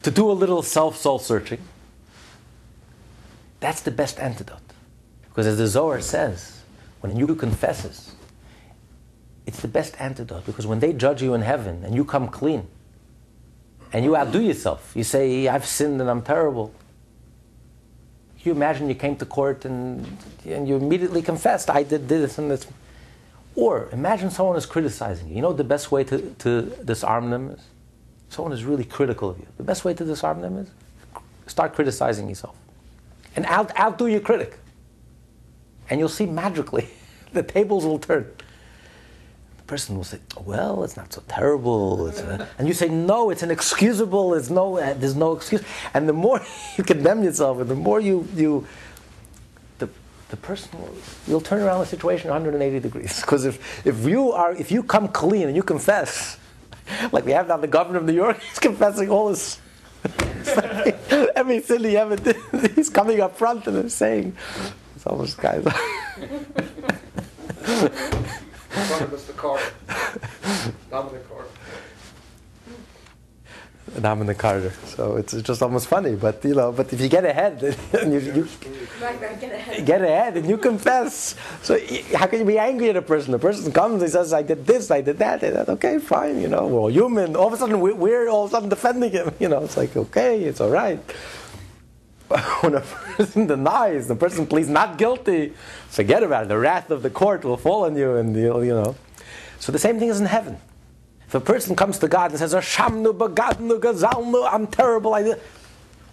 to 0.02 0.10
do 0.10 0.30
a 0.30 0.32
little 0.32 0.62
self 0.62 0.96
soul 0.96 1.18
searching, 1.18 1.60
that's 3.60 3.80
the 3.82 3.90
best 3.90 4.18
antidote. 4.18 4.58
Because 5.28 5.46
as 5.46 5.58
the 5.58 5.66
Zohar 5.66 6.00
says, 6.00 6.62
when 7.00 7.12
a 7.12 7.18
you 7.18 7.34
confesses, 7.34 8.13
it's 9.46 9.60
the 9.60 9.68
best 9.68 9.94
antidote 10.00 10.46
because 10.46 10.66
when 10.66 10.80
they 10.80 10.92
judge 10.92 11.22
you 11.22 11.34
in 11.34 11.42
heaven 11.42 11.84
and 11.84 11.94
you 11.94 12.04
come 12.04 12.28
clean 12.28 12.66
and 13.92 14.04
you 14.04 14.16
outdo 14.16 14.40
yourself, 14.40 14.92
you 14.94 15.04
say, 15.04 15.46
I've 15.48 15.66
sinned 15.66 16.00
and 16.00 16.10
I'm 16.10 16.22
terrible. 16.22 16.74
You 18.42 18.52
imagine 18.52 18.88
you 18.88 18.94
came 18.94 19.16
to 19.16 19.26
court 19.26 19.64
and, 19.64 20.18
and 20.44 20.66
you 20.66 20.76
immediately 20.76 21.22
confessed, 21.22 21.70
I 21.70 21.82
did 21.82 22.08
this 22.08 22.38
and 22.38 22.50
this. 22.50 22.66
Or 23.54 23.88
imagine 23.92 24.30
someone 24.30 24.56
is 24.56 24.66
criticizing 24.66 25.28
you. 25.28 25.36
You 25.36 25.42
know 25.42 25.52
the 25.52 25.64
best 25.64 25.92
way 25.92 26.04
to, 26.04 26.34
to 26.40 26.62
disarm 26.84 27.30
them 27.30 27.50
is? 27.50 27.60
Someone 28.30 28.52
is 28.52 28.64
really 28.64 28.84
critical 28.84 29.30
of 29.30 29.38
you. 29.38 29.46
The 29.58 29.62
best 29.62 29.84
way 29.84 29.94
to 29.94 30.04
disarm 30.04 30.40
them 30.40 30.58
is 30.58 30.70
start 31.46 31.74
criticizing 31.74 32.28
yourself. 32.28 32.56
And 33.36 33.46
out, 33.46 33.78
outdo 33.78 34.06
your 34.06 34.20
critic. 34.20 34.58
And 35.88 36.00
you'll 36.00 36.08
see 36.08 36.26
magically 36.26 36.88
the 37.32 37.42
tables 37.42 37.84
will 37.84 37.98
turn 37.98 38.30
person 39.66 39.96
will 39.96 40.04
say, 40.04 40.18
"Well, 40.44 40.84
it's 40.84 40.96
not 40.96 41.12
so 41.12 41.22
terrible," 41.28 42.06
a, 42.08 42.48
and 42.58 42.68
you 42.68 42.74
say, 42.74 42.88
"No, 42.88 43.30
it's 43.30 43.42
inexcusable. 43.42 44.34
It's 44.34 44.50
no, 44.50 44.78
uh, 44.78 44.94
there's 44.94 45.16
no 45.16 45.32
excuse." 45.32 45.62
And 45.94 46.08
the 46.08 46.12
more 46.12 46.40
you 46.76 46.84
condemn 46.84 47.22
yourself, 47.24 47.60
and 47.60 47.68
the 47.68 47.74
more 47.74 48.00
you 48.00 48.28
you 48.34 48.66
the 49.78 49.88
the 50.28 50.36
person 50.36 50.78
will, 50.80 50.94
you'll 51.26 51.40
turn 51.40 51.62
around 51.62 51.80
the 51.80 51.86
situation 51.86 52.30
180 52.30 52.80
degrees. 52.80 53.20
Because 53.24 53.44
if 53.44 53.86
if 53.86 54.04
you 54.04 54.32
are 54.32 54.52
if 54.52 54.70
you 54.70 54.82
come 54.82 55.08
clean 55.08 55.48
and 55.48 55.56
you 55.56 55.62
confess, 55.62 56.38
like 57.12 57.24
we 57.24 57.32
have 57.32 57.48
now 57.48 57.56
the 57.56 57.66
governor 57.66 57.98
of 57.98 58.04
New 58.04 58.14
York, 58.24 58.40
he's 58.40 58.58
confessing 58.58 59.10
all 59.10 59.28
his. 59.28 59.58
every 61.34 61.62
sin 61.62 61.82
he 61.82 61.96
ever 61.96 62.16
did, 62.16 62.36
he's 62.74 62.90
coming 62.90 63.18
up 63.20 63.34
front 63.38 63.66
and 63.66 63.90
saying, 63.90 64.36
"It's 64.94 65.06
almost 65.06 65.38
guys." 65.38 65.64
Front 68.82 69.02
of 69.02 69.12
us 69.12 69.24
the 69.24 69.32
car. 69.34 69.58
Dominic 70.90 71.28
Carter. 71.28 71.48
Dominic 74.00 74.38
Carter. 74.38 74.72
So 74.86 75.16
it's 75.16 75.34
just 75.42 75.62
almost 75.62 75.86
funny, 75.88 76.16
but 76.16 76.42
you 76.44 76.54
know, 76.54 76.72
but 76.72 76.92
if 76.92 77.00
you 77.00 77.08
get 77.08 77.24
ahead, 77.24 77.62
and 78.00 78.12
you, 78.12 78.20
you 78.20 78.48
Right, 79.00 79.20
right, 79.20 79.40
get 79.40 79.52
ahead. 79.52 79.86
get 79.86 80.02
ahead 80.02 80.36
and 80.38 80.48
you 80.48 80.56
confess. 80.56 81.36
So 81.62 81.78
how 82.14 82.26
can 82.26 82.40
you 82.40 82.44
be 82.46 82.58
angry 82.58 82.88
at 82.90 82.96
a 82.96 83.02
person? 83.02 83.32
The 83.32 83.38
person 83.38 83.70
comes 83.72 84.02
and 84.02 84.10
says, 84.10 84.32
"I 84.32 84.42
did 84.42 84.66
this, 84.66 84.90
I 84.90 85.00
did 85.02 85.18
that." 85.18 85.40
that. 85.40 85.68
Okay, 85.68 85.98
fine. 85.98 86.40
You 86.40 86.48
know, 86.48 86.66
we're 86.66 86.80
all 86.80 86.90
human. 86.90 87.36
All 87.36 87.46
of 87.48 87.52
a 87.52 87.56
sudden, 87.56 87.80
we're, 87.80 87.94
we're 87.94 88.28
all 88.28 88.44
of 88.46 88.50
a 88.50 88.54
sudden 88.54 88.68
defending 88.70 89.10
him. 89.12 89.30
You 89.38 89.48
know, 89.48 89.62
it's 89.62 89.76
like 89.76 89.94
okay, 89.96 90.42
it's 90.42 90.60
all 90.60 90.70
right. 90.70 90.98
when 92.60 92.74
a 92.74 92.80
person 92.80 93.46
denies, 93.46 94.08
the 94.08 94.16
person 94.16 94.46
pleads 94.46 94.68
not 94.68 94.98
guilty, 94.98 95.52
forget 95.88 96.22
about 96.22 96.44
it. 96.44 96.48
The 96.48 96.58
wrath 96.58 96.90
of 96.90 97.02
the 97.02 97.10
court 97.10 97.44
will 97.44 97.56
fall 97.56 97.84
on 97.84 97.96
you, 97.96 98.16
and 98.16 98.34
you'll, 98.34 98.64
you 98.64 98.74
know. 98.74 98.96
So 99.58 99.72
the 99.72 99.78
same 99.78 99.98
thing 99.98 100.08
is 100.08 100.20
in 100.20 100.26
heaven. 100.26 100.58
If 101.26 101.34
a 101.34 101.40
person 101.40 101.74
comes 101.74 101.98
to 101.98 102.08
God 102.08 102.30
and 102.30 102.38
says, 102.38 102.54
I'm 102.54 102.66
terrible. 104.66 105.14
I 105.14 105.22
did. 105.22 105.40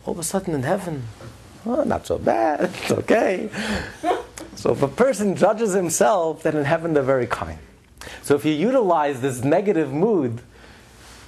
All 0.06 0.14
of 0.14 0.20
a 0.20 0.24
sudden 0.24 0.56
in 0.56 0.64
heaven, 0.64 1.04
oh, 1.66 1.84
not 1.84 2.08
so 2.08 2.18
bad. 2.18 2.72
It's 2.82 2.92
okay. 2.92 3.50
so 4.56 4.72
if 4.72 4.82
a 4.82 4.88
person 4.88 5.36
judges 5.36 5.74
himself, 5.74 6.44
then 6.44 6.58
in 6.58 6.66
heaven 6.66 6.94
they're 6.94 7.04
very 7.04 7.28
kind. 7.28 7.60
So 8.24 8.36
if 8.36 8.46
you 8.46 8.54
utilize 8.54 9.22
this 9.22 9.44
negative 9.44 9.94
mood 9.94 10.42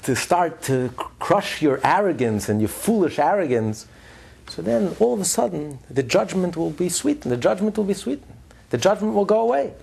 to 0.04 0.16
start 0.16 0.62
to 0.64 0.90
crush 1.20 1.62
your 1.62 1.80
arrogance 1.84 2.50
and 2.50 2.60
your 2.60 2.70
foolish 2.70 3.20
arrogance, 3.20 3.86
so 4.48 4.62
then 4.62 4.96
all 5.00 5.14
of 5.14 5.20
a 5.20 5.26
sudden 5.26 5.80
the 5.90 6.04
judgment 6.04 6.56
will 6.56 6.72
be 6.72 6.90
sweetened. 6.90 7.32
The 7.32 7.38
judgment 7.38 7.78
will 7.78 7.86
be 7.86 7.94
sweetened. 7.94 8.38
The 8.70 8.78
judgment 8.78 9.14
will 9.14 9.26
go 9.26 9.42
away. 9.42 9.74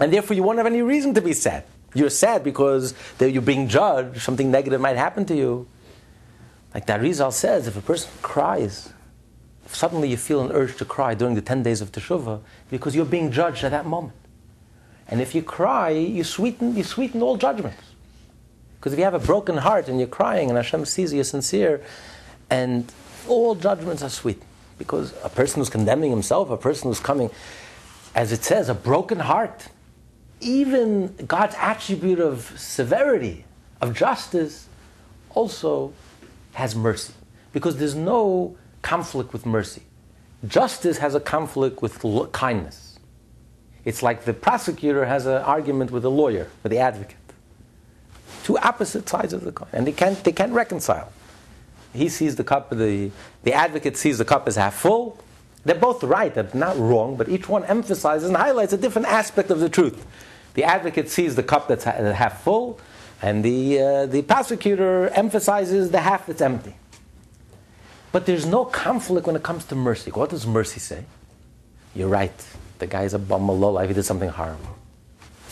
And 0.00 0.12
therefore 0.12 0.36
you 0.36 0.42
won't 0.42 0.58
have 0.58 0.66
any 0.66 0.82
reason 0.82 1.14
to 1.14 1.20
be 1.20 1.32
sad. 1.32 1.64
You're 1.94 2.10
sad 2.10 2.42
because 2.42 2.94
you're 3.20 3.42
being 3.42 3.68
judged, 3.68 4.20
something 4.22 4.50
negative 4.50 4.80
might 4.80 4.96
happen 4.96 5.26
to 5.26 5.34
you. 5.36 5.68
Like 6.74 6.86
the 6.86 6.94
Arizal 6.94 7.32
says, 7.32 7.66
if 7.66 7.76
a 7.76 7.82
person 7.82 8.10
cries, 8.22 8.92
suddenly 9.66 10.08
you 10.08 10.16
feel 10.16 10.40
an 10.40 10.52
urge 10.52 10.76
to 10.76 10.86
cry 10.86 11.14
during 11.14 11.34
the 11.34 11.42
10 11.42 11.62
days 11.62 11.82
of 11.82 11.92
Teshuvah, 11.92 12.40
because 12.70 12.96
you're 12.96 13.04
being 13.04 13.30
judged 13.30 13.62
at 13.62 13.72
that 13.72 13.84
moment. 13.84 14.16
And 15.06 15.20
if 15.20 15.34
you 15.34 15.42
cry, 15.42 15.90
you 15.90 16.24
sweeten, 16.24 16.74
you 16.74 16.84
sweeten 16.84 17.20
all 17.20 17.36
judgments. 17.36 17.82
Because 18.80 18.94
if 18.94 18.98
you 18.98 19.04
have 19.04 19.12
a 19.12 19.18
broken 19.18 19.58
heart 19.58 19.88
and 19.88 19.98
you're 19.98 20.08
crying 20.08 20.48
and 20.48 20.56
Hashem 20.56 20.86
sees 20.86 21.12
you're 21.12 21.24
sincere, 21.24 21.82
and 22.48 22.90
all 23.28 23.54
judgments 23.54 24.02
are 24.02 24.10
sweet. 24.10 24.42
Because 24.78 25.14
a 25.22 25.28
person 25.28 25.60
who's 25.60 25.70
condemning 25.70 26.10
himself, 26.10 26.50
a 26.50 26.56
person 26.56 26.90
who's 26.90 27.00
coming, 27.00 27.30
as 28.14 28.32
it 28.32 28.42
says, 28.42 28.68
a 28.68 28.74
broken 28.74 29.20
heart, 29.20 29.68
even 30.40 31.14
God's 31.26 31.54
attribute 31.58 32.18
of 32.18 32.52
severity, 32.56 33.44
of 33.80 33.94
justice, 33.94 34.68
also 35.30 35.92
has 36.54 36.74
mercy 36.74 37.14
because 37.52 37.76
there's 37.76 37.94
no 37.94 38.56
conflict 38.82 39.32
with 39.32 39.46
mercy. 39.46 39.82
Justice 40.46 40.98
has 40.98 41.14
a 41.14 41.20
conflict 41.20 41.80
with 41.80 42.02
kindness. 42.32 42.98
It's 43.84 44.02
like 44.02 44.24
the 44.24 44.34
prosecutor 44.34 45.04
has 45.04 45.26
an 45.26 45.42
argument 45.42 45.90
with 45.90 46.02
the 46.02 46.10
lawyer, 46.10 46.48
with 46.62 46.70
the 46.70 46.78
advocate. 46.78 47.16
Two 48.44 48.58
opposite 48.58 49.08
sides 49.08 49.32
of 49.32 49.44
the 49.44 49.52
coin, 49.52 49.68
and 49.72 49.86
they 49.86 49.92
can't, 49.92 50.22
they 50.24 50.32
can't 50.32 50.52
reconcile. 50.52 51.12
He 51.92 52.08
sees 52.08 52.36
the 52.36 52.44
cup, 52.44 52.70
the, 52.70 53.10
the 53.42 53.52
advocate 53.52 53.96
sees 53.96 54.18
the 54.18 54.24
cup 54.24 54.48
as 54.48 54.56
half 54.56 54.74
full. 54.74 55.18
They're 55.64 55.74
both 55.74 56.02
right, 56.02 56.34
they're 56.34 56.48
not 56.54 56.76
wrong, 56.78 57.16
but 57.16 57.28
each 57.28 57.48
one 57.48 57.64
emphasizes 57.64 58.28
and 58.28 58.36
highlights 58.36 58.72
a 58.72 58.78
different 58.78 59.08
aspect 59.08 59.50
of 59.50 59.60
the 59.60 59.68
truth. 59.68 60.04
The 60.54 60.64
advocate 60.64 61.08
sees 61.08 61.36
the 61.36 61.42
cup 61.42 61.68
that's 61.68 61.84
half 61.84 62.42
full, 62.42 62.80
and 63.20 63.44
the, 63.44 63.80
uh, 63.80 64.06
the 64.06 64.22
prosecutor 64.22 65.08
emphasizes 65.08 65.90
the 65.90 66.00
half 66.00 66.26
that's 66.26 66.40
empty. 66.42 66.74
But 68.10 68.26
there's 68.26 68.44
no 68.44 68.64
conflict 68.64 69.26
when 69.26 69.36
it 69.36 69.42
comes 69.42 69.64
to 69.66 69.74
mercy. 69.74 70.10
What 70.10 70.30
does 70.30 70.46
mercy 70.46 70.80
say? 70.80 71.04
You're 71.94 72.08
right. 72.08 72.32
The 72.78 72.86
guy's 72.86 73.14
a 73.14 73.18
bum, 73.18 73.48
a 73.48 73.52
lowlife. 73.52 73.88
He 73.88 73.94
did 73.94 74.04
something 74.04 74.28
horrible. 74.28 74.76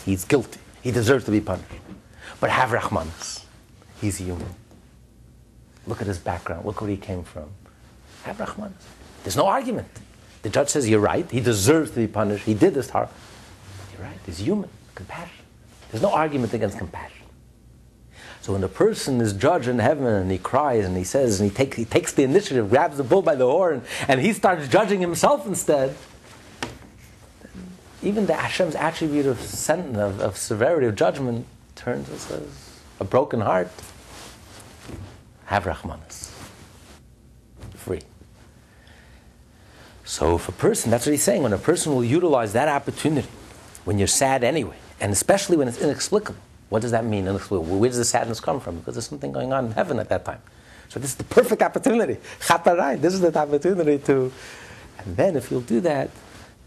He's 0.04 0.24
guilty. 0.24 0.60
He 0.82 0.90
deserves 0.90 1.24
to 1.26 1.30
be 1.30 1.40
punished. 1.40 1.70
But 2.40 2.50
have 2.50 2.70
Rahmanas. 2.70 3.44
He's 4.00 4.18
human. 4.18 4.54
Look 5.90 6.00
at 6.00 6.06
his 6.06 6.18
background. 6.18 6.64
Look 6.64 6.80
where 6.80 6.88
he 6.88 6.96
came 6.96 7.24
from. 7.24 7.50
Have 8.22 8.36
Rahmanas. 8.36 8.70
There's 9.24 9.36
no 9.36 9.46
argument. 9.46 9.88
The 10.42 10.48
judge 10.48 10.68
says, 10.68 10.88
You're 10.88 11.00
right. 11.00 11.28
He 11.28 11.40
deserves 11.40 11.90
to 11.90 11.96
be 11.96 12.06
punished. 12.06 12.44
He 12.44 12.54
did 12.54 12.74
this 12.74 12.90
harm. 12.90 13.08
You're 13.92 14.06
right. 14.06 14.16
He's 14.24 14.38
human. 14.38 14.70
Compassion. 14.94 15.44
There's 15.90 16.00
no 16.00 16.12
argument 16.12 16.54
against 16.54 16.78
compassion. 16.78 17.26
So 18.40 18.52
when 18.52 18.60
the 18.60 18.68
person 18.68 19.20
is 19.20 19.32
judged 19.32 19.66
in 19.66 19.80
heaven 19.80 20.06
and 20.06 20.30
he 20.30 20.38
cries 20.38 20.86
and 20.86 20.96
he 20.96 21.02
says 21.02 21.40
and 21.40 21.50
he, 21.50 21.54
take, 21.54 21.74
he 21.74 21.84
takes 21.84 22.12
the 22.12 22.22
initiative, 22.22 22.70
grabs 22.70 22.96
the 22.96 23.02
bull 23.02 23.22
by 23.22 23.34
the 23.34 23.44
horn, 23.44 23.82
and 24.06 24.20
he 24.20 24.32
starts 24.32 24.68
judging 24.68 25.00
himself 25.00 25.44
instead, 25.44 25.96
even 28.00 28.26
the 28.26 28.34
Hashem's 28.34 28.76
attribute 28.76 29.26
of, 29.26 29.40
sentence, 29.40 29.98
of, 29.98 30.20
of 30.20 30.36
severity 30.36 30.86
of 30.86 30.94
judgment 30.94 31.46
turns 31.74 32.08
and 32.08 32.18
says, 32.18 32.80
a 33.00 33.04
broken 33.04 33.40
heart, 33.40 33.70
have 35.50 35.64
Rahmanas. 35.64 36.30
Free. 37.74 38.02
So 40.04 40.36
if 40.36 40.48
a 40.48 40.52
person, 40.52 40.92
that's 40.92 41.06
what 41.06 41.10
he's 41.10 41.24
saying, 41.24 41.42
when 41.42 41.52
a 41.52 41.58
person 41.58 41.92
will 41.92 42.04
utilize 42.04 42.52
that 42.52 42.68
opportunity, 42.68 43.26
when 43.84 43.98
you're 43.98 44.06
sad 44.06 44.44
anyway, 44.44 44.76
and 45.00 45.10
especially 45.10 45.56
when 45.56 45.66
it's 45.66 45.78
inexplicable, 45.78 46.38
what 46.68 46.82
does 46.82 46.92
that 46.92 47.04
mean? 47.04 47.24
Where 47.26 47.88
does 47.88 47.98
the 47.98 48.04
sadness 48.04 48.38
come 48.38 48.60
from? 48.60 48.78
Because 48.78 48.94
there's 48.94 49.08
something 49.08 49.32
going 49.32 49.52
on 49.52 49.66
in 49.66 49.72
heaven 49.72 49.98
at 49.98 50.08
that 50.10 50.24
time. 50.24 50.40
So 50.88 51.00
this 51.00 51.10
is 51.10 51.16
the 51.16 51.24
perfect 51.24 51.62
opportunity. 51.62 52.18
This 52.38 53.14
is 53.14 53.20
the 53.20 53.36
opportunity 53.36 53.98
to. 54.06 54.32
And 54.98 55.16
then 55.16 55.34
if 55.34 55.50
you'll 55.50 55.62
do 55.62 55.80
that, 55.80 56.10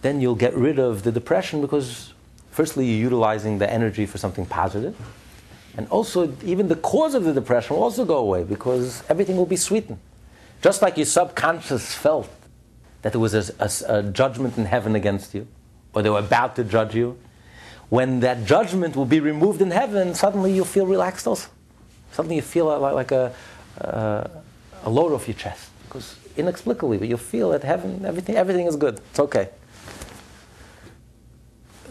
then 0.02 0.20
you'll 0.20 0.36
get 0.36 0.54
rid 0.56 0.78
of 0.78 1.04
the 1.04 1.12
depression 1.14 1.62
because, 1.62 2.12
firstly, 2.52 2.86
you're 2.86 3.00
utilizing 3.00 3.60
the 3.60 3.72
energy 3.72 4.06
for 4.06 4.18
something 4.18 4.46
positive. 4.46 4.94
And 5.76 5.88
also, 5.90 6.36
even 6.44 6.68
the 6.68 6.76
cause 6.76 7.16
of 7.16 7.24
the 7.24 7.34
depression 7.34 7.76
will 7.76 7.84
also 7.84 8.06
go 8.06 8.18
away 8.18 8.44
because 8.44 9.04
everything 9.10 9.38
will 9.38 9.48
be 9.48 9.56
sweetened. 9.56 10.00
Just 10.62 10.82
like 10.82 10.98
your 10.98 11.06
subconscious 11.06 11.94
felt 11.94 12.30
that 13.02 13.12
there 13.12 13.20
was 13.20 13.34
a, 13.34 13.54
a, 13.60 13.98
a 13.98 14.04
judgment 14.04 14.58
in 14.58 14.66
heaven 14.66 14.96
against 14.96 15.34
you, 15.34 15.48
or 15.94 16.02
they 16.02 16.10
were 16.10 16.20
about 16.20 16.56
to 16.56 16.64
judge 16.64 16.96
you, 16.96 17.18
when 17.90 18.22
that 18.22 18.46
judgment 18.46 18.96
will 18.96 19.06
be 19.06 19.20
removed 19.20 19.62
in 19.62 19.72
heaven, 19.72 20.14
suddenly 20.16 20.54
you'll 20.54 20.66
feel 20.66 20.86
relaxed 20.86 21.28
also. 21.28 21.50
Suddenly 22.12 22.38
you 22.38 22.42
feel 22.42 22.66
like, 22.66 22.94
like 22.94 23.12
a, 23.12 23.34
a 24.84 24.90
load 24.90 25.12
off 25.12 25.28
your 25.28 25.36
chest. 25.36 25.70
Because 25.86 26.16
inexplicably, 26.38 27.08
you'll 27.08 27.18
feel 27.18 27.50
that 27.50 27.64
heaven, 27.64 28.06
everything, 28.06 28.36
everything 28.36 28.68
is 28.68 28.76
good. 28.76 29.00
It's 29.10 29.20
okay. 29.20 29.50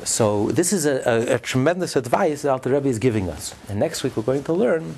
So 0.05 0.51
this 0.51 0.73
is 0.73 0.87
a, 0.87 1.03
a, 1.09 1.35
a 1.35 1.39
tremendous 1.39 1.97
advice 1.97 2.43
that 2.43 2.51
Alter 2.51 2.71
Rebbe 2.71 2.89
is 2.89 2.99
giving 2.99 3.29
us. 3.29 3.55
And 3.69 3.79
next 3.79 4.03
week 4.03 4.17
we're 4.17 4.23
going 4.23 4.45
to 4.45 4.53
learn 4.53 4.97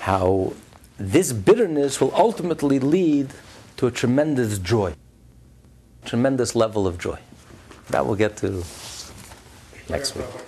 how 0.00 0.52
this 0.98 1.32
bitterness 1.32 2.00
will 2.00 2.14
ultimately 2.14 2.78
lead 2.78 3.30
to 3.76 3.86
a 3.86 3.90
tremendous 3.90 4.58
joy, 4.58 4.94
tremendous 6.04 6.54
level 6.54 6.86
of 6.86 6.98
joy. 6.98 7.18
That 7.90 8.06
we'll 8.06 8.16
get 8.16 8.36
to 8.38 8.64
next 9.88 10.16
week. 10.16 10.45